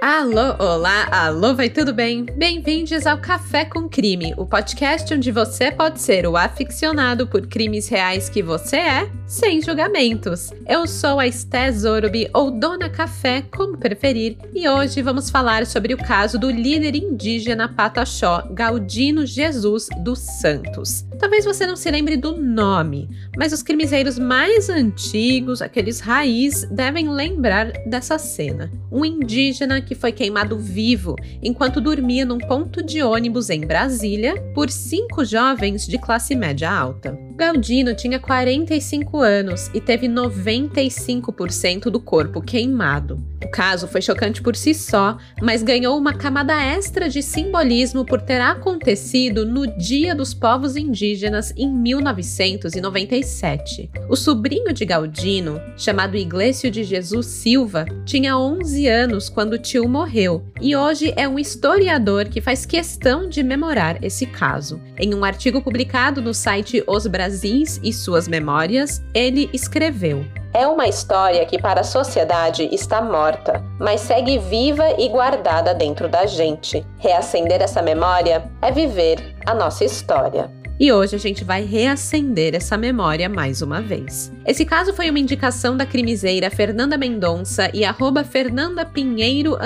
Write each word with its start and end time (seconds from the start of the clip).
Alô, 0.00 0.54
olá, 0.58 1.08
alô, 1.10 1.54
vai 1.54 1.70
tudo 1.70 1.92
bem? 1.92 2.22
Bem-vindos 2.36 3.06
ao 3.06 3.16
Café 3.16 3.64
com 3.64 3.88
Crime, 3.88 4.34
o 4.36 4.44
podcast 4.44 5.12
onde 5.12 5.32
você 5.32 5.72
pode 5.72 6.02
ser 6.02 6.26
o 6.26 6.36
aficionado 6.36 7.26
por 7.26 7.46
crimes 7.46 7.88
reais 7.88 8.28
que 8.28 8.42
você 8.42 8.76
é, 8.76 9.10
sem 9.26 9.62
julgamentos. 9.62 10.50
Eu 10.68 10.86
sou 10.86 11.18
a 11.18 11.26
Esté 11.26 11.72
Zorubi, 11.72 12.28
ou 12.34 12.50
Dona 12.50 12.90
Café, 12.90 13.42
como 13.50 13.78
preferir, 13.78 14.36
e 14.54 14.68
hoje 14.68 15.00
vamos 15.00 15.30
falar 15.30 15.64
sobre 15.64 15.94
o 15.94 15.98
caso 15.98 16.38
do 16.38 16.50
líder 16.50 16.94
indígena 16.94 17.66
Pataxó, 17.66 18.46
Galdino 18.52 19.24
Jesus 19.24 19.88
dos 20.04 20.18
Santos. 20.18 21.06
Talvez 21.18 21.46
você 21.46 21.66
não 21.66 21.74
se 21.74 21.90
lembre 21.90 22.18
do 22.18 22.36
nome, 22.36 23.08
mas 23.36 23.52
os 23.52 23.62
crimezeiros 23.62 24.18
mais 24.18 24.68
antigos, 24.68 25.62
aqueles 25.62 26.00
raiz, 26.00 26.64
devem 26.70 27.08
lembrar 27.08 27.72
dessa 27.86 28.18
cena. 28.18 28.70
Um 28.92 29.04
indígena 29.04 29.80
que 29.80 29.94
foi 29.96 30.12
queimado 30.12 30.58
vivo 30.58 31.16
enquanto 31.42 31.80
dormia 31.80 32.24
num 32.24 32.38
ponto 32.38 32.82
de 32.82 33.02
ônibus 33.02 33.50
em 33.50 33.60
Brasília 33.60 34.40
por 34.54 34.70
cinco 34.70 35.24
jovens 35.24 35.86
de 35.86 35.98
classe 35.98 36.36
média 36.36 36.70
alta. 36.70 37.26
Galdino 37.36 37.94
tinha 37.94 38.18
45 38.18 39.20
anos 39.20 39.70
e 39.74 39.80
teve 39.80 40.08
95% 40.08 41.90
do 41.90 42.00
corpo 42.00 42.40
queimado. 42.40 43.22
O 43.44 43.50
caso 43.50 43.86
foi 43.86 44.00
chocante 44.00 44.40
por 44.40 44.56
si 44.56 44.72
só, 44.72 45.18
mas 45.42 45.62
ganhou 45.62 45.98
uma 45.98 46.14
camada 46.14 46.54
extra 46.54 47.10
de 47.10 47.22
simbolismo 47.22 48.06
por 48.06 48.22
ter 48.22 48.40
acontecido 48.40 49.44
no 49.44 49.66
Dia 49.76 50.14
dos 50.14 50.32
Povos 50.32 50.76
Indígenas 50.76 51.52
em 51.56 51.70
1997. 51.70 53.90
O 54.08 54.16
sobrinho 54.16 54.72
de 54.72 54.86
Galdino, 54.86 55.60
chamado 55.76 56.16
Iglesio 56.16 56.70
de 56.70 56.82
Jesus 56.82 57.26
Silva, 57.26 57.84
tinha 58.06 58.38
11 58.38 58.88
anos 58.88 59.28
quando 59.28 59.52
o 59.52 59.58
tio 59.58 59.75
morreu 59.84 60.42
e 60.60 60.74
hoje 60.74 61.12
é 61.16 61.28
um 61.28 61.38
historiador 61.38 62.26
que 62.26 62.40
faz 62.40 62.64
questão 62.64 63.28
de 63.28 63.42
memorar 63.42 64.02
esse 64.02 64.26
caso. 64.26 64.80
Em 64.98 65.14
um 65.14 65.24
artigo 65.24 65.60
publicado 65.60 66.22
no 66.22 66.32
site 66.32 66.82
Os 66.86 67.06
Brasis 67.06 67.80
e 67.82 67.92
suas 67.92 68.26
memórias, 68.26 69.02
ele 69.12 69.50
escreveu: 69.52 70.24
É 70.54 70.66
uma 70.66 70.86
história 70.86 71.44
que 71.44 71.60
para 71.60 71.80
a 71.80 71.84
sociedade 71.84 72.68
está 72.72 73.02
morta, 73.02 73.62
mas 73.78 74.00
segue 74.00 74.38
viva 74.38 74.88
e 74.98 75.08
guardada 75.08 75.74
dentro 75.74 76.08
da 76.08 76.26
gente. 76.26 76.86
Reacender 76.98 77.60
essa 77.60 77.82
memória 77.82 78.50
é 78.62 78.70
viver 78.70 79.36
a 79.44 79.54
nossa 79.54 79.84
história. 79.84 80.50
E 80.78 80.92
hoje 80.92 81.16
a 81.16 81.18
gente 81.18 81.42
vai 81.42 81.64
reacender 81.64 82.54
essa 82.54 82.76
memória 82.76 83.28
mais 83.28 83.62
uma 83.62 83.80
vez. 83.80 84.30
Esse 84.46 84.64
caso 84.64 84.92
foi 84.92 85.10
uma 85.10 85.18
indicação 85.18 85.76
da 85.76 85.84
crimiseira 85.84 86.50
Fernanda 86.50 86.96
Mendonça 86.96 87.70
e 87.74 87.84
arroba 87.84 88.24
Fernanda 88.24 88.84
Pinheiro 88.84 89.56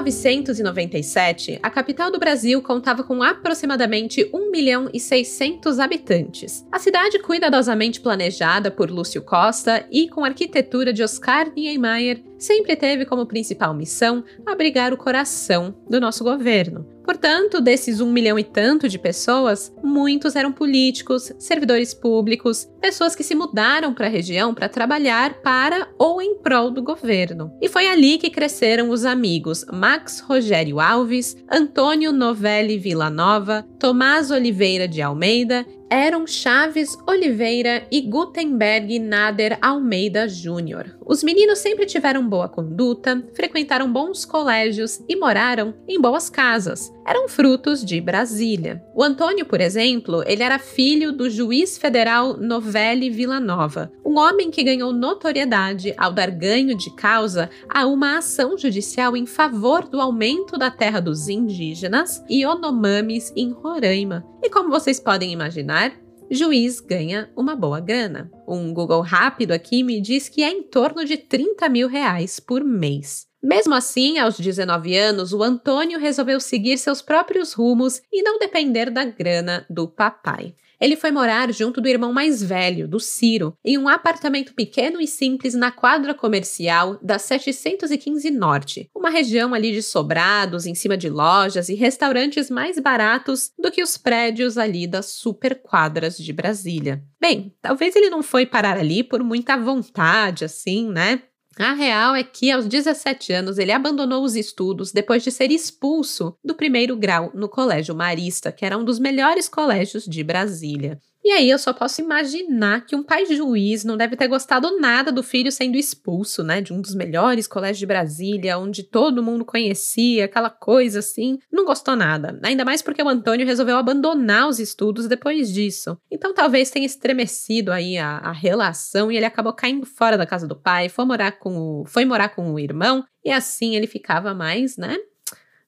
1997, 0.03 1.61
a 1.63 1.71
capital 1.71 2.11
do 2.11 2.19
Brasil 2.19 2.63
contava 2.63 3.03
com 3.03 3.23
aproximadamente 3.23 4.29
1 4.33 4.51
milhão 4.51 4.89
e 4.93 5.01
600 5.01 5.79
habitantes. 5.79 6.67
A 6.73 6.79
cidade 6.79 7.19
cuidadosamente 7.19 8.01
planejada 8.01 8.71
por 8.71 8.91
Lúcio 8.91 9.23
Costa 9.23 9.87
e 9.91 10.09
com 10.09 10.25
arquitetura 10.25 10.93
de 10.93 11.03
Oscar 11.03 11.53
Niemeyer 11.55 12.23
sempre 12.39 12.75
teve 12.75 13.05
como 13.05 13.27
principal 13.27 13.75
missão 13.75 14.25
abrigar 14.47 14.93
o 14.93 14.97
coração 14.97 15.75
do 15.89 16.01
nosso 16.01 16.25
governo. 16.25 16.87
Portanto, 17.11 17.61
desses 17.61 18.01
um 18.01 18.09
milhão 18.09 18.39
e 18.39 18.45
tanto 18.45 18.89
de 18.89 18.97
pessoas, 18.97 19.75
muitos 19.83 20.37
eram 20.37 20.53
políticos, 20.53 21.33
servidores 21.41 21.93
públicos, 21.93 22.71
pessoas 22.81 23.17
que 23.17 23.25
se 23.25 23.35
mudaram 23.35 23.93
para 23.93 24.07
a 24.07 24.09
região 24.09 24.55
para 24.55 24.69
trabalhar 24.69 25.35
para 25.43 25.89
ou 25.99 26.23
em 26.23 26.37
prol 26.37 26.71
do 26.71 26.85
governo. 26.85 27.53
E 27.61 27.69
foi 27.69 27.89
ali 27.89 28.17
que 28.17 28.31
cresceram 28.31 28.91
os 28.91 29.05
amigos 29.05 29.65
Max 29.73 30.21
Rogério 30.21 30.79
Alves, 30.79 31.37
Antônio 31.51 32.13
Novelli 32.13 32.79
Villanova, 32.79 33.67
Tomás 33.77 34.31
Oliveira 34.31 34.87
de 34.87 35.03
Almeida 35.03 35.67
eram 35.91 36.25
Chaves 36.25 36.97
Oliveira 37.05 37.85
e 37.91 38.01
Gutenberg 38.01 39.01
Nader 39.01 39.59
Almeida 39.61 40.29
Júnior. 40.29 40.97
Os 41.05 41.25
meninos 41.25 41.59
sempre 41.59 41.85
tiveram 41.85 42.29
boa 42.29 42.49
conduta, 42.49 43.21
frequentaram 43.35 43.93
bons 43.93 44.25
colégios 44.25 45.03
e 45.09 45.17
moraram 45.17 45.75
em 45.89 46.01
boas 46.01 46.31
casas. 46.31 46.93
Eram 47.07 47.29
frutos 47.29 47.85
de 47.85 48.01
Brasília. 48.01 48.83
O 48.95 49.03
Antônio, 49.03 49.47
por 49.47 49.61
exemplo, 49.61 50.23
ele 50.27 50.43
era 50.43 50.59
filho 50.59 51.13
do 51.13 51.31
juiz 51.31 51.79
federal 51.79 52.37
Novelli 52.37 53.11
Villanova, 53.11 53.91
um 54.05 54.19
homem 54.19 54.51
que 54.51 54.63
ganhou 54.63 54.93
notoriedade 54.93 55.95
ao 55.97 56.13
dar 56.13 56.31
ganho 56.31 56.77
de 56.77 56.95
causa 56.95 57.51
a 57.69 57.87
uma 57.87 58.19
ação 58.19 58.57
judicial 58.57 59.17
em 59.17 59.27
favor 59.27 59.89
do 59.89 60.01
aumento 60.01 60.59
da 60.59 60.71
terra 60.71 61.01
dos 61.01 61.29
indígenas 61.29 62.23
e 62.29 62.45
Onomamis 62.45 63.33
em 63.35 63.51
Roraima. 63.51 64.25
E 64.43 64.51
como 64.51 64.71
vocês 64.71 65.01
podem 65.01 65.33
imaginar, 65.33 65.93
juiz 66.31 66.81
ganha 66.81 67.31
uma 67.37 67.57
boa 67.57 67.81
grana. 67.81 68.31
Um 68.47 68.73
Google 68.73 69.01
rápido 69.01 69.53
aqui 69.53 69.83
me 69.83 70.01
diz 70.01 70.29
que 70.29 70.43
é 70.43 70.51
em 70.51 70.63
torno 70.63 71.05
de 71.05 71.17
30 71.17 71.69
mil 71.69 71.89
reais 71.89 72.39
por 72.39 72.63
mês. 72.63 73.30
Mesmo 73.43 73.75
assim, 73.75 74.19
aos 74.19 74.39
19 74.39 74.95
anos, 74.97 75.33
o 75.33 75.43
Antônio 75.43 75.99
resolveu 75.99 76.39
seguir 76.41 76.77
seus 76.77 77.01
próprios 77.01 77.53
rumos 77.55 78.03
e 78.13 78.23
não 78.23 78.39
depender 78.39 78.91
da 78.91 79.05
grana 79.05 79.67
do 79.71 79.89
papai. 79.89 80.55
Ele 80.81 80.97
foi 80.97 81.11
morar 81.11 81.53
junto 81.53 81.79
do 81.81 81.89
irmão 81.89 82.11
mais 82.11 82.43
velho, 82.43 82.89
do 82.89 82.99
Ciro, 82.99 83.55
em 83.63 83.77
um 83.77 83.87
apartamento 83.87 84.55
pequeno 84.55 84.99
e 84.99 85.07
simples 85.07 85.55
na 85.55 85.71
quadra 85.71 86.15
comercial 86.15 86.99
da 87.03 87.19
715 87.19 88.31
Norte, 88.31 88.91
uma 88.95 89.11
região 89.11 89.53
ali 89.53 89.73
de 89.73 89.83
sobrados, 89.83 90.65
em 90.65 90.75
cima 90.75 90.97
de 90.97 91.11
lojas 91.11 91.69
e 91.69 91.75
restaurantes 91.75 92.49
mais 92.49 92.79
baratos 92.79 93.53
do 93.59 93.71
que 93.71 93.83
os 93.83 93.99
prédios 93.99 94.57
ali 94.57 94.87
das 94.87 95.07
superquadras 95.07 96.17
de 96.17 96.33
Brasília. 96.33 97.05
Bem, 97.21 97.55
talvez 97.61 97.95
ele 97.95 98.09
não 98.09 98.23
foi 98.23 98.47
parar 98.47 98.79
ali 98.79 99.05
por 99.05 99.23
muita 99.23 99.59
vontade, 99.59 100.47
assim, 100.47 100.89
né? 100.89 101.23
A 101.59 101.75
real 101.75 102.15
é 102.15 102.23
que, 102.23 102.51
aos 102.51 102.67
17 102.67 103.33
anos, 103.33 103.59
ele 103.59 103.73
abandonou 103.73 104.25
os 104.25 104.37
estudos 104.37 104.93
depois 104.93 105.23
de 105.23 105.31
ser 105.31 105.51
expulso 105.51 106.37
do 106.45 106.55
primeiro 106.55 106.97
grau 106.97 107.31
no 107.35 107.49
Colégio 107.49 107.95
Marista, 107.95 108.53
que 108.53 108.65
era 108.65 108.79
um 108.79 108.85
dos 108.85 108.99
melhores 108.99 109.49
colégios 109.49 110.05
de 110.05 110.23
Brasília. 110.23 111.01
E 111.23 111.31
aí 111.31 111.51
eu 111.51 111.59
só 111.59 111.73
posso 111.73 112.01
imaginar 112.01 112.87
que 112.87 112.97
um 112.97 113.03
pai 113.03 113.27
juiz 113.27 113.85
não 113.85 113.97
deve 113.97 114.17
ter 114.17 114.27
gostado 114.27 114.79
nada 114.79 115.13
do 115.13 115.23
filho 115.23 115.53
sendo 115.53 115.77
expulso, 115.77 116.43
né, 116.43 116.61
de 116.61 116.73
um 116.73 116.81
dos 116.81 116.95
melhores 116.95 117.47
colégios 117.47 117.79
de 117.79 117.87
Brasília, 117.87 118.59
onde 118.59 118.83
todo 118.83 119.23
mundo 119.23 119.45
conhecia, 119.45 120.25
aquela 120.25 120.49
coisa 120.49 121.01
assim. 121.01 121.39
Não 121.53 121.65
gostou 121.65 121.95
nada. 121.95 122.39
Ainda 122.43 122.65
mais 122.65 122.81
porque 122.81 123.03
o 123.03 123.09
Antônio 123.09 123.47
resolveu 123.47 123.77
abandonar 123.77 124.49
os 124.49 124.59
estudos 124.59 125.07
depois 125.07 125.53
disso. 125.53 125.99
Então 126.11 126.33
talvez 126.33 126.71
tenha 126.71 126.87
estremecido 126.87 127.71
aí 127.71 127.99
a, 127.99 128.17
a 128.19 128.33
relação 128.33 129.13
e 129.13 129.17
ele 129.17 129.27
acabou 129.27 129.53
caindo 129.53 129.85
fora 129.85 130.17
da 130.17 130.27
casa 130.27 130.49
do 130.49 130.57
pai, 130.57 130.89
foi 130.89 131.05
morar 131.05 131.33
com 131.33 131.57
o, 131.57 131.85
foi 131.87 132.05
morar 132.05 132.31
com 132.31 132.53
o 132.53 132.59
irmão 132.59 133.05
e 133.25 133.31
assim 133.31 133.77
ele 133.77 133.87
ficava 133.87 134.33
mais, 134.35 134.77
né, 134.77 134.97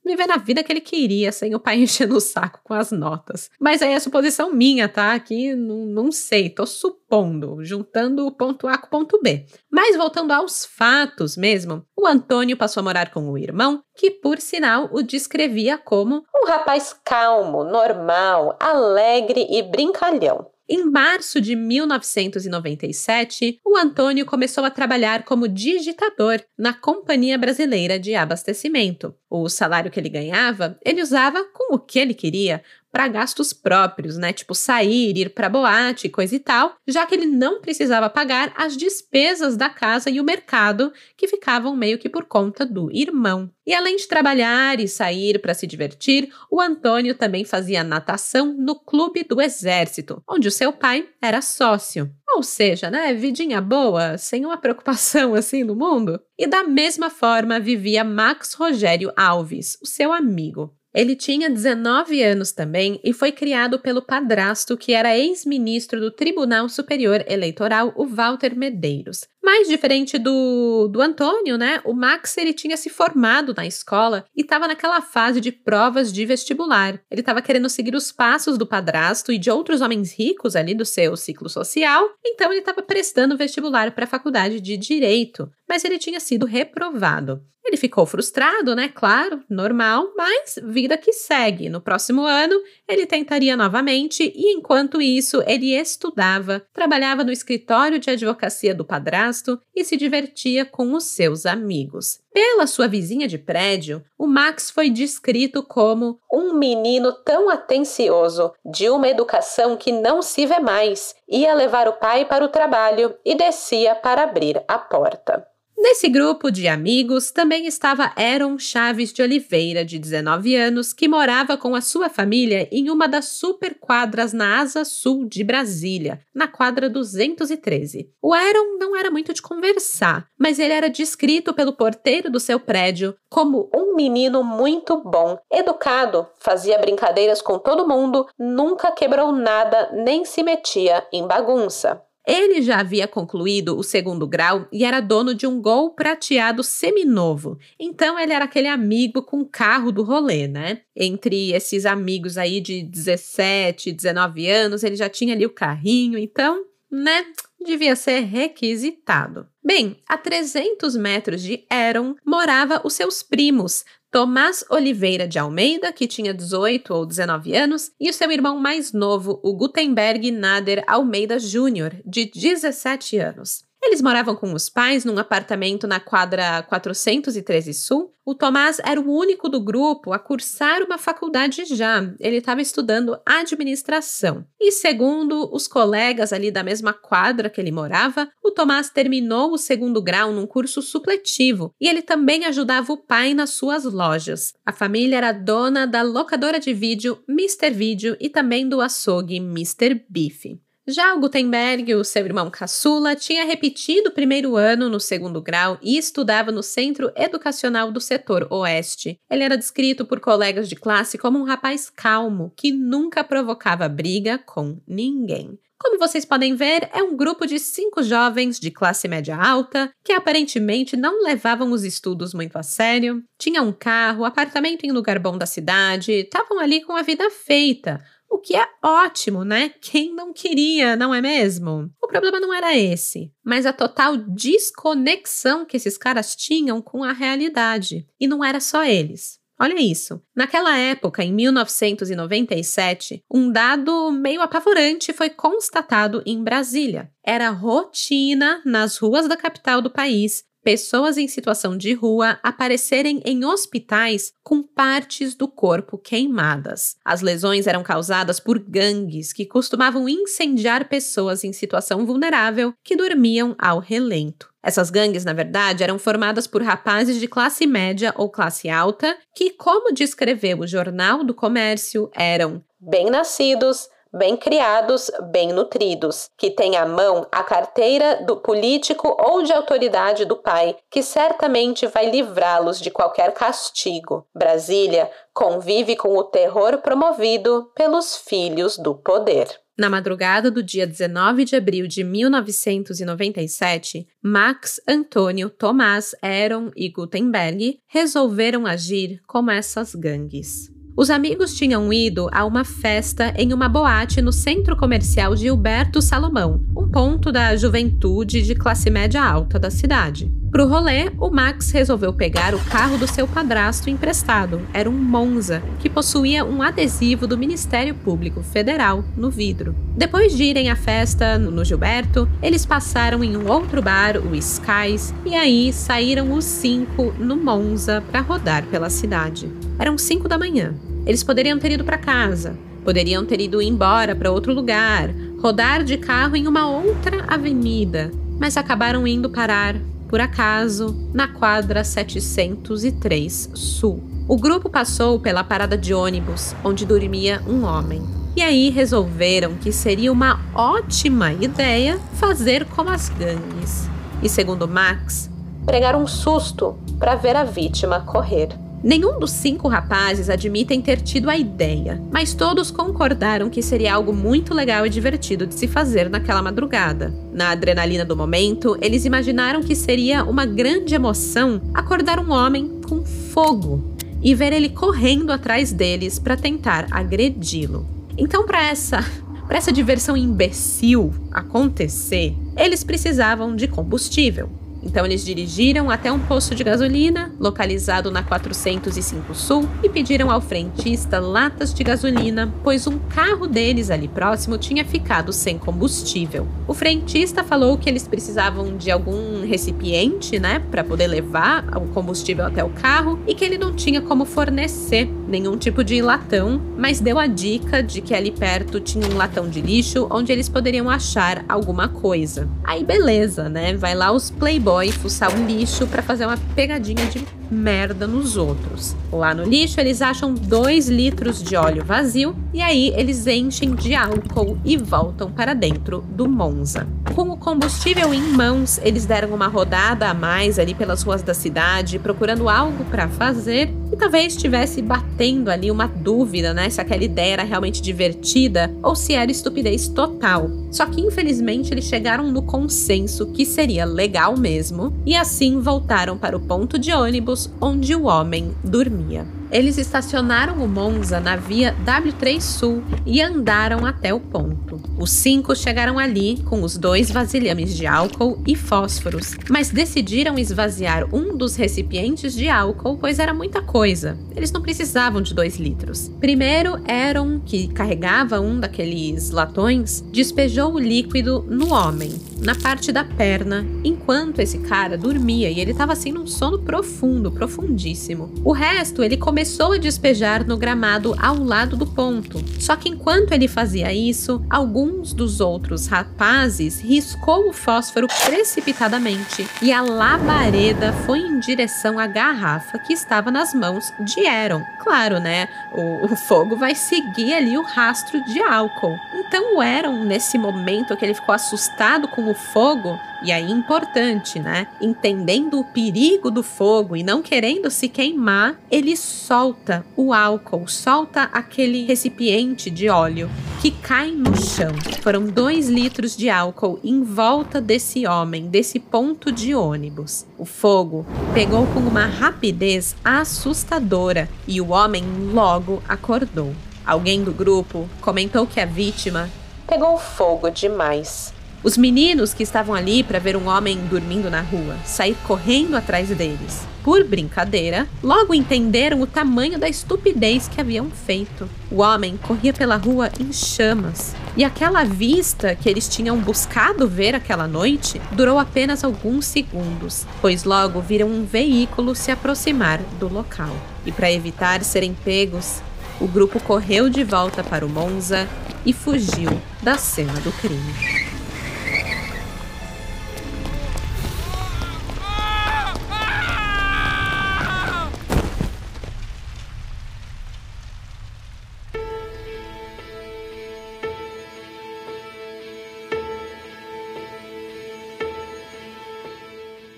viver 0.04 0.30
a 0.30 0.36
vida 0.36 0.62
que 0.62 0.72
ele 0.72 0.80
queria, 0.80 1.32
sem 1.32 1.54
o 1.54 1.60
pai 1.60 1.76
enchendo 1.82 2.16
o 2.16 2.20
saco 2.20 2.60
com 2.62 2.74
as 2.74 2.90
notas. 2.90 3.50
Mas 3.58 3.82
aí 3.82 3.92
é 3.92 4.00
suposição 4.00 4.52
minha, 4.52 4.88
tá? 4.88 5.12
Aqui 5.12 5.54
não, 5.54 5.86
não 5.86 6.12
sei, 6.12 6.50
tô 6.50 6.66
supondo, 6.66 7.64
juntando 7.64 8.26
o 8.26 8.32
ponto 8.32 8.66
A 8.66 8.76
com 8.78 8.86
o 8.86 8.90
ponto 8.90 9.20
B. 9.22 9.46
Mas 9.70 9.96
voltando 9.96 10.32
aos 10.32 10.64
fatos 10.64 11.36
mesmo, 11.36 11.84
o 11.96 12.06
Antônio 12.06 12.56
passou 12.56 12.80
a 12.80 12.84
morar 12.84 13.10
com 13.10 13.30
o 13.30 13.38
irmão, 13.38 13.82
que 13.96 14.10
por 14.10 14.38
sinal 14.40 14.88
o 14.92 15.02
descrevia 15.02 15.78
como 15.78 16.24
um 16.34 16.46
rapaz 16.46 16.94
calmo, 17.04 17.64
normal, 17.64 18.56
alegre 18.60 19.46
e 19.50 19.62
brincalhão. 19.62 20.51
Em 20.74 20.86
março 20.86 21.38
de 21.38 21.54
1997, 21.54 23.60
o 23.62 23.76
Antônio 23.76 24.24
começou 24.24 24.64
a 24.64 24.70
trabalhar 24.70 25.22
como 25.22 25.46
digitador 25.46 26.40
na 26.58 26.72
Companhia 26.72 27.36
Brasileira 27.36 27.98
de 27.98 28.14
Abastecimento. 28.14 29.14
O 29.28 29.50
salário 29.50 29.90
que 29.90 30.00
ele 30.00 30.08
ganhava, 30.08 30.78
ele 30.82 31.02
usava 31.02 31.44
com 31.52 31.74
o 31.74 31.78
que 31.78 31.98
ele 31.98 32.14
queria, 32.14 32.62
para 32.92 33.08
gastos 33.08 33.54
próprios, 33.54 34.18
né? 34.18 34.32
Tipo 34.32 34.54
sair, 34.54 35.16
ir 35.16 35.30
para 35.30 35.48
boate, 35.48 36.10
coisa 36.10 36.36
e 36.36 36.38
tal, 36.38 36.76
já 36.86 37.06
que 37.06 37.14
ele 37.14 37.26
não 37.26 37.60
precisava 37.60 38.10
pagar 38.10 38.52
as 38.54 38.76
despesas 38.76 39.56
da 39.56 39.70
casa 39.70 40.10
e 40.10 40.20
o 40.20 40.24
mercado 40.24 40.92
que 41.16 41.26
ficavam 41.26 41.74
meio 41.74 41.98
que 41.98 42.10
por 42.10 42.24
conta 42.26 42.66
do 42.66 42.90
irmão. 42.92 43.50
E 43.66 43.72
além 43.72 43.96
de 43.96 44.06
trabalhar 44.06 44.78
e 44.78 44.86
sair 44.86 45.40
para 45.40 45.54
se 45.54 45.66
divertir, 45.66 46.32
o 46.50 46.60
Antônio 46.60 47.14
também 47.14 47.44
fazia 47.44 47.82
natação 47.82 48.52
no 48.52 48.74
Clube 48.74 49.24
do 49.24 49.40
Exército, 49.40 50.22
onde 50.28 50.48
o 50.48 50.52
seu 50.52 50.72
pai 50.72 51.08
era 51.20 51.40
sócio. 51.40 52.12
Ou 52.34 52.42
seja, 52.42 52.90
né, 52.90 53.12
vidinha 53.14 53.60
boa, 53.60 54.18
sem 54.18 54.44
uma 54.44 54.56
preocupação 54.56 55.34
assim 55.36 55.64
no 55.64 55.76
mundo. 55.76 56.20
E 56.38 56.46
da 56.46 56.64
mesma 56.64 57.08
forma 57.08 57.60
vivia 57.60 58.02
Max 58.02 58.54
Rogério 58.54 59.12
Alves, 59.16 59.78
o 59.82 59.86
seu 59.86 60.12
amigo. 60.12 60.74
Ele 60.94 61.16
tinha 61.16 61.48
19 61.48 62.22
anos 62.22 62.52
também 62.52 63.00
e 63.02 63.12
foi 63.12 63.32
criado 63.32 63.78
pelo 63.78 64.02
padrasto 64.02 64.76
que 64.76 64.92
era 64.92 65.16
ex-ministro 65.16 65.98
do 65.98 66.10
Tribunal 66.10 66.68
Superior 66.68 67.24
Eleitoral, 67.26 67.92
o 67.96 68.06
Walter 68.06 68.54
Medeiros. 68.54 69.31
Mais 69.42 69.66
diferente 69.66 70.18
do, 70.18 70.88
do 70.88 71.02
Antônio, 71.02 71.58
né? 71.58 71.80
O 71.84 71.92
Max 71.92 72.36
ele 72.36 72.52
tinha 72.52 72.76
se 72.76 72.88
formado 72.88 73.52
na 73.56 73.66
escola 73.66 74.24
e 74.36 74.42
estava 74.42 74.68
naquela 74.68 75.00
fase 75.00 75.40
de 75.40 75.50
provas 75.50 76.12
de 76.12 76.24
vestibular. 76.24 77.00
Ele 77.10 77.20
estava 77.20 77.42
querendo 77.42 77.68
seguir 77.68 77.94
os 77.94 78.12
passos 78.12 78.56
do 78.56 78.66
padrasto 78.66 79.32
e 79.32 79.38
de 79.38 79.50
outros 79.50 79.80
homens 79.80 80.16
ricos 80.16 80.54
ali 80.54 80.74
do 80.74 80.84
seu 80.84 81.16
ciclo 81.16 81.48
social, 81.48 82.08
então 82.24 82.50
ele 82.52 82.60
estava 82.60 82.82
prestando 82.82 83.36
vestibular 83.36 83.92
para 83.92 84.04
a 84.04 84.08
faculdade 84.08 84.60
de 84.60 84.76
Direito, 84.76 85.50
mas 85.68 85.84
ele 85.84 85.98
tinha 85.98 86.20
sido 86.20 86.46
reprovado. 86.46 87.42
Ele 87.64 87.76
ficou 87.76 88.04
frustrado, 88.04 88.74
né? 88.74 88.90
Claro, 88.92 89.42
normal, 89.48 90.12
mas 90.16 90.58
vida 90.64 90.98
que 90.98 91.12
segue. 91.12 91.68
No 91.68 91.80
próximo 91.80 92.22
ano, 92.22 92.60
ele 92.88 93.06
tentaria 93.06 93.56
novamente 93.56 94.32
e, 94.34 94.52
enquanto 94.52 95.00
isso, 95.00 95.42
ele 95.46 95.72
estudava, 95.72 96.66
trabalhava 96.72 97.22
no 97.22 97.30
escritório 97.30 98.00
de 98.00 98.10
advocacia 98.10 98.74
do 98.74 98.84
padrasto 98.84 99.31
e 99.74 99.84
se 99.84 99.96
divertia 99.96 100.64
com 100.64 100.92
os 100.94 101.04
seus 101.04 101.46
amigos. 101.46 102.20
Pela 102.32 102.66
sua 102.66 102.88
vizinha 102.88 103.28
de 103.28 103.38
prédio, 103.38 104.04
o 104.18 104.26
Max 104.26 104.70
foi 104.70 104.90
descrito 104.90 105.62
como 105.62 106.18
um 106.32 106.54
menino 106.54 107.12
tão 107.12 107.50
atencioso, 107.50 108.52
de 108.64 108.88
uma 108.88 109.08
educação 109.08 109.76
que 109.76 109.92
não 109.92 110.22
se 110.22 110.46
vê 110.46 110.58
mais. 110.58 111.14
Ia 111.28 111.54
levar 111.54 111.88
o 111.88 111.94
pai 111.94 112.24
para 112.24 112.44
o 112.44 112.48
trabalho 112.48 113.14
e 113.24 113.34
descia 113.34 113.94
para 113.94 114.22
abrir 114.22 114.62
a 114.66 114.78
porta. 114.78 115.46
Nesse 115.84 116.08
grupo 116.08 116.48
de 116.48 116.68
amigos 116.68 117.32
também 117.32 117.66
estava 117.66 118.12
Aaron 118.14 118.56
Chaves 118.56 119.12
de 119.12 119.20
Oliveira, 119.20 119.84
de 119.84 119.98
19 119.98 120.54
anos, 120.54 120.92
que 120.92 121.08
morava 121.08 121.56
com 121.56 121.74
a 121.74 121.80
sua 121.80 122.08
família 122.08 122.68
em 122.70 122.88
uma 122.88 123.08
das 123.08 123.24
superquadras 123.30 124.32
na 124.32 124.60
Asa 124.60 124.84
Sul 124.84 125.24
de 125.24 125.42
Brasília, 125.42 126.20
na 126.32 126.46
quadra 126.46 126.88
213. 126.88 128.08
O 128.22 128.32
Aaron 128.32 128.78
não 128.78 128.94
era 128.94 129.10
muito 129.10 129.34
de 129.34 129.42
conversar, 129.42 130.28
mas 130.38 130.60
ele 130.60 130.72
era 130.72 130.88
descrito 130.88 131.52
pelo 131.52 131.72
porteiro 131.72 132.30
do 132.30 132.38
seu 132.38 132.60
prédio 132.60 133.16
como 133.28 133.68
um 133.74 133.96
menino 133.96 134.44
muito 134.44 135.02
bom, 135.02 135.36
educado, 135.50 136.28
fazia 136.38 136.78
brincadeiras 136.78 137.42
com 137.42 137.58
todo 137.58 137.88
mundo, 137.88 138.28
nunca 138.38 138.92
quebrou 138.92 139.32
nada 139.32 139.90
nem 139.92 140.24
se 140.24 140.44
metia 140.44 141.04
em 141.12 141.26
bagunça. 141.26 142.00
Ele 142.26 142.62
já 142.62 142.78
havia 142.78 143.08
concluído 143.08 143.76
o 143.76 143.82
segundo 143.82 144.26
grau 144.26 144.68
e 144.72 144.84
era 144.84 145.00
dono 145.00 145.34
de 145.34 145.46
um 145.46 145.60
Gol 145.60 145.90
prateado 145.90 146.62
seminovo. 146.62 147.58
Então 147.78 148.18
ele 148.18 148.32
era 148.32 148.44
aquele 148.44 148.68
amigo 148.68 149.22
com 149.22 149.44
carro 149.44 149.90
do 149.90 150.02
rolê, 150.02 150.46
né? 150.46 150.82
Entre 150.94 151.52
esses 151.52 151.84
amigos 151.84 152.38
aí 152.38 152.60
de 152.60 152.82
17, 152.82 153.92
19 153.92 154.48
anos, 154.48 154.84
ele 154.84 154.96
já 154.96 155.08
tinha 155.08 155.34
ali 155.34 155.44
o 155.44 155.50
carrinho, 155.50 156.18
então, 156.18 156.64
né? 156.90 157.24
Devia 157.64 157.96
ser 157.96 158.20
requisitado. 158.20 159.46
Bem, 159.64 159.96
a 160.08 160.18
300 160.18 160.96
metros 160.96 161.42
de 161.42 161.64
Aaron 161.70 162.16
morava 162.24 162.80
os 162.84 162.94
seus 162.94 163.22
primos, 163.22 163.84
Tomás 164.12 164.62
Oliveira 164.68 165.26
de 165.26 165.38
Almeida, 165.38 165.90
que 165.90 166.06
tinha 166.06 166.34
18 166.34 166.92
ou 166.92 167.06
19 167.06 167.56
anos, 167.56 167.92
e 167.98 168.10
o 168.10 168.12
seu 168.12 168.30
irmão 168.30 168.58
mais 168.58 168.92
novo, 168.92 169.40
o 169.42 169.54
Gutenberg 169.54 170.30
Nader 170.30 170.84
Almeida 170.86 171.38
Júnior, 171.38 171.96
de 172.04 172.26
17 172.26 173.16
anos. 173.16 173.64
Eles 173.84 174.00
moravam 174.00 174.36
com 174.36 174.52
os 174.54 174.68
pais 174.68 175.04
num 175.04 175.18
apartamento 175.18 175.88
na 175.88 175.98
quadra 175.98 176.62
413 176.62 177.74
Sul. 177.74 178.14
O 178.24 178.32
Tomás 178.32 178.80
era 178.84 179.00
o 179.00 179.12
único 179.12 179.48
do 179.48 179.60
grupo 179.60 180.12
a 180.12 180.20
cursar 180.20 180.84
uma 180.84 180.96
faculdade 180.96 181.64
já. 181.64 182.00
Ele 182.20 182.36
estava 182.36 182.62
estudando 182.62 183.18
administração. 183.26 184.46
E 184.60 184.70
segundo 184.70 185.52
os 185.52 185.66
colegas 185.66 186.32
ali 186.32 186.48
da 186.48 186.62
mesma 186.62 186.92
quadra 186.92 187.50
que 187.50 187.60
ele 187.60 187.72
morava, 187.72 188.30
o 188.40 188.52
Tomás 188.52 188.88
terminou 188.88 189.50
o 189.52 189.58
segundo 189.58 190.00
grau 190.00 190.32
num 190.32 190.46
curso 190.46 190.80
supletivo 190.80 191.74
e 191.80 191.88
ele 191.88 192.02
também 192.02 192.44
ajudava 192.44 192.92
o 192.92 193.04
pai 193.04 193.34
nas 193.34 193.50
suas 193.50 193.82
lojas. 193.84 194.52
A 194.64 194.72
família 194.72 195.16
era 195.16 195.32
dona 195.32 195.88
da 195.88 196.02
locadora 196.02 196.60
de 196.60 196.72
vídeo 196.72 197.20
Mr. 197.28 197.70
Vídeo 197.70 198.16
e 198.20 198.30
também 198.30 198.68
do 198.68 198.80
açougue 198.80 199.38
Mr. 199.38 200.06
Beef. 200.08 200.44
Já 200.86 201.14
Gutenberg, 201.14 201.94
o 201.94 202.02
seu 202.02 202.24
irmão 202.26 202.50
caçula, 202.50 203.14
tinha 203.14 203.44
repetido 203.44 204.08
o 204.08 204.12
primeiro 204.12 204.56
ano 204.56 204.88
no 204.88 204.98
segundo 204.98 205.40
grau 205.40 205.78
e 205.80 205.96
estudava 205.96 206.50
no 206.50 206.60
Centro 206.60 207.12
Educacional 207.14 207.92
do 207.92 208.00
Setor 208.00 208.48
Oeste. 208.50 209.16
Ele 209.30 209.44
era 209.44 209.56
descrito 209.56 210.04
por 210.04 210.18
colegas 210.18 210.68
de 210.68 210.74
classe 210.74 211.16
como 211.16 211.38
um 211.38 211.44
rapaz 211.44 211.88
calmo, 211.88 212.52
que 212.56 212.72
nunca 212.72 213.22
provocava 213.22 213.88
briga 213.88 214.38
com 214.38 214.80
ninguém. 214.84 215.56
Como 215.82 215.98
vocês 215.98 216.24
podem 216.24 216.54
ver, 216.54 216.88
é 216.92 217.02
um 217.02 217.16
grupo 217.16 217.44
de 217.44 217.58
cinco 217.58 218.04
jovens 218.04 218.58
de 218.58 218.70
classe 218.70 219.08
média 219.08 219.36
alta 219.36 219.92
que 220.04 220.12
aparentemente 220.12 220.96
não 220.96 221.24
levavam 221.24 221.72
os 221.72 221.82
estudos 221.82 222.32
muito 222.32 222.56
a 222.56 222.62
sério, 222.62 223.22
tinham 223.36 223.68
um 223.68 223.72
carro, 223.72 224.24
apartamento 224.24 224.84
em 224.84 224.92
lugar 224.92 225.18
bom 225.18 225.36
da 225.36 225.46
cidade, 225.46 226.12
estavam 226.12 226.60
ali 226.60 226.82
com 226.82 226.96
a 226.96 227.02
vida 227.02 227.28
feita, 227.30 228.00
o 228.32 228.38
que 228.38 228.56
é 228.56 228.66
ótimo, 228.82 229.44
né? 229.44 229.68
Quem 229.80 230.14
não 230.14 230.32
queria, 230.32 230.96
não 230.96 231.14
é 231.14 231.20
mesmo? 231.20 231.90
O 232.02 232.08
problema 232.08 232.40
não 232.40 232.52
era 232.52 232.74
esse, 232.74 233.30
mas 233.44 233.66
a 233.66 233.72
total 233.72 234.16
desconexão 234.16 235.66
que 235.66 235.76
esses 235.76 235.98
caras 235.98 236.34
tinham 236.34 236.80
com 236.80 237.04
a 237.04 237.12
realidade. 237.12 238.06
E 238.18 238.26
não 238.26 238.42
era 238.42 238.58
só 238.58 238.84
eles. 238.84 239.38
Olha 239.60 239.80
isso. 239.80 240.20
Naquela 240.34 240.76
época, 240.76 241.22
em 241.22 241.32
1997, 241.32 243.22
um 243.30 243.52
dado 243.52 244.10
meio 244.10 244.40
apavorante 244.40 245.12
foi 245.12 245.30
constatado 245.30 246.22
em 246.26 246.42
Brasília. 246.42 247.12
Era 247.24 247.50
rotina 247.50 248.60
nas 248.64 248.96
ruas 248.96 249.28
da 249.28 249.36
capital 249.36 249.80
do 249.80 249.90
país 249.90 250.42
pessoas 250.62 251.18
em 251.18 251.28
situação 251.28 251.76
de 251.76 251.92
rua 251.92 252.38
aparecerem 252.42 253.20
em 253.24 253.44
hospitais 253.44 254.32
com 254.42 254.62
partes 254.62 255.34
do 255.34 255.48
corpo 255.48 255.98
queimadas. 255.98 256.96
As 257.04 257.20
lesões 257.20 257.66
eram 257.66 257.82
causadas 257.82 258.38
por 258.38 258.58
gangues 258.58 259.32
que 259.32 259.46
costumavam 259.46 260.08
incendiar 260.08 260.88
pessoas 260.88 261.44
em 261.44 261.52
situação 261.52 262.06
vulnerável 262.06 262.72
que 262.82 262.96
dormiam 262.96 263.54
ao 263.58 263.78
relento. 263.78 264.52
Essas 264.62 264.90
gangues, 264.90 265.24
na 265.24 265.32
verdade, 265.32 265.82
eram 265.82 265.98
formadas 265.98 266.46
por 266.46 266.62
rapazes 266.62 267.18
de 267.18 267.26
classe 267.26 267.66
média 267.66 268.14
ou 268.16 268.30
classe 268.30 268.68
alta 268.68 269.18
que, 269.34 269.50
como 269.50 269.92
descreveu 269.92 270.60
o 270.60 270.66
Jornal 270.66 271.24
do 271.24 271.34
Comércio, 271.34 272.08
eram 272.14 272.62
bem 272.78 273.10
nascidos, 273.10 273.88
bem 274.12 274.36
criados, 274.36 275.10
bem 275.30 275.52
nutridos, 275.52 276.28
que 276.36 276.50
têm 276.50 276.76
à 276.76 276.84
mão 276.84 277.26
a 277.32 277.42
carteira 277.42 278.22
do 278.24 278.36
político 278.36 279.16
ou 279.18 279.42
de 279.42 279.52
autoridade 279.52 280.24
do 280.24 280.36
pai, 280.36 280.76
que 280.90 281.02
certamente 281.02 281.86
vai 281.86 282.10
livrá-los 282.10 282.80
de 282.80 282.90
qualquer 282.90 283.32
castigo. 283.32 284.26
Brasília 284.34 285.10
convive 285.32 285.96
com 285.96 286.16
o 286.16 286.24
terror 286.24 286.78
promovido 286.78 287.70
pelos 287.74 288.16
filhos 288.16 288.76
do 288.76 288.94
poder. 288.94 289.48
Na 289.76 289.88
madrugada 289.88 290.50
do 290.50 290.62
dia 290.62 290.86
19 290.86 291.46
de 291.46 291.56
abril 291.56 291.86
de 291.86 292.04
1997, 292.04 294.06
Max, 294.22 294.78
Antônio, 294.86 295.48
Tomás, 295.48 296.14
Aaron 296.22 296.70
e 296.76 296.90
Gutenberg 296.90 297.80
resolveram 297.88 298.66
agir 298.66 299.22
como 299.26 299.50
essas 299.50 299.94
gangues. 299.94 300.71
Os 300.94 301.08
amigos 301.08 301.54
tinham 301.54 301.90
ido 301.90 302.28
a 302.30 302.44
uma 302.44 302.64
festa 302.64 303.32
em 303.38 303.54
uma 303.54 303.66
boate 303.66 304.20
no 304.20 304.30
centro 304.30 304.76
comercial 304.76 305.34
Gilberto 305.34 306.02
Salomão, 306.02 306.60
um 306.76 306.86
ponto 306.86 307.32
da 307.32 307.56
juventude 307.56 308.42
de 308.42 308.54
classe 308.54 308.90
média 308.90 309.24
alta 309.24 309.58
da 309.58 309.70
cidade. 309.70 310.30
Pro 310.50 310.68
rolê, 310.68 311.10
o 311.18 311.30
Max 311.30 311.70
resolveu 311.70 312.12
pegar 312.12 312.54
o 312.54 312.62
carro 312.66 312.98
do 312.98 313.08
seu 313.08 313.26
padrasto 313.26 313.88
emprestado. 313.88 314.60
Era 314.74 314.90
um 314.90 314.92
Monza, 314.92 315.62
que 315.80 315.88
possuía 315.88 316.44
um 316.44 316.60
adesivo 316.60 317.26
do 317.26 317.38
Ministério 317.38 317.94
Público 317.94 318.42
Federal 318.42 319.02
no 319.16 319.30
vidro. 319.30 319.74
Depois 319.96 320.36
de 320.36 320.44
irem 320.44 320.68
à 320.68 320.76
festa 320.76 321.38
no 321.38 321.64
Gilberto, 321.64 322.28
eles 322.42 322.66
passaram 322.66 323.24
em 323.24 323.34
um 323.34 323.50
outro 323.50 323.80
bar, 323.80 324.18
o 324.18 324.36
Skies, 324.36 325.14
e 325.24 325.34
aí 325.34 325.72
saíram 325.72 326.34
os 326.34 326.44
cinco 326.44 327.14
no 327.18 327.36
Monza 327.36 328.02
para 328.10 328.20
rodar 328.20 328.66
pela 328.66 328.90
cidade. 328.90 329.50
Eram 329.78 329.96
cinco 329.98 330.28
da 330.28 330.38
manhã. 330.38 330.74
Eles 331.06 331.22
poderiam 331.22 331.58
ter 331.58 331.72
ido 331.72 331.84
para 331.84 331.98
casa, 331.98 332.56
poderiam 332.84 333.24
ter 333.24 333.40
ido 333.40 333.60
embora 333.60 334.14
para 334.14 334.30
outro 334.30 334.52
lugar, 334.52 335.10
rodar 335.40 335.82
de 335.82 335.96
carro 335.96 336.36
em 336.36 336.46
uma 336.46 336.68
outra 336.68 337.24
avenida, 337.26 338.12
mas 338.38 338.56
acabaram 338.56 339.06
indo 339.06 339.30
parar, 339.30 339.76
por 340.08 340.20
acaso, 340.20 340.94
na 341.12 341.26
quadra 341.26 341.82
703 341.82 343.50
Sul. 343.54 344.02
O 344.28 344.36
grupo 344.36 344.70
passou 344.70 345.18
pela 345.18 345.42
parada 345.42 345.76
de 345.76 345.92
ônibus, 345.92 346.54
onde 346.62 346.86
dormia 346.86 347.42
um 347.46 347.64
homem. 347.64 348.02
E 348.36 348.40
aí 348.40 348.70
resolveram 348.70 349.54
que 349.54 349.72
seria 349.72 350.12
uma 350.12 350.40
ótima 350.54 351.32
ideia 351.32 351.98
fazer 352.14 352.64
como 352.66 352.90
as 352.90 353.08
gangues. 353.08 353.88
E 354.22 354.28
segundo 354.28 354.68
Max, 354.68 355.28
pregar 355.66 355.96
um 355.96 356.06
susto 356.06 356.76
para 356.98 357.14
ver 357.14 357.36
a 357.36 357.44
vítima 357.44 358.00
correr. 358.00 358.61
Nenhum 358.82 359.20
dos 359.20 359.30
cinco 359.30 359.68
rapazes 359.68 360.28
admitem 360.28 360.82
ter 360.82 361.00
tido 361.00 361.30
a 361.30 361.36
ideia, 361.36 362.02
mas 362.10 362.34
todos 362.34 362.68
concordaram 362.72 363.48
que 363.48 363.62
seria 363.62 363.94
algo 363.94 364.12
muito 364.12 364.52
legal 364.52 364.84
e 364.84 364.90
divertido 364.90 365.46
de 365.46 365.54
se 365.54 365.68
fazer 365.68 366.10
naquela 366.10 366.42
madrugada. 366.42 367.14
Na 367.32 367.50
adrenalina 367.50 368.04
do 368.04 368.16
momento, 368.16 368.76
eles 368.80 369.04
imaginaram 369.04 369.62
que 369.62 369.76
seria 369.76 370.24
uma 370.24 370.44
grande 370.44 370.96
emoção 370.96 371.62
acordar 371.72 372.18
um 372.18 372.32
homem 372.32 372.80
com 372.88 373.04
fogo 373.04 373.94
e 374.20 374.34
ver 374.34 374.52
ele 374.52 374.68
correndo 374.68 375.30
atrás 375.30 375.72
deles 375.72 376.18
para 376.18 376.36
tentar 376.36 376.88
agredi-lo. 376.90 377.86
Então, 378.18 378.44
para 378.44 378.64
essa 378.64 378.98
para 379.46 379.58
essa 379.58 379.72
diversão 379.72 380.16
imbecil 380.16 381.12
acontecer, 381.30 382.34
eles 382.56 382.82
precisavam 382.82 383.54
de 383.54 383.68
combustível. 383.68 384.48
Então 384.82 385.06
eles 385.06 385.24
dirigiram 385.24 385.90
até 385.90 386.10
um 386.10 386.18
posto 386.18 386.54
de 386.54 386.64
gasolina, 386.64 387.32
localizado 387.38 388.10
na 388.10 388.22
405 388.22 389.34
Sul, 389.34 389.68
e 389.82 389.88
pediram 389.88 390.30
ao 390.30 390.40
frentista 390.40 391.20
latas 391.20 391.72
de 391.72 391.84
gasolina, 391.84 392.52
pois 392.64 392.86
um 392.86 392.98
carro 392.98 393.46
deles 393.46 393.90
ali 393.90 394.08
próximo 394.08 394.58
tinha 394.58 394.84
ficado 394.84 395.32
sem 395.32 395.56
combustível. 395.56 396.48
O 396.66 396.74
frentista 396.74 397.44
falou 397.44 397.78
que 397.78 397.88
eles 397.88 398.08
precisavam 398.08 398.76
de 398.76 398.90
algum 398.90 399.46
recipiente, 399.46 400.38
né, 400.38 400.58
para 400.70 400.82
poder 400.82 401.06
levar 401.06 401.64
o 401.76 401.88
combustível 401.88 402.44
até 402.44 402.64
o 402.64 402.70
carro 402.70 403.20
e 403.26 403.34
que 403.34 403.44
ele 403.44 403.58
não 403.58 403.72
tinha 403.72 404.00
como 404.00 404.24
fornecer 404.24 405.08
nenhum 405.28 405.56
tipo 405.56 405.84
de 405.84 406.02
latão, 406.02 406.60
mas 406.76 407.00
deu 407.00 407.18
a 407.18 407.26
dica 407.26 407.82
de 407.82 408.00
que 408.00 408.14
ali 408.14 408.30
perto 408.30 408.80
tinha 408.80 409.06
um 409.06 409.16
latão 409.16 409.48
de 409.48 409.60
lixo 409.60 410.06
onde 410.10 410.32
eles 410.32 410.48
poderiam 410.48 410.90
achar 410.90 411.44
alguma 411.48 411.88
coisa. 411.88 412.48
Aí 412.64 412.84
beleza, 412.84 413.48
né? 413.48 413.74
Vai 413.74 413.94
lá 413.94 414.12
os 414.12 414.30
playboys 414.30 414.71
boy 414.72 414.90
fuçar 414.90 415.30
o 415.34 415.46
lixo 415.46 415.86
para 415.86 416.02
fazer 416.02 416.24
uma 416.24 416.38
pegadinha 416.54 417.04
de 417.04 417.41
merda 417.52 418.06
nos 418.06 418.36
outros. 418.36 418.96
Lá 419.12 419.34
no 419.34 419.44
lixo, 419.44 419.78
eles 419.78 420.00
acham 420.00 420.32
2 420.32 420.88
litros 420.88 421.42
de 421.42 421.54
óleo 421.54 421.84
vazio 421.84 422.34
e 422.52 422.60
aí 422.62 422.92
eles 422.96 423.26
enchem 423.26 423.74
de 423.74 423.94
álcool 423.94 424.58
e 424.64 424.76
voltam 424.76 425.30
para 425.30 425.54
dentro 425.54 426.02
do 426.08 426.28
Monza. 426.28 426.86
Com 427.14 427.28
o 427.28 427.36
combustível 427.36 428.14
em 428.14 428.22
mãos, 428.22 428.80
eles 428.82 429.04
deram 429.04 429.34
uma 429.34 429.46
rodada 429.46 430.08
a 430.08 430.14
mais 430.14 430.58
ali 430.58 430.74
pelas 430.74 431.02
ruas 431.02 431.22
da 431.22 431.34
cidade, 431.34 431.98
procurando 431.98 432.48
algo 432.48 432.84
para 432.86 433.06
fazer 433.08 433.70
e 433.92 433.96
talvez 433.96 434.34
estivesse 434.34 434.80
batendo 434.80 435.50
ali 435.50 435.70
uma 435.70 435.86
dúvida, 435.86 436.54
né, 436.54 436.70
se 436.70 436.80
aquela 436.80 437.04
ideia 437.04 437.34
era 437.34 437.42
realmente 437.42 437.82
divertida 437.82 438.74
ou 438.82 438.96
se 438.96 439.12
era 439.12 439.30
estupidez 439.30 439.88
total. 439.88 440.50
Só 440.70 440.86
que 440.86 441.02
infelizmente 441.02 441.72
eles 441.72 441.84
chegaram 441.84 442.32
no 442.32 442.42
consenso 442.42 443.26
que 443.26 443.44
seria 443.44 443.84
legal 443.84 444.38
mesmo 444.38 444.94
e 445.04 445.14
assim 445.14 445.60
voltaram 445.60 446.16
para 446.16 446.36
o 446.36 446.40
ponto 446.40 446.78
de 446.78 446.92
ônibus 446.92 447.41
onde 447.60 447.94
o 447.94 448.04
homem 448.04 448.54
dormia. 448.62 449.26
Eles 449.50 449.78
estacionaram 449.78 450.64
o 450.64 450.68
Monza 450.68 451.20
na 451.20 451.36
via 451.36 451.74
W3 451.84 452.40
Sul 452.40 452.82
e 453.04 453.20
andaram 453.20 453.84
até 453.84 454.12
o 454.12 454.20
ponto. 454.20 454.71
Os 454.98 455.10
cinco 455.10 455.56
chegaram 455.56 455.98
ali 455.98 456.38
com 456.44 456.62
os 456.62 456.76
dois 456.76 457.10
vasilhames 457.10 457.74
de 457.74 457.86
álcool 457.86 458.40
e 458.46 458.54
fósforos, 458.54 459.36
mas 459.50 459.70
decidiram 459.70 460.38
esvaziar 460.38 461.12
um 461.14 461.36
dos 461.36 461.56
recipientes 461.56 462.34
de 462.34 462.48
álcool, 462.48 462.96
pois 462.98 463.18
era 463.18 463.34
muita 463.34 463.60
coisa. 463.60 464.16
Eles 464.36 464.52
não 464.52 464.60
precisavam 464.60 465.20
de 465.20 465.34
dois 465.34 465.56
litros. 465.56 466.10
Primeiro, 466.20 466.78
Aaron, 466.86 467.40
que 467.40 467.68
carregava 467.68 468.40
um 468.40 468.60
daqueles 468.60 469.30
latões, 469.30 470.04
despejou 470.12 470.74
o 470.74 470.78
líquido 470.78 471.44
no 471.48 471.72
homem, 471.72 472.12
na 472.40 472.54
parte 472.54 472.92
da 472.92 473.02
perna, 473.02 473.66
enquanto 473.82 474.40
esse 474.40 474.58
cara 474.58 474.96
dormia 474.98 475.50
e 475.50 475.58
ele 475.60 475.72
estava 475.72 475.92
assim 475.92 476.12
num 476.12 476.26
sono 476.26 476.58
profundo, 476.58 477.30
profundíssimo. 477.30 478.30
O 478.44 478.52
resto 478.52 479.02
ele 479.02 479.16
começou 479.16 479.72
a 479.72 479.78
despejar 479.78 480.46
no 480.46 480.56
gramado 480.56 481.14
ao 481.18 481.42
lado 481.42 481.76
do 481.76 481.86
ponto. 481.86 482.42
Só 482.58 482.76
que 482.76 482.88
enquanto 482.88 483.32
ele 483.32 483.48
fazia 483.48 483.92
isso, 483.92 484.44
alguns 484.72 485.12
dos 485.12 485.38
outros 485.38 485.86
rapazes 485.86 486.80
riscou 486.80 487.46
o 487.46 487.52
fósforo 487.52 488.06
precipitadamente 488.24 489.46
e 489.60 489.70
a 489.70 489.82
labareda 489.82 490.94
foi 491.04 491.18
em 491.18 491.38
direção 491.38 491.98
à 491.98 492.06
garrafa 492.06 492.78
que 492.78 492.94
estava 492.94 493.30
nas 493.30 493.52
mãos 493.52 493.92
de 494.00 494.26
Aaron. 494.26 494.64
Claro, 494.78 495.20
né? 495.20 495.46
O, 495.74 496.06
o 496.06 496.16
fogo 496.16 496.56
vai 496.56 496.74
seguir 496.74 497.34
ali 497.34 497.58
o 497.58 497.62
rastro 497.62 498.24
de 498.24 498.40
álcool. 498.40 498.98
Então 499.12 499.56
o 499.56 499.60
Aaron, 499.60 500.04
nesse 500.04 500.38
momento 500.38 500.96
que 500.96 501.04
ele 501.04 501.12
ficou 501.12 501.34
assustado 501.34 502.08
com 502.08 502.30
o 502.30 502.34
fogo, 502.34 502.98
e 503.24 503.30
aí, 503.30 503.50
importante, 503.50 504.38
né? 504.40 504.66
Entendendo 504.80 505.60
o 505.60 505.64
perigo 505.64 506.30
do 506.30 506.42
fogo 506.42 506.96
e 506.96 507.02
não 507.02 507.22
querendo 507.22 507.70
se 507.70 507.88
queimar, 507.88 508.58
ele 508.70 508.96
solta 508.96 509.84
o 509.96 510.12
álcool, 510.12 510.66
solta 510.66 511.22
aquele 511.32 511.84
recipiente 511.84 512.68
de 512.68 512.88
óleo 512.88 513.30
que 513.60 513.70
cai 513.70 514.10
no 514.10 514.36
chão. 514.36 514.72
Foram 515.02 515.26
dois 515.26 515.68
litros 515.68 516.16
de 516.16 516.28
álcool 516.28 516.80
em 516.82 517.04
volta 517.04 517.60
desse 517.60 518.06
homem, 518.06 518.48
desse 518.48 518.80
ponto 518.80 519.30
de 519.30 519.54
ônibus. 519.54 520.26
O 520.36 520.44
fogo 520.44 521.06
pegou 521.32 521.66
com 521.68 521.80
uma 521.80 522.06
rapidez 522.06 522.96
assustadora 523.04 524.28
e 524.48 524.60
o 524.60 524.70
homem 524.70 525.04
logo 525.32 525.80
acordou. 525.88 526.52
Alguém 526.84 527.22
do 527.22 527.32
grupo 527.32 527.88
comentou 528.00 528.46
que 528.46 528.58
a 528.58 528.66
vítima 528.66 529.30
pegou 529.66 529.96
fogo 529.96 530.50
demais. 530.50 531.32
Os 531.64 531.76
meninos 531.76 532.34
que 532.34 532.42
estavam 532.42 532.74
ali 532.74 533.04
para 533.04 533.20
ver 533.20 533.36
um 533.36 533.46
homem 533.46 533.78
dormindo 533.88 534.28
na 534.28 534.40
rua 534.40 534.76
sair 534.84 535.16
correndo 535.24 535.76
atrás 535.76 536.08
deles. 536.08 536.66
Por 536.82 537.04
brincadeira, 537.04 537.86
logo 538.02 538.34
entenderam 538.34 539.00
o 539.00 539.06
tamanho 539.06 539.56
da 539.56 539.68
estupidez 539.68 540.48
que 540.48 540.60
haviam 540.60 540.90
feito. 540.90 541.48
O 541.70 541.80
homem 541.80 542.16
corria 542.16 542.52
pela 542.52 542.74
rua 542.74 543.08
em 543.20 543.32
chamas, 543.32 544.16
e 544.36 544.42
aquela 544.42 544.82
vista 544.82 545.54
que 545.54 545.68
eles 545.68 545.88
tinham 545.88 546.18
buscado 546.18 546.88
ver 546.88 547.14
aquela 547.14 547.46
noite 547.46 548.00
durou 548.10 548.40
apenas 548.40 548.82
alguns 548.82 549.26
segundos, 549.26 550.04
pois 550.20 550.42
logo 550.42 550.80
viram 550.80 551.06
um 551.06 551.24
veículo 551.24 551.94
se 551.94 552.10
aproximar 552.10 552.80
do 552.98 553.06
local. 553.06 553.56
E 553.86 553.92
para 553.92 554.10
evitar 554.10 554.64
serem 554.64 554.96
pegos, 555.04 555.62
o 556.00 556.08
grupo 556.08 556.40
correu 556.40 556.90
de 556.90 557.04
volta 557.04 557.44
para 557.44 557.64
o 557.64 557.68
Monza 557.68 558.26
e 558.66 558.72
fugiu 558.72 559.30
da 559.62 559.78
cena 559.78 560.14
do 560.14 560.32
crime. 560.32 561.21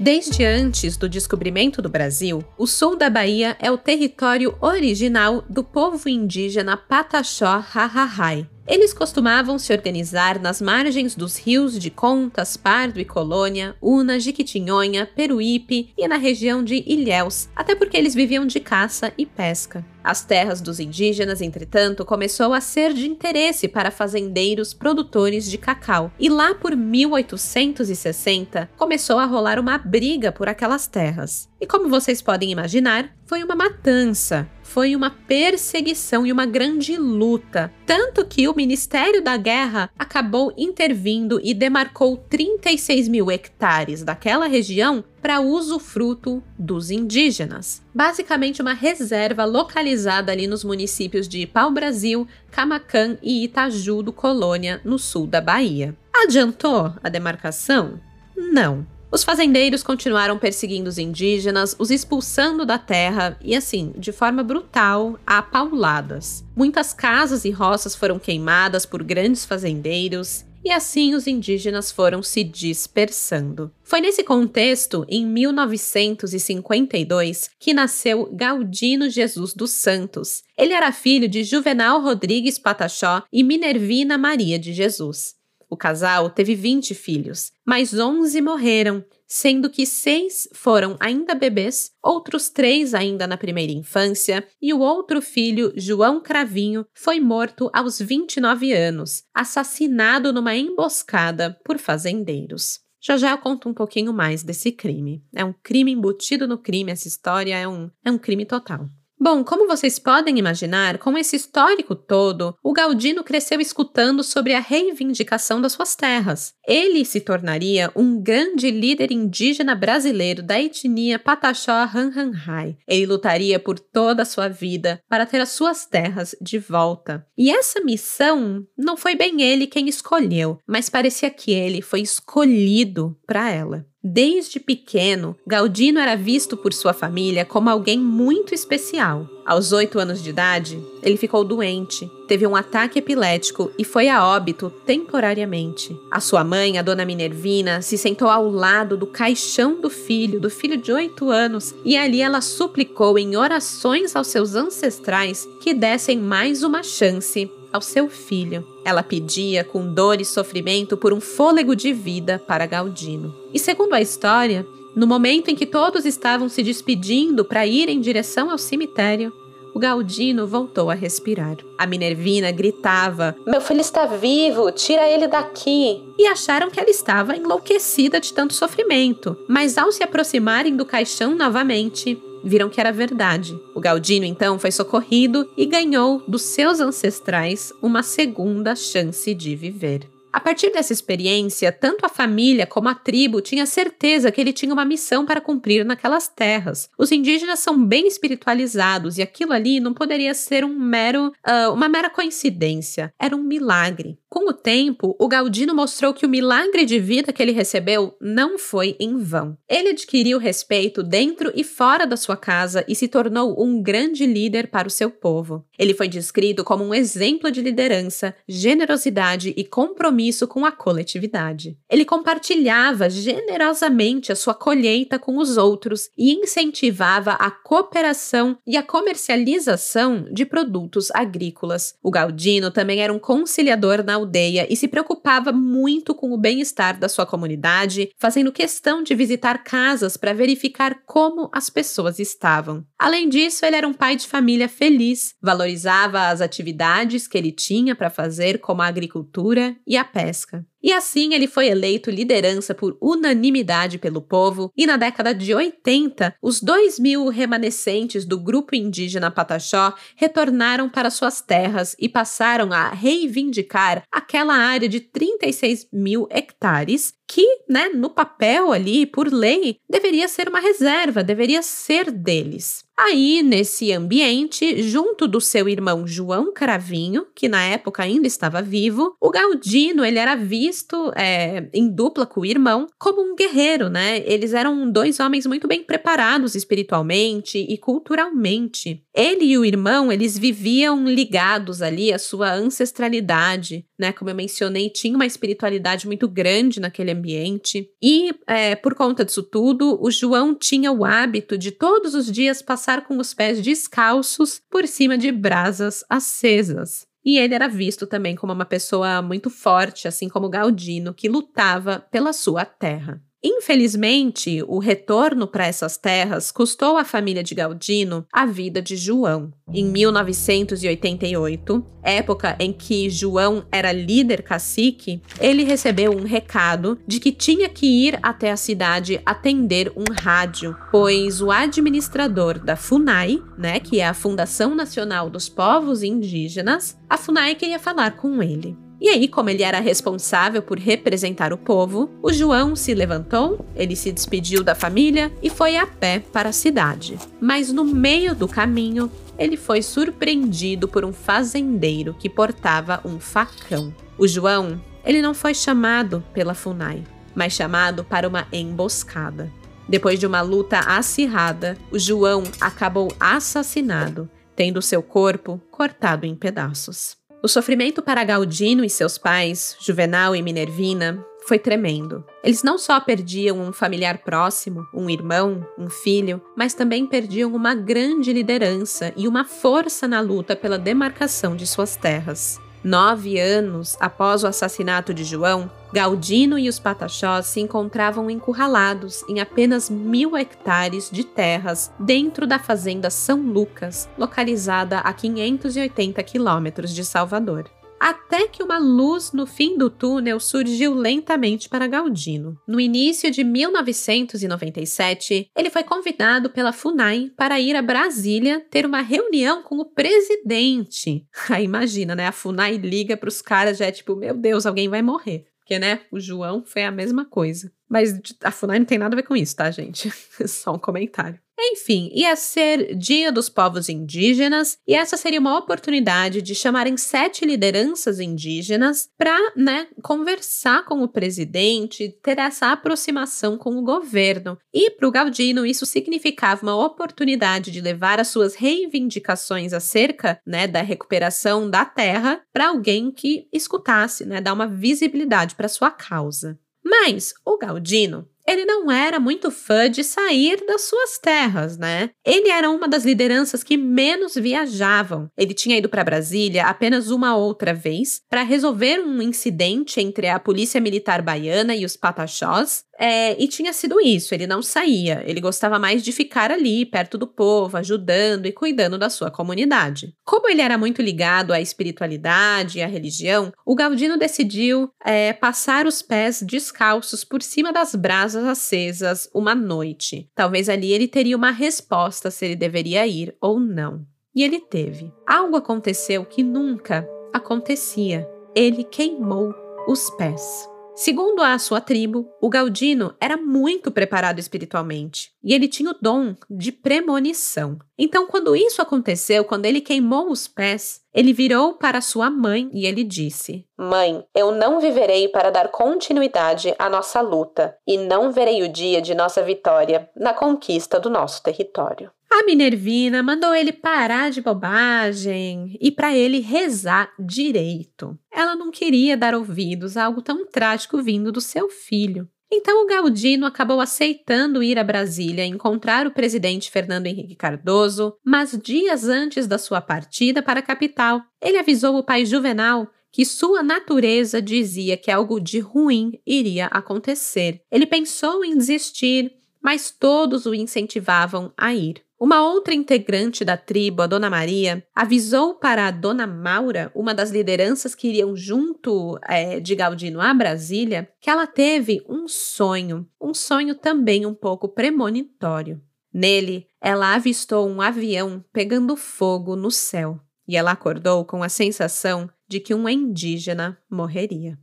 Desde 0.04 0.44
antes 0.44 0.99
do 0.99 1.08
descobrimento 1.08 1.80
do 1.80 1.88
Brasil, 1.88 2.44
o 2.58 2.66
sul 2.66 2.94
da 2.94 3.08
Bahia 3.08 3.56
é 3.58 3.70
o 3.70 3.78
território 3.78 4.54
original 4.61 5.42
do 5.49 5.64
povo 5.64 6.11
indígena 6.11 6.76
Pataxó 6.76 7.64
Rarrahai, 7.66 8.46
Eles 8.66 8.94
costumavam 8.94 9.59
se 9.59 9.73
organizar 9.73 10.40
nas 10.40 10.61
margens 10.62 11.14
dos 11.14 11.37
rios 11.37 11.78
de 11.78 11.90
Contas, 11.90 12.56
Pardo 12.56 12.99
e 12.99 13.04
Colônia, 13.04 13.76
Una, 13.80 14.18
Jiquitinhonha, 14.18 15.06
Peruípe 15.06 15.92
e 15.99 16.09
na 16.09 16.16
região 16.16 16.64
de 16.64 16.83
Ilhéus, 16.87 17.49
até 17.54 17.75
porque 17.75 17.97
eles 17.97 18.14
viviam 18.14 18.47
de 18.47 18.61
caça 18.61 19.12
e 19.18 19.26
pesca. 19.26 19.85
As 20.02 20.25
terras 20.25 20.61
dos 20.61 20.80
indígenas, 20.80 21.40
entretanto, 21.40 22.04
começou 22.04 22.52
a 22.52 22.61
ser 22.61 22.92
de 22.92 23.06
interesse 23.06 23.68
para 23.68 23.90
fazendeiros 23.90 24.75
produtores 24.75 25.50
de 25.50 25.56
cacau. 25.56 26.12
E 26.18 26.28
lá 26.28 26.54
por 26.54 26.76
1860 26.76 28.71
começou 28.76 29.18
a 29.18 29.25
rolar 29.25 29.59
uma 29.59 29.78
briga 29.78 30.30
por 30.30 30.47
aquelas 30.49 30.87
terras. 30.87 31.49
E 31.59 31.66
como 31.66 31.88
vocês 31.88 32.21
podem 32.21 32.50
imaginar, 32.50 33.11
foi 33.26 33.42
uma 33.42 33.54
matança, 33.54 34.47
foi 34.75 34.97
uma 34.97 35.09
perseguição 35.09 36.26
e 36.26 36.33
uma 36.33 36.45
grande 36.45 36.97
luta. 36.97 37.73
Tanto 37.87 38.26
que 38.26 38.49
o 38.49 38.57
Ministério 38.57 39.23
da 39.23 39.37
Guerra 39.37 39.88
acabou 39.97 40.52
intervindo 40.59 41.40
e 41.45 41.54
demarcou 41.54 42.16
36 42.16 43.07
mil 43.07 43.31
hectares 43.31 44.02
daquela 44.02 44.49
região 44.49 45.04
para 45.23 45.40
uso 45.40 45.78
fruto 45.78 46.43
dos 46.59 46.90
indígenas. 46.90 47.83
Basicamente, 47.95 48.61
uma 48.61 48.75
reserva 48.75 49.45
localizada 49.45 50.33
ali 50.33 50.49
nos 50.49 50.64
municípios 50.64 51.28
de 51.28 51.47
Pau-Brasil, 51.47 52.26
Camacan 52.50 53.16
e 53.23 53.45
Itaju 53.45 54.02
do 54.02 54.12
Colônia, 54.12 54.81
no 54.85 54.99
sul 54.99 55.28
da 55.28 55.40
Bahia. 55.40 55.97
Adiantou 56.12 56.93
a 57.00 57.09
demarcação? 57.09 58.00
Não. 58.37 58.85
Os 59.14 59.23
fazendeiros 59.23 59.85
continuaram 59.85 60.37
perseguindo 60.37 60.90
os 60.90 60.99
indígenas, 60.99 61.76
os 61.78 61.92
expulsando 61.92 62.66
da 62.66 62.78
terra 62.78 63.38
e, 63.40 63.54
assim, 63.54 63.92
de 63.97 64.11
forma 64.11 64.42
brutal, 64.42 65.16
a 65.25 65.40
pauladas. 65.40 66.44
Muitas 66.56 66.92
casas 66.92 67.44
e 67.44 67.52
roças 67.52 67.94
foram 67.94 68.18
queimadas 68.18 68.85
por 68.85 69.04
grandes 69.04 69.44
fazendeiros 69.44 70.44
e 70.64 70.73
assim 70.73 71.14
os 71.14 71.28
indígenas 71.28 71.92
foram 71.92 72.25
se 72.25 72.42
dispersando. 72.42 73.71
Foi 73.85 74.00
nesse 74.00 74.25
contexto, 74.25 75.06
em 75.09 75.25
1952, 75.25 77.50
que 77.61 77.73
nasceu 77.73 78.28
Galdino 78.33 79.09
Jesus 79.09 79.54
dos 79.54 79.71
Santos. 79.71 80.42
Ele 80.59 80.73
era 80.73 80.90
filho 80.90 81.28
de 81.28 81.44
Juvenal 81.44 82.00
Rodrigues 82.00 82.59
Pataxó 82.59 83.23
e 83.33 83.44
Minervina 83.44 84.18
Maria 84.18 84.59
de 84.59 84.73
Jesus. 84.73 85.37
O 85.75 85.76
casal 85.76 86.31
teve 86.31 86.54
20 86.54 86.95
filhos, 86.95 87.50
mas 87.66 87.93
11 87.93 88.40
morreram, 88.40 89.04
sendo 89.26 89.69
que 89.69 89.85
seis 89.85 90.49
foram 90.54 90.97
ainda 91.00 91.35
bebês, 91.35 91.90
outros 92.00 92.49
três 92.49 92.95
ainda 92.95 93.26
na 93.26 93.37
primeira 93.37 93.73
infância, 93.73 94.47
e 94.62 94.73
o 94.73 94.78
outro 94.78 95.21
filho, 95.21 95.73
João 95.75 96.21
Cravinho, 96.21 96.87
foi 96.95 97.19
morto 97.19 97.69
aos 97.75 97.99
29 97.99 98.73
anos, 98.73 99.25
assassinado 99.35 100.33
numa 100.33 100.54
emboscada 100.54 101.59
por 101.64 101.76
fazendeiros. 101.76 102.78
Já 103.02 103.16
já 103.16 103.33
eu 103.33 103.38
conto 103.38 103.69
um 103.69 103.75
pouquinho 103.75 104.12
mais 104.12 104.45
desse 104.45 104.71
crime. 104.71 105.25
É 105.35 105.45
um 105.45 105.52
crime 105.52 105.90
embutido 105.90 106.47
no 106.47 106.57
crime, 106.57 106.93
essa 106.93 107.09
história 107.09 107.59
é 107.59 107.66
um, 107.66 107.90
é 108.04 108.12
um 108.12 108.19
crime 108.19 108.47
total. 108.47 108.88
Bom, 109.18 109.44
como 109.44 109.68
vocês 109.68 109.99
podem 109.99 110.38
imaginar, 110.38 110.99
com 110.99 111.16
esse 111.16 111.37
histórico 111.37 111.94
todo, 111.94 112.54
o 112.62 112.73
Galdino 112.73 113.23
cresceu 113.23 113.61
escutando 113.61 114.23
sobre 114.25 114.54
a 114.54 114.61
reivindicação 114.61 115.61
das 115.61 115.73
suas 115.73 115.94
terras. 115.94 116.52
Ele 116.66 117.04
se 117.04 117.21
tornaria 117.21 117.90
um 117.94 118.21
grande 118.21 118.71
líder 118.71 119.12
indígena 119.12 119.75
brasileiro 119.75 120.42
da 120.42 120.61
etnia 120.61 121.18
Pataxó 121.18 121.85
Ranhanhai. 121.85 122.76
Ele 122.87 123.06
lutaria 123.06 123.59
por 123.59 123.78
toda 123.78 124.23
a 124.23 124.26
sua 124.26 124.49
vida 124.49 125.00
para 125.09 125.25
ter 125.25 125.40
as 125.40 125.50
suas 125.50 125.87
terras 125.87 126.35
de 126.40 126.59
volta. 126.59 127.25
E 127.38 127.50
essa 127.50 127.80
missão 127.80 128.66
não 128.76 128.97
foi 128.97 129.14
bem 129.14 129.42
ele 129.42 129.66
quem 129.66 129.88
escolheu, 129.88 130.59
mas 130.66 130.90
parecia 130.90 131.30
que 131.30 131.52
ele 131.52 131.80
foi 131.80 132.00
escolhido 132.00 133.16
para 133.26 133.50
ela. 133.50 133.87
Desde 134.06 134.61
pequeno, 134.61 135.34
Galdino 135.46 135.99
era 135.99 136.14
visto 136.14 136.58
por 136.58 136.75
sua 136.75 136.92
família 136.92 137.42
como 137.42 137.70
alguém 137.70 137.99
muito 137.99 138.52
especial. 138.52 139.26
Aos 139.46 139.73
oito 139.73 139.99
anos 139.99 140.23
de 140.23 140.28
idade, 140.28 140.78
ele 141.02 141.16
ficou 141.16 141.42
doente, 141.42 142.11
teve 142.28 142.46
um 142.46 142.54
ataque 142.54 142.99
epilético 142.99 143.70
e 143.78 143.84
foi 143.84 144.11
a 144.11 144.23
óbito 144.23 144.70
temporariamente. 144.84 145.96
A 146.11 146.20
sua 146.20 146.44
mãe, 146.44 146.76
a 146.76 146.83
dona 146.83 147.07
Minervina, 147.07 147.81
se 147.81 147.96
sentou 147.96 148.29
ao 148.29 148.50
lado 148.50 148.94
do 148.94 149.07
caixão 149.07 149.81
do 149.81 149.88
filho, 149.88 150.38
do 150.38 150.50
filho 150.50 150.76
de 150.76 150.92
oito 150.92 151.31
anos, 151.31 151.74
e 151.83 151.96
ali 151.96 152.20
ela 152.20 152.42
suplicou 152.42 153.18
em 153.18 153.37
orações 153.37 154.14
aos 154.14 154.26
seus 154.26 154.55
ancestrais 154.55 155.48
que 155.62 155.72
dessem 155.72 156.18
mais 156.18 156.62
uma 156.62 156.83
chance 156.83 157.50
ao 157.74 157.80
seu 157.80 158.08
filho. 158.08 158.64
Ela 158.84 159.02
pedia 159.02 159.64
com 159.64 159.92
dor 159.92 160.20
e 160.20 160.24
sofrimento 160.24 160.96
por 160.96 161.12
um 161.12 161.20
fôlego 161.20 161.74
de 161.74 161.92
vida 161.92 162.40
para 162.46 162.66
Galdino. 162.66 163.34
E 163.52 163.58
segundo 163.58 163.94
a 163.94 164.00
história, 164.00 164.64
no 164.94 165.08
momento 165.08 165.48
em 165.48 165.56
que 165.56 165.66
todos 165.66 166.04
estavam 166.04 166.48
se 166.48 166.62
despedindo 166.62 167.44
para 167.44 167.66
ir 167.66 167.88
em 167.88 168.00
direção 168.00 168.48
ao 168.48 168.58
cemitério, 168.58 169.32
o 169.74 169.80
Galdino 169.80 170.46
voltou 170.46 170.88
a 170.88 170.94
respirar. 170.94 171.56
A 171.76 171.84
Minervina 171.84 172.52
gritava: 172.52 173.34
Meu 173.44 173.60
filho 173.60 173.80
está 173.80 174.06
vivo, 174.06 174.70
tira 174.70 175.08
ele 175.08 175.26
daqui! 175.26 176.00
E 176.16 176.28
acharam 176.28 176.70
que 176.70 176.78
ela 176.78 176.88
estava 176.88 177.37
enlouquecida 177.37 178.20
de 178.20 178.32
tanto 178.32 178.54
sofrimento. 178.54 179.37
Mas 179.48 179.76
ao 179.76 179.90
se 179.90 180.04
aproximarem 180.04 180.76
do 180.76 180.87
caixão 180.87 181.34
novamente, 181.34 182.16
viram 182.44 182.68
que 182.68 182.80
era 182.80 182.92
verdade. 182.92 183.59
O 183.74 183.80
Galdino 183.80 184.24
então 184.24 184.59
foi 184.59 184.70
socorrido 184.70 185.50
e 185.57 185.66
ganhou 185.66 186.22
dos 186.28 186.42
seus 186.42 186.80
ancestrais 186.80 187.72
uma 187.83 188.02
segunda 188.02 188.76
chance 188.76 189.35
de 189.35 189.57
viver. 189.57 190.14
A 190.35 190.40
partir 190.40 190.72
dessa 190.72 190.92
experiência, 190.92 191.70
tanto 191.70 192.04
a 192.04 192.09
família 192.09 192.66
como 192.66 192.88
a 192.88 192.94
tribo 192.94 193.40
tinha 193.40 193.64
certeza 193.66 194.33
que 194.33 194.40
ele 194.40 194.52
tinha 194.52 194.72
uma 194.72 194.85
missão 194.85 195.24
para 195.24 195.40
cumprir 195.40 195.85
naquelas 195.85 196.26
terras. 196.26 196.88
Os 196.98 197.12
indígenas 197.12 197.61
são 197.61 197.87
bem 197.87 198.09
espiritualizados 198.09 199.16
e 199.16 199.22
aquilo 199.22 199.52
ali 199.52 199.78
não 199.78 199.94
poderia 199.94 200.35
ser 200.35 200.64
um 200.64 200.76
mero, 200.76 201.28
uh, 201.28 201.72
uma 201.72 201.88
mera 201.88 202.11
coincidência. 202.11 203.14
Era 203.16 203.37
um 203.37 203.44
milagre. 203.44 204.18
Com 204.35 204.51
o 204.51 204.53
tempo, 204.53 205.14
o 205.16 205.29
Galdino 205.29 205.73
mostrou 205.73 206.12
que 206.12 206.27
o 206.27 206.29
milagre 206.29 206.85
de 206.85 206.99
vida 206.99 207.33
que 207.33 207.40
ele 207.40 207.53
recebeu 207.53 208.16
não 208.20 208.59
foi 208.59 208.97
em 208.99 209.16
vão. 209.16 209.57
Ele 209.68 209.90
adquiriu 209.90 210.40
respeito 210.40 211.05
dentro 211.05 211.53
e 211.55 211.62
fora 211.62 212.05
da 212.05 212.16
sua 212.16 212.37
casa 212.37 212.85
e 212.88 212.97
se 212.97 213.07
tornou 213.07 213.55
um 213.62 213.81
grande 213.81 214.27
líder 214.27 214.66
para 214.73 214.88
o 214.88 214.90
seu 214.90 215.09
povo. 215.09 215.64
Ele 215.79 215.94
foi 215.94 216.09
descrito 216.09 216.64
como 216.64 216.83
um 216.83 216.92
exemplo 216.92 217.49
de 217.49 217.62
liderança, 217.62 218.35
generosidade 218.49 219.55
e 219.57 219.62
compromisso 219.62 220.49
com 220.49 220.66
a 220.66 220.73
coletividade. 220.73 221.79
Ele 221.88 222.05
compartilhava 222.05 223.09
generosamente 223.09 224.33
a 224.33 224.37
sua 224.37 224.53
colheita 224.53 225.16
com 225.16 225.38
os 225.38 225.57
outros 225.57 226.11
e 226.18 226.33
incentivava 226.33 227.35
a 227.35 227.53
cooperação 227.53 228.59
e 228.66 228.77
a 228.77 228.83
comercialização 228.83 230.27
de 230.29 230.44
produtos 230.44 231.12
agrícolas. 231.12 231.94
O 232.03 232.11
Galdino 232.11 232.73
também 232.73 233.01
era 233.01 233.12
um 233.12 233.18
conciliador 233.20 234.03
na 234.03 234.23
aldeia 234.24 234.66
e 234.68 234.76
se 234.76 234.88
preocupava 234.88 235.52
muito 235.52 236.14
com 236.14 236.32
o 236.32 236.38
bem-estar 236.38 236.98
da 236.98 237.08
sua 237.08 237.26
comunidade, 237.26 238.10
fazendo 238.18 238.52
questão 238.52 239.02
de 239.02 239.14
visitar 239.14 239.62
casas 239.62 240.16
para 240.16 240.32
verificar 240.32 241.02
como 241.06 241.48
as 241.52 241.70
pessoas 241.70 242.18
estavam. 242.18 242.84
Além 242.98 243.28
disso, 243.28 243.64
ele 243.64 243.76
era 243.76 243.87
um 243.87 243.92
pai 243.92 244.16
de 244.16 244.26
família 244.26 244.68
feliz, 244.68 245.34
valorizava 245.40 246.28
as 246.28 246.40
atividades 246.40 247.28
que 247.28 247.38
ele 247.38 247.52
tinha 247.52 247.94
para 247.94 248.10
fazer, 248.10 248.58
como 248.58 248.82
a 248.82 248.87
agricultura 248.87 249.76
e 249.87 249.96
a 249.96 250.04
pesca. 250.04 250.64
E 250.85 250.92
assim 250.92 251.33
ele 251.33 251.47
foi 251.47 251.68
eleito 251.68 252.11
liderança 252.11 252.75
por 252.75 252.99
unanimidade 253.01 253.97
pelo 253.97 254.20
povo, 254.20 254.70
e 254.77 254.85
na 254.85 254.99
década 254.99 255.35
de 255.35 255.55
80, 255.55 256.37
os 256.42 256.61
2 256.61 256.99
mil 256.99 257.29
remanescentes 257.29 258.27
do 258.27 258.38
grupo 258.38 258.77
indígena 258.77 259.31
Pataxó 259.31 259.94
retornaram 260.14 260.90
para 260.90 261.09
suas 261.09 261.40
terras 261.40 261.97
e 261.99 262.07
passaram 262.07 262.70
a 262.70 262.90
reivindicar 262.90 264.03
aquela 264.12 264.55
área 264.55 264.87
de 264.87 265.01
36 265.01 265.88
mil 265.90 266.29
hectares 266.31 267.14
que, 267.35 267.44
né, 267.68 267.88
no 267.88 268.11
papel 268.11 268.70
ali, 268.70 269.05
por 269.05 269.27
lei, 269.27 269.79
deveria 269.90 270.29
ser 270.29 270.49
uma 270.49 270.61
reserva, 270.61 271.25
deveria 271.25 271.62
ser 271.62 272.12
deles. 272.12 272.85
Aí, 272.97 273.42
nesse 273.42 273.90
ambiente, 273.92 274.81
junto 274.85 275.27
do 275.27 275.40
seu 275.40 275.68
irmão 275.68 276.07
João 276.07 276.53
Cravinho, 276.53 277.27
que 277.35 277.49
na 277.49 277.61
época 277.64 278.05
ainda 278.05 278.29
estava 278.29 278.62
vivo, 278.62 279.16
o 279.20 279.31
Galdino 279.31 280.05
ele 280.05 280.20
era 280.20 280.37
visto 280.37 281.12
é, 281.16 281.68
em 281.75 281.88
dupla 281.88 282.25
com 282.25 282.42
o 282.42 282.47
irmão 282.47 282.87
como 283.01 283.20
um 283.20 283.35
guerreiro, 283.35 283.88
né? 283.88 284.23
Eles 284.25 284.55
eram 284.55 284.88
dois 284.88 285.18
homens 285.18 285.44
muito 285.44 285.66
bem 285.66 285.83
preparados 285.83 286.55
espiritualmente 286.55 287.59
e 287.59 287.77
culturalmente. 287.77 289.04
Ele 289.14 289.44
e 289.44 289.59
o 289.59 289.64
irmão, 289.64 290.11
eles 290.11 290.37
viviam 290.37 291.07
ligados 291.07 291.81
ali 291.81 292.12
à 292.12 292.18
sua 292.18 292.53
ancestralidade, 292.53 293.87
né? 293.96 294.12
Como 294.12 294.29
eu 294.29 294.35
mencionei, 294.35 294.90
tinha 294.90 295.14
uma 295.14 295.24
espiritualidade 295.27 296.07
muito 296.07 296.27
grande 296.29 296.81
naquele 296.81 297.12
ambiente. 297.12 297.88
E 298.03 298.35
é, 298.46 298.74
por 298.74 298.94
conta 298.94 299.24
disso 299.24 299.42
tudo, 299.42 299.96
o 300.03 300.11
João 300.11 300.55
tinha 300.55 300.90
o 300.90 301.05
hábito 301.05 301.57
de 301.57 301.70
todos 301.70 302.14
os 302.14 302.31
dias 302.31 302.61
passar 302.61 303.07
com 303.07 303.16
os 303.18 303.33
pés 303.33 303.62
descalços 303.62 304.61
por 304.68 304.87
cima 304.88 305.16
de 305.16 305.31
brasas 305.31 306.05
acesas. 306.11 307.07
e 307.24 307.38
ele 307.38 307.55
era 307.55 307.68
visto 307.68 308.07
também 308.07 308.37
como 308.37 308.53
uma 308.53 308.66
pessoa 308.66 309.22
muito 309.22 309.48
forte, 309.48 310.07
assim 310.07 310.29
como 310.29 310.50
Galdino, 310.50 311.14
que 311.14 311.27
lutava 311.27 312.07
pela 312.11 312.35
sua 312.35 312.66
terra. 312.66 313.22
Infelizmente, 313.46 314.64
o 314.66 314.78
retorno 314.78 315.46
para 315.46 315.66
essas 315.66 315.98
terras 315.98 316.50
custou 316.50 316.96
à 316.96 317.04
família 317.04 317.42
de 317.42 317.54
Galdino 317.54 318.24
a 318.33 318.46
vida 318.46 318.80
de 318.80 318.96
João. 318.96 319.52
Em 319.70 319.85
1988, 319.85 321.85
época 322.02 322.57
em 322.59 322.72
que 322.72 323.11
João 323.11 323.66
era 323.70 323.92
líder 323.92 324.42
cacique, 324.42 325.20
ele 325.38 325.62
recebeu 325.62 326.12
um 326.12 326.24
recado 326.24 326.98
de 327.07 327.20
que 327.20 327.33
tinha 327.33 327.68
que 327.68 327.87
ir 327.87 328.18
até 328.22 328.50
a 328.50 328.57
cidade 328.57 329.20
atender 329.26 329.92
um 329.94 330.11
rádio, 330.11 330.74
pois 330.90 331.42
o 331.42 331.50
administrador 331.50 332.59
da 332.59 332.76
FUNAI, 332.76 333.42
né, 333.59 333.78
que 333.78 334.00
é 334.00 334.07
a 334.07 334.14
Fundação 334.14 334.74
Nacional 334.74 335.28
dos 335.28 335.50
Povos 335.50 336.02
Indígenas, 336.02 336.98
a 337.11 337.18
FUNAI 337.18 337.57
queria 337.57 337.78
falar 337.78 338.12
com 338.12 338.42
ele. 338.42 338.84
E 339.05 339.09
aí, 339.11 339.29
como 339.29 339.51
ele 339.51 339.62
era 339.62 339.81
responsável 339.81 340.62
por 340.62 340.79
representar 340.79 341.53
o 341.53 341.59
povo, 341.59 342.11
o 342.23 342.33
João 342.33 342.75
se 342.75 342.95
levantou, 342.95 343.62
ele 343.77 343.95
se 343.95 344.11
despediu 344.11 344.64
da 344.64 344.75
família 344.75 345.31
e 345.43 345.51
foi 345.51 345.77
a 345.77 345.87
pé 345.87 346.21
para 346.21 346.49
a 346.49 346.53
cidade. 346.55 347.19
Mas 347.38 347.71
no 347.71 347.85
meio 347.85 348.35
do 348.35 348.49
caminho, 348.49 349.12
ele 349.38 349.59
foi 349.59 349.83
surpreendido 349.83 350.88
por 350.88 351.05
um 351.05 351.12
fazendeiro 351.12 352.17
que 352.19 352.31
portava 352.31 353.03
um 353.05 353.21
facão. 353.21 353.95
O 354.17 354.27
João, 354.27 354.81
ele 355.05 355.21
não 355.21 355.35
foi 355.35 355.53
chamado 355.53 356.25
pela 356.33 356.55
FUNAI, 356.55 357.05
mas 357.35 357.53
chamado 357.53 358.05
para 358.05 358.27
uma 358.27 358.49
emboscada. 358.51 359.53
Depois 359.87 360.19
de 360.19 360.27
uma 360.27 360.40
luta 360.40 360.79
acirrada, 360.79 361.77
o 361.90 361.99
João 361.99 362.43
acabou 362.59 363.12
assassinado, 363.21 364.31
tendo 364.57 364.81
seu 364.81 365.03
corpo 365.03 365.61
cortado 365.71 366.25
em 366.25 366.35
pedaços. 366.35 367.23
O 367.44 367.48
sofrimento 367.48 368.00
para 368.00 368.24
Galdino 368.24 368.83
e 368.83 368.88
seus 368.88 369.18
pais, 369.18 369.76
Juvenal 369.78 370.35
e 370.35 370.40
Minervina, 370.40 371.22
foi 371.46 371.59
tremendo. 371.59 372.24
Eles 372.42 372.62
não 372.62 372.78
só 372.78 372.98
perdiam 372.98 373.61
um 373.61 373.70
familiar 373.70 374.16
próximo, 374.24 374.88
um 374.94 375.11
irmão, 375.11 375.62
um 375.78 375.90
filho, 375.90 376.40
mas 376.57 376.72
também 376.72 377.04
perdiam 377.04 377.54
uma 377.54 377.74
grande 377.74 378.33
liderança 378.33 379.12
e 379.14 379.28
uma 379.28 379.44
força 379.44 380.09
na 380.09 380.22
luta 380.22 380.57
pela 380.57 380.78
demarcação 380.78 381.54
de 381.54 381.66
suas 381.66 381.96
terras. 381.96 382.59
Nove 382.83 383.38
anos 383.38 383.94
após 384.00 384.42
o 384.42 384.46
assassinato 384.46 385.12
de 385.12 385.22
João, 385.22 385.70
Galdino 385.94 386.59
e 386.59 386.68
os 386.68 386.80
Pataxós 386.80 387.46
se 387.46 387.61
encontravam 387.61 388.28
encurralados 388.28 389.22
em 389.28 389.38
apenas 389.38 389.88
mil 389.88 390.37
hectares 390.37 391.09
de 391.09 391.22
terras 391.22 391.92
dentro 392.00 392.48
da 392.48 392.59
fazenda 392.59 393.11
São 393.11 393.40
Lucas, 393.40 394.09
localizada 394.18 394.98
a 394.98 395.12
580 395.12 396.20
quilômetros 396.24 396.92
de 396.92 397.04
Salvador 397.04 397.70
até 398.00 398.48
que 398.48 398.62
uma 398.62 398.76
luz 398.76 399.33
no 399.33 399.46
fim 399.46 399.78
do 399.78 399.88
túnel 399.88 400.38
surgiu 400.38 400.92
lentamente 400.92 401.70
para 401.70 401.87
Galdino. 401.87 402.61
No 402.68 402.78
início 402.78 403.30
de 403.30 403.42
1997, 403.42 405.48
ele 405.57 405.70
foi 405.70 405.83
convidado 405.85 406.50
pela 406.50 406.70
FUNAI 406.70 407.33
para 407.35 407.59
ir 407.59 407.74
a 407.74 407.80
Brasília 407.80 408.61
ter 408.70 408.85
uma 408.85 409.00
reunião 409.00 409.62
com 409.62 409.76
o 409.76 409.87
presidente. 409.87 411.24
Aí 411.48 411.64
imagina, 411.64 412.14
né? 412.14 412.26
A 412.26 412.33
FUNAI 412.33 412.76
liga 412.76 413.16
para 413.16 413.30
os 413.30 413.40
caras 413.40 413.78
já 413.78 413.87
é 413.87 413.92
tipo, 413.92 414.14
meu 414.14 414.37
Deus, 414.37 414.66
alguém 414.66 414.87
vai 414.87 415.00
morrer. 415.00 415.46
Porque, 415.64 415.79
né, 415.79 416.05
o 416.12 416.20
João 416.20 416.62
foi 416.62 416.85
a 416.85 416.90
mesma 416.92 417.24
coisa. 417.24 417.72
Mas 417.88 418.20
a 418.42 418.51
FUNAI 418.51 418.79
não 418.79 418.87
tem 418.87 418.99
nada 418.99 419.14
a 419.14 419.16
ver 419.16 419.23
com 419.23 419.37
isso, 419.37 419.57
tá, 419.57 419.70
gente? 419.70 420.11
Só 420.47 420.75
um 420.75 420.79
comentário. 420.79 421.38
Enfim, 421.59 422.11
ia 422.12 422.35
ser 422.35 422.97
Dia 422.97 423.31
dos 423.31 423.49
Povos 423.49 423.88
Indígenas 423.88 424.77
e 424.87 424.94
essa 424.94 425.16
seria 425.16 425.38
uma 425.38 425.57
oportunidade 425.57 426.42
de 426.42 426.55
chamarem 426.55 426.97
sete 426.97 427.44
lideranças 427.44 428.18
indígenas 428.18 429.09
para, 429.16 429.38
né, 429.57 429.87
conversar 430.03 430.85
com 430.85 431.03
o 431.03 431.09
presidente, 431.09 432.18
ter 432.23 432.38
essa 432.38 432.73
aproximação 432.73 433.57
com 433.57 433.77
o 433.77 433.85
governo. 433.85 434.59
E 434.73 434.90
para 434.90 435.09
o 435.09 435.12
Galdino 435.12 435.64
isso 435.64 435.87
significava 435.87 436.62
uma 436.62 436.85
oportunidade 436.85 437.70
de 437.70 437.81
levar 437.81 438.18
as 438.18 438.29
suas 438.29 438.57
reivindicações 438.57 439.73
acerca, 439.73 440.40
né, 440.44 440.66
da 440.66 440.83
recuperação 440.83 441.70
da 441.70 441.85
terra 441.85 442.42
para 442.53 442.68
alguém 442.68 443.12
que 443.12 443.49
escutasse, 443.53 444.27
né, 444.27 444.40
dar 444.40 444.53
uma 444.53 444.66
visibilidade 444.66 445.55
para 445.55 445.68
sua 445.68 445.90
causa. 445.90 446.59
Mas 446.85 447.33
o 447.44 447.57
Galdino 447.57 448.29
ele 448.47 448.66
não 448.66 448.90
era 448.90 449.18
muito 449.18 449.51
fã 449.51 449.90
de 449.90 450.05
sair 450.05 450.64
das 450.66 450.83
suas 450.83 451.18
terras, 451.18 451.79
né? 451.79 452.11
Ele 452.25 452.51
era 452.51 452.70
uma 452.70 452.87
das 452.87 453.05
lideranças 453.05 453.64
que 453.64 453.77
menos 453.77 454.35
viajavam. 454.35 455.31
Ele 455.37 455.55
tinha 455.55 455.79
ido 455.79 455.88
para 455.88 456.05
Brasília 456.05 456.66
apenas 456.66 457.11
uma 457.11 457.37
outra 457.37 457.73
vez 457.73 458.20
para 458.29 458.42
resolver 458.42 459.01
um 459.01 459.23
incidente 459.23 460.01
entre 460.01 460.29
a 460.29 460.38
Polícia 460.38 460.81
Militar 460.81 461.23
Baiana 461.23 461.75
e 461.75 461.87
os 461.87 461.97
Pataxós, 461.97 462.85
é, 462.98 463.40
e 463.42 463.48
tinha 463.48 463.72
sido 463.72 464.00
isso, 464.00 464.35
ele 464.35 464.46
não 464.46 464.62
saía, 464.62 465.22
ele 465.26 465.40
gostava 465.40 465.78
mais 465.78 466.02
de 466.02 466.12
ficar 466.12 466.50
ali, 466.50 466.87
perto 466.87 467.18
do 467.18 467.26
povo, 467.26 467.76
ajudando 467.76 468.46
e 468.46 468.52
cuidando 468.52 468.98
da 468.98 469.11
sua 469.11 469.30
comunidade. 469.30 470.14
Como 470.24 470.48
ele 470.48 470.61
era 470.61 470.78
muito 470.78 471.02
ligado 471.02 471.52
à 471.52 471.61
espiritualidade 471.61 472.78
e 472.78 472.83
à 472.83 472.87
religião, 472.87 473.52
o 473.64 473.74
Galdino 473.74 474.18
decidiu 474.18 474.90
é, 475.04 475.33
passar 475.33 475.87
os 475.87 476.02
pés 476.02 476.42
descalços 476.42 477.24
por 477.24 477.42
cima 477.42 477.72
das 477.72 477.94
brasas 477.94 478.44
acesas 478.44 479.28
uma 479.35 479.54
noite. 479.54 480.28
Talvez 480.35 480.68
ali 480.68 480.92
ele 480.92 481.09
teria 481.09 481.37
uma 481.37 481.50
resposta 481.50 482.30
se 482.30 482.44
ele 482.44 482.57
deveria 482.57 483.07
ir 483.07 483.35
ou 483.40 483.59
não. 483.59 484.04
E 484.35 484.42
ele 484.42 484.61
teve. 484.61 485.12
Algo 485.26 485.57
aconteceu 485.57 486.24
que 486.24 486.42
nunca 486.42 487.09
acontecia. 487.33 488.28
Ele 488.54 488.83
queimou 488.83 489.54
os 489.87 490.11
pés. 490.11 490.73
Segundo 490.96 491.42
a 491.42 491.59
sua 491.59 491.80
tribo, 491.80 492.30
o 492.40 492.48
Galdino 492.48 493.16
era 493.20 493.37
muito 493.37 493.90
preparado 493.90 494.38
espiritualmente 494.38 495.33
e 495.42 495.52
ele 495.52 495.66
tinha 495.66 495.90
o 495.90 495.96
dom 496.00 496.37
de 496.48 496.70
premonição. 496.70 497.78
Então, 497.98 498.28
quando 498.28 498.54
isso 498.54 498.80
aconteceu, 498.80 499.44
quando 499.44 499.66
ele 499.66 499.80
queimou 499.80 500.30
os 500.30 500.46
pés, 500.46 501.00
ele 501.12 501.33
virou 501.33 501.74
para 501.74 502.00
sua 502.00 502.30
mãe 502.30 502.70
e 502.72 502.87
ele 502.87 503.02
disse: 503.02 503.66
Mãe, 503.76 504.24
eu 504.33 504.52
não 504.52 504.78
viverei 504.78 505.26
para 505.26 505.50
dar 505.50 505.68
continuidade 505.68 506.72
à 506.78 506.88
nossa 506.88 507.20
luta 507.20 507.76
e 507.85 507.98
não 507.98 508.30
verei 508.30 508.62
o 508.62 508.68
dia 508.68 509.02
de 509.02 509.16
nossa 509.16 509.42
vitória 509.42 510.09
na 510.16 510.33
conquista 510.33 511.00
do 511.00 511.11
nosso 511.11 511.42
território. 511.42 512.11
A 512.35 512.42
Minervina 512.42 513.23
mandou 513.23 513.55
ele 513.55 513.73
parar 513.73 514.29
de 514.29 514.42
bobagem 514.42 515.79
e 515.81 515.92
para 515.92 516.12
ele 516.12 516.40
rezar 516.40 517.09
direito. 517.16 518.18
Ela 518.29 518.57
não 518.57 518.73
queria 518.73 519.16
dar 519.16 519.37
ouvidos 519.37 519.97
a 519.97 520.07
algo 520.07 520.20
tão 520.20 520.44
trágico 520.44 521.01
vindo 521.01 521.31
do 521.31 521.40
seu 521.40 521.68
filho. 521.68 522.29
Então 522.53 522.83
o 522.83 522.88
Galdino 522.88 523.47
acabou 523.47 523.81
aceitando 523.81 524.64
ir 524.64 524.81
a 524.81 524.83
Brasília 524.83 525.47
encontrar 525.47 526.09
o 526.09 526.11
presidente 526.11 526.73
Fernando 526.73 527.07
Henrique 527.07 527.37
Cardoso, 527.37 528.16
mas 528.25 528.59
dias 528.61 529.05
antes 529.05 529.47
da 529.47 529.57
sua 529.57 529.81
partida 529.81 530.42
para 530.42 530.59
a 530.59 530.62
capital, 530.62 531.23
ele 531.40 531.57
avisou 531.57 531.97
o 531.97 532.03
pai 532.03 532.27
Juvenal 532.27 532.90
que 533.12 533.25
sua 533.25 533.62
natureza 533.62 534.42
dizia 534.42 534.97
que 534.97 535.09
algo 535.09 535.38
de 535.38 535.61
ruim 535.61 536.20
iria 536.27 536.66
acontecer. 536.66 537.61
Ele 537.70 537.87
pensou 537.87 538.44
em 538.44 538.59
desistir, 538.59 539.31
mas 539.64 539.90
todos 539.90 540.44
o 540.44 540.55
incentivavam 540.55 541.50
a 541.57 541.72
ir. 541.72 542.05
Uma 542.20 542.46
outra 542.46 542.74
integrante 542.74 543.44
da 543.44 543.57
tribo, 543.57 544.03
a 544.03 544.07
Dona 544.07 544.29
Maria, 544.29 544.87
avisou 544.94 545.55
para 545.55 545.87
a 545.87 545.90
Dona 545.90 546.27
Maura, 546.27 546.92
uma 546.94 547.14
das 547.14 547.31
lideranças 547.31 547.94
que 547.94 548.09
iriam 548.09 548.37
junto 548.37 549.18
é, 549.27 549.59
de 549.61 549.74
Galdino 549.74 550.20
a 550.20 550.35
Brasília, 550.35 551.09
que 551.18 551.31
ela 551.31 551.46
teve 551.46 552.05
um 552.07 552.29
sonho, 552.29 553.09
um 553.20 553.33
sonho 553.33 553.74
também 553.74 554.27
um 554.27 554.35
pouco 554.35 554.68
premonitório. 554.68 555.81
Nele, 556.12 556.66
ela 556.81 557.14
avistou 557.14 557.66
um 557.66 557.81
avião 557.81 558.44
pegando 558.53 558.96
fogo 558.96 559.57
no 559.57 559.70
céu 559.70 560.20
e 560.46 560.57
ela 560.57 560.72
acordou 560.72 561.24
com 561.24 561.42
a 561.42 561.48
sensação 561.48 562.29
de 562.46 562.61
que 562.61 562.74
um 562.74 562.88
indígena 562.88 563.79
morreria. 563.90 564.59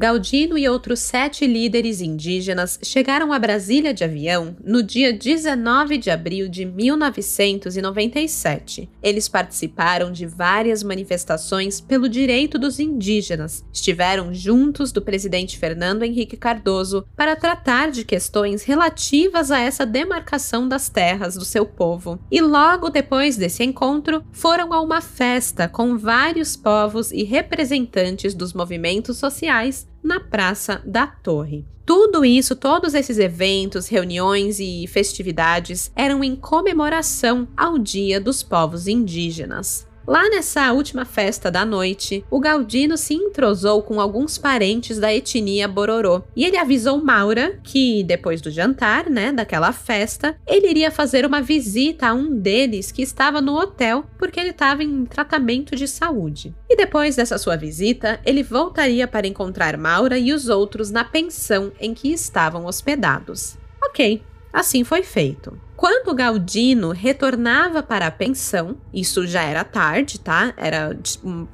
Galdino 0.00 0.56
e 0.56 0.66
outros 0.66 1.00
sete 1.00 1.46
líderes 1.46 2.00
indígenas 2.00 2.78
chegaram 2.82 3.34
a 3.34 3.38
Brasília 3.38 3.92
de 3.92 4.02
avião 4.02 4.56
no 4.64 4.82
dia 4.82 5.12
19 5.12 5.98
de 5.98 6.10
abril 6.10 6.48
de 6.48 6.64
1997. 6.64 8.88
Eles 9.02 9.28
participaram 9.28 10.10
de 10.10 10.24
várias 10.24 10.82
manifestações 10.82 11.82
pelo 11.82 12.08
direito 12.08 12.58
dos 12.58 12.80
indígenas, 12.80 13.62
estiveram 13.70 14.32
juntos 14.32 14.90
do 14.90 15.02
presidente 15.02 15.58
Fernando 15.58 16.02
Henrique 16.02 16.34
Cardoso 16.34 17.06
para 17.14 17.36
tratar 17.36 17.90
de 17.90 18.02
questões 18.02 18.62
relativas 18.62 19.50
a 19.50 19.60
essa 19.60 19.84
demarcação 19.84 20.66
das 20.66 20.88
terras 20.88 21.34
do 21.34 21.44
seu 21.44 21.66
povo. 21.66 22.18
E 22.30 22.40
logo 22.40 22.88
depois 22.88 23.36
desse 23.36 23.62
encontro, 23.62 24.24
foram 24.32 24.72
a 24.72 24.80
uma 24.80 25.02
festa 25.02 25.68
com 25.68 25.98
vários 25.98 26.56
povos 26.56 27.12
e 27.12 27.22
representantes 27.22 28.32
dos 28.32 28.54
movimentos 28.54 29.18
sociais 29.18 29.89
na 30.02 30.20
Praça 30.20 30.82
da 30.84 31.06
Torre. 31.06 31.64
Tudo 31.84 32.24
isso, 32.24 32.54
todos 32.54 32.94
esses 32.94 33.18
eventos, 33.18 33.88
reuniões 33.88 34.60
e 34.60 34.86
festividades 34.86 35.90
eram 35.96 36.22
em 36.22 36.36
comemoração 36.36 37.48
ao 37.56 37.78
Dia 37.78 38.20
dos 38.20 38.42
Povos 38.42 38.86
Indígenas. 38.86 39.89
Lá 40.06 40.28
nessa 40.28 40.72
última 40.72 41.04
festa 41.04 41.50
da 41.50 41.64
noite, 41.64 42.24
o 42.30 42.40
Galdino 42.40 42.96
se 42.96 43.14
entrosou 43.14 43.82
com 43.82 44.00
alguns 44.00 44.38
parentes 44.38 44.98
da 44.98 45.14
etnia 45.14 45.68
Bororô 45.68 46.22
e 46.34 46.44
ele 46.44 46.56
avisou 46.56 47.02
Maura 47.02 47.60
que, 47.62 48.02
depois 48.02 48.40
do 48.40 48.50
jantar, 48.50 49.08
né, 49.10 49.30
daquela 49.30 49.72
festa, 49.72 50.36
ele 50.46 50.68
iria 50.68 50.90
fazer 50.90 51.24
uma 51.26 51.42
visita 51.42 52.08
a 52.08 52.14
um 52.14 52.34
deles 52.34 52.90
que 52.90 53.02
estava 53.02 53.40
no 53.40 53.54
hotel 53.56 54.04
porque 54.18 54.40
ele 54.40 54.50
estava 54.50 54.82
em 54.82 55.04
tratamento 55.04 55.76
de 55.76 55.86
saúde. 55.86 56.54
E 56.68 56.76
depois 56.76 57.16
dessa 57.16 57.38
sua 57.38 57.56
visita, 57.56 58.20
ele 58.24 58.42
voltaria 58.42 59.06
para 59.06 59.26
encontrar 59.26 59.76
Maura 59.76 60.18
e 60.18 60.32
os 60.32 60.48
outros 60.48 60.90
na 60.90 61.04
pensão 61.04 61.72
em 61.78 61.94
que 61.94 62.08
estavam 62.12 62.64
hospedados. 62.64 63.56
Ok, 63.82 64.22
assim 64.52 64.82
foi 64.82 65.02
feito. 65.02 65.56
Quando 65.80 66.14
Galdino 66.14 66.90
retornava 66.90 67.82
para 67.82 68.08
a 68.08 68.10
pensão, 68.10 68.76
isso 68.92 69.26
já 69.26 69.42
era 69.42 69.64
tarde, 69.64 70.20
tá? 70.20 70.52
Era 70.54 70.94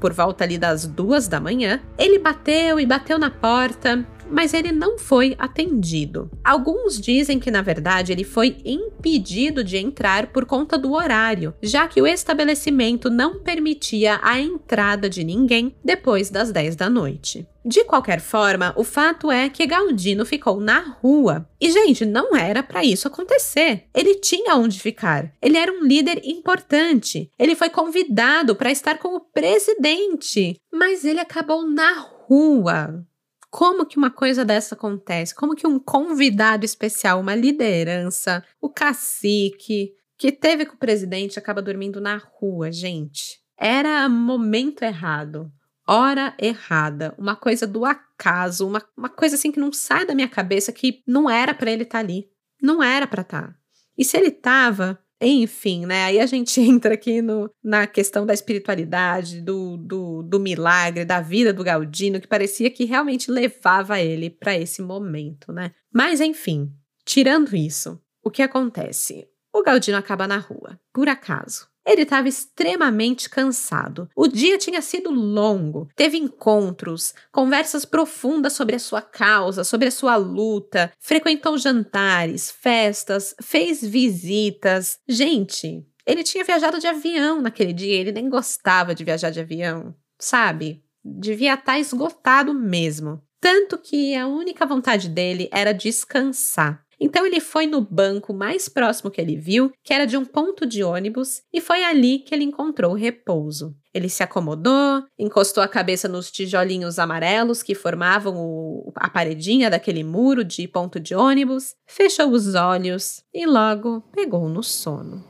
por 0.01 0.12
volta 0.12 0.43
ali 0.43 0.59
das 0.59 0.85
duas 0.85 1.29
da 1.29 1.39
manhã. 1.39 1.81
Ele 1.97 2.19
bateu 2.19 2.81
e 2.81 2.85
bateu 2.85 3.21
na 3.21 3.31
porta, 3.31 4.05
mas 4.29 4.53
ele 4.53 4.73
não 4.73 4.99
foi 4.99 5.37
atendido. 5.39 6.29
Alguns 6.43 7.01
dizem 7.01 7.39
que, 7.39 7.53
na 7.53 7.62
verdade, 7.62 8.11
ele 8.11 8.25
foi 8.25 8.57
impedido 8.65 9.62
de 9.62 9.77
entrar 9.77 10.27
por 10.29 10.45
conta 10.45 10.77
do 10.77 10.93
horário, 10.93 11.55
já 11.62 11.87
que 11.87 12.03
o 12.03 12.07
estabelecimento 12.07 13.09
não 13.09 13.39
permitia 13.39 14.19
a 14.23 14.41
entrada 14.41 15.09
de 15.09 15.23
ninguém 15.23 15.75
depois 15.85 16.31
das 16.31 16.51
10 16.51 16.75
da 16.77 16.91
noite. 16.91 17.47
De 17.65 17.83
qualquer 17.83 18.21
forma, 18.21 18.73
o 18.77 18.85
fato 18.85 19.29
é 19.29 19.49
que 19.49 19.67
Galdino 19.67 20.25
ficou 20.25 20.61
na 20.61 20.97
rua. 21.03 21.49
E, 21.61 21.69
gente, 21.69 22.05
não 22.05 22.37
era 22.37 22.62
para 22.62 22.85
isso 22.85 23.09
acontecer. 23.09 23.87
Ele 23.93 24.15
tinha 24.20 24.57
onde 24.57 24.81
ficar. 24.81 25.33
Ele 25.40 25.57
era 25.57 25.72
um 25.72 25.85
líder 25.85 26.20
importante. 26.24 27.31
Ele 27.38 27.55
foi 27.55 27.70
convidado 27.70 28.55
para 28.55 28.70
estar 28.70 28.98
com 28.98 29.16
o 29.16 29.20
presidente. 29.20 30.61
Mas 30.72 31.05
ele 31.05 31.20
acabou 31.20 31.68
na 31.68 32.00
rua. 32.00 33.05
Como 33.50 33.87
que 33.87 33.96
uma 33.96 34.11
coisa 34.11 34.44
dessa 34.44 34.74
acontece? 34.74 35.35
Como 35.35 35.55
que 35.55 35.66
um 35.66 35.79
convidado 35.79 36.64
especial, 36.64 37.20
uma 37.20 37.35
liderança, 37.35 38.44
o 38.61 38.68
cacique 38.68 39.94
que 40.18 40.33
teve 40.33 40.66
com 40.66 40.74
o 40.74 40.79
presidente 40.79 41.38
acaba 41.38 41.62
dormindo 41.62 42.00
na 42.00 42.16
rua, 42.16 42.70
gente? 42.72 43.40
Era 43.59 44.09
momento 44.09 44.83
errado, 44.83 45.50
hora 45.87 46.35
errada, 46.38 47.14
uma 47.16 47.37
coisa 47.37 47.66
do 47.66 47.85
acaso, 47.85 48.66
uma, 48.66 48.83
uma 48.96 49.09
coisa 49.09 49.37
assim 49.37 49.50
que 49.50 49.61
não 49.61 49.72
sai 49.72 50.05
da 50.05 50.14
minha 50.14 50.29
cabeça 50.29 50.72
que 50.72 51.02
não 51.07 51.31
era 51.31 51.55
para 51.55 51.70
ele 51.70 51.85
estar 51.85 51.98
tá 51.98 52.05
ali. 52.05 52.29
Não 52.61 52.83
era 52.83 53.07
para 53.07 53.22
estar. 53.22 53.48
Tá. 53.48 53.55
E 53.97 54.05
se 54.05 54.17
ele 54.17 54.31
tava, 54.31 54.99
enfim, 55.21 55.87
né? 55.87 56.05
Aí 56.05 56.21
a 56.21 56.27
gente 56.27 56.61
entra 56.63 56.95
aqui 56.95 57.23
no, 57.23 57.51
na 57.63 57.87
questão 57.87 58.27
da 58.27 58.35
espiritualidade, 58.35 59.41
do, 59.41 59.77
do, 59.77 60.23
do 60.23 60.41
milagre, 60.41 61.05
da 61.05 61.21
vida 61.21 61.53
do 61.53 61.65
Galdino, 61.65 62.21
que 62.21 62.29
parecia 62.29 62.71
que 62.71 62.85
realmente 62.85 63.31
levava 63.31 64.01
ele 64.01 64.31
para 64.31 64.57
esse 64.57 64.83
momento, 64.83 65.53
né? 65.53 65.73
Mas 65.93 66.21
enfim, 66.21 66.73
tirando 67.05 67.57
isso, 67.57 68.01
o 68.23 68.31
que 68.31 68.43
acontece? 68.43 69.27
O 69.53 69.63
Galdino 69.63 69.97
acaba 69.97 70.27
na 70.27 70.37
rua, 70.37 70.79
por 70.93 71.09
acaso. 71.09 71.67
Ele 71.87 72.03
estava 72.03 72.29
extremamente 72.29 73.31
cansado. 73.31 74.09
O 74.16 74.27
dia 74.27 74.59
tinha 74.59 74.83
sido 74.83 75.11
longo. 75.11 75.88
Teve 75.94 76.18
encontros, 76.18 77.14
conversas 77.31 77.85
profundas 77.85 78.55
sobre 78.55 78.75
a 78.75 78.81
sua 78.81 79.01
causa, 79.01 79.62
sobre 79.62 79.87
a 79.87 79.92
sua 79.92 80.16
luta, 80.16 80.92
frequentou 80.99 81.57
jantares, 81.57 82.51
festas, 82.51 83.35
fez 83.40 83.81
visitas. 83.87 84.99
Gente, 85.09 85.87
ele 86.07 86.22
tinha 86.22 86.44
viajado 86.44 86.79
de 86.79 86.87
avião 86.87 87.40
naquele 87.40 87.72
dia, 87.72 87.94
ele 87.94 88.12
nem 88.12 88.29
gostava 88.29 88.94
de 88.94 89.05
viajar 89.05 89.31
de 89.31 89.40
avião, 89.40 89.94
sabe? 90.18 90.83
Devia 91.05 91.55
estar 91.55 91.64
tá 91.64 91.79
esgotado 91.79 92.53
mesmo. 92.53 93.22
Tanto 93.40 93.79
que 93.79 94.14
a 94.14 94.27
única 94.27 94.66
vontade 94.66 95.09
dele 95.09 95.49
era 95.53 95.72
descansar. 95.72 96.86
Então 96.99 97.27
ele 97.27 97.41
foi 97.41 97.67
no 97.67 97.81
banco 97.81 98.33
mais 98.33 98.69
próximo 98.69 99.11
que 99.11 99.21
ele 99.21 99.37
viu, 99.37 99.71
que 99.83 99.93
era 99.93 100.07
de 100.07 100.17
um 100.17 100.25
ponto 100.25 100.65
de 100.65 100.83
ônibus, 100.83 101.43
e 101.53 101.61
foi 101.61 101.85
ali 101.85 102.19
que 102.21 102.35
ele 102.35 102.45
encontrou 102.45 102.95
repouso. 102.95 103.77
Ele 103.93 104.09
se 104.09 104.23
acomodou, 104.23 105.03
encostou 105.19 105.63
a 105.63 105.69
cabeça 105.69 106.09
nos 106.09 106.31
tijolinhos 106.31 106.99
amarelos 106.99 107.63
que 107.63 107.75
formavam 107.75 108.37
o, 108.37 108.93
a 108.97 109.09
paredinha 109.09 109.71
daquele 109.71 110.03
muro 110.03 110.45
de 110.45 110.67
ponto 110.67 110.99
de 110.99 111.15
ônibus, 111.15 111.75
fechou 111.87 112.31
os 112.31 112.55
olhos 112.55 113.23
e 113.33 113.47
logo 113.47 114.03
pegou 114.13 114.49
no 114.49 114.63
sono. 114.63 115.25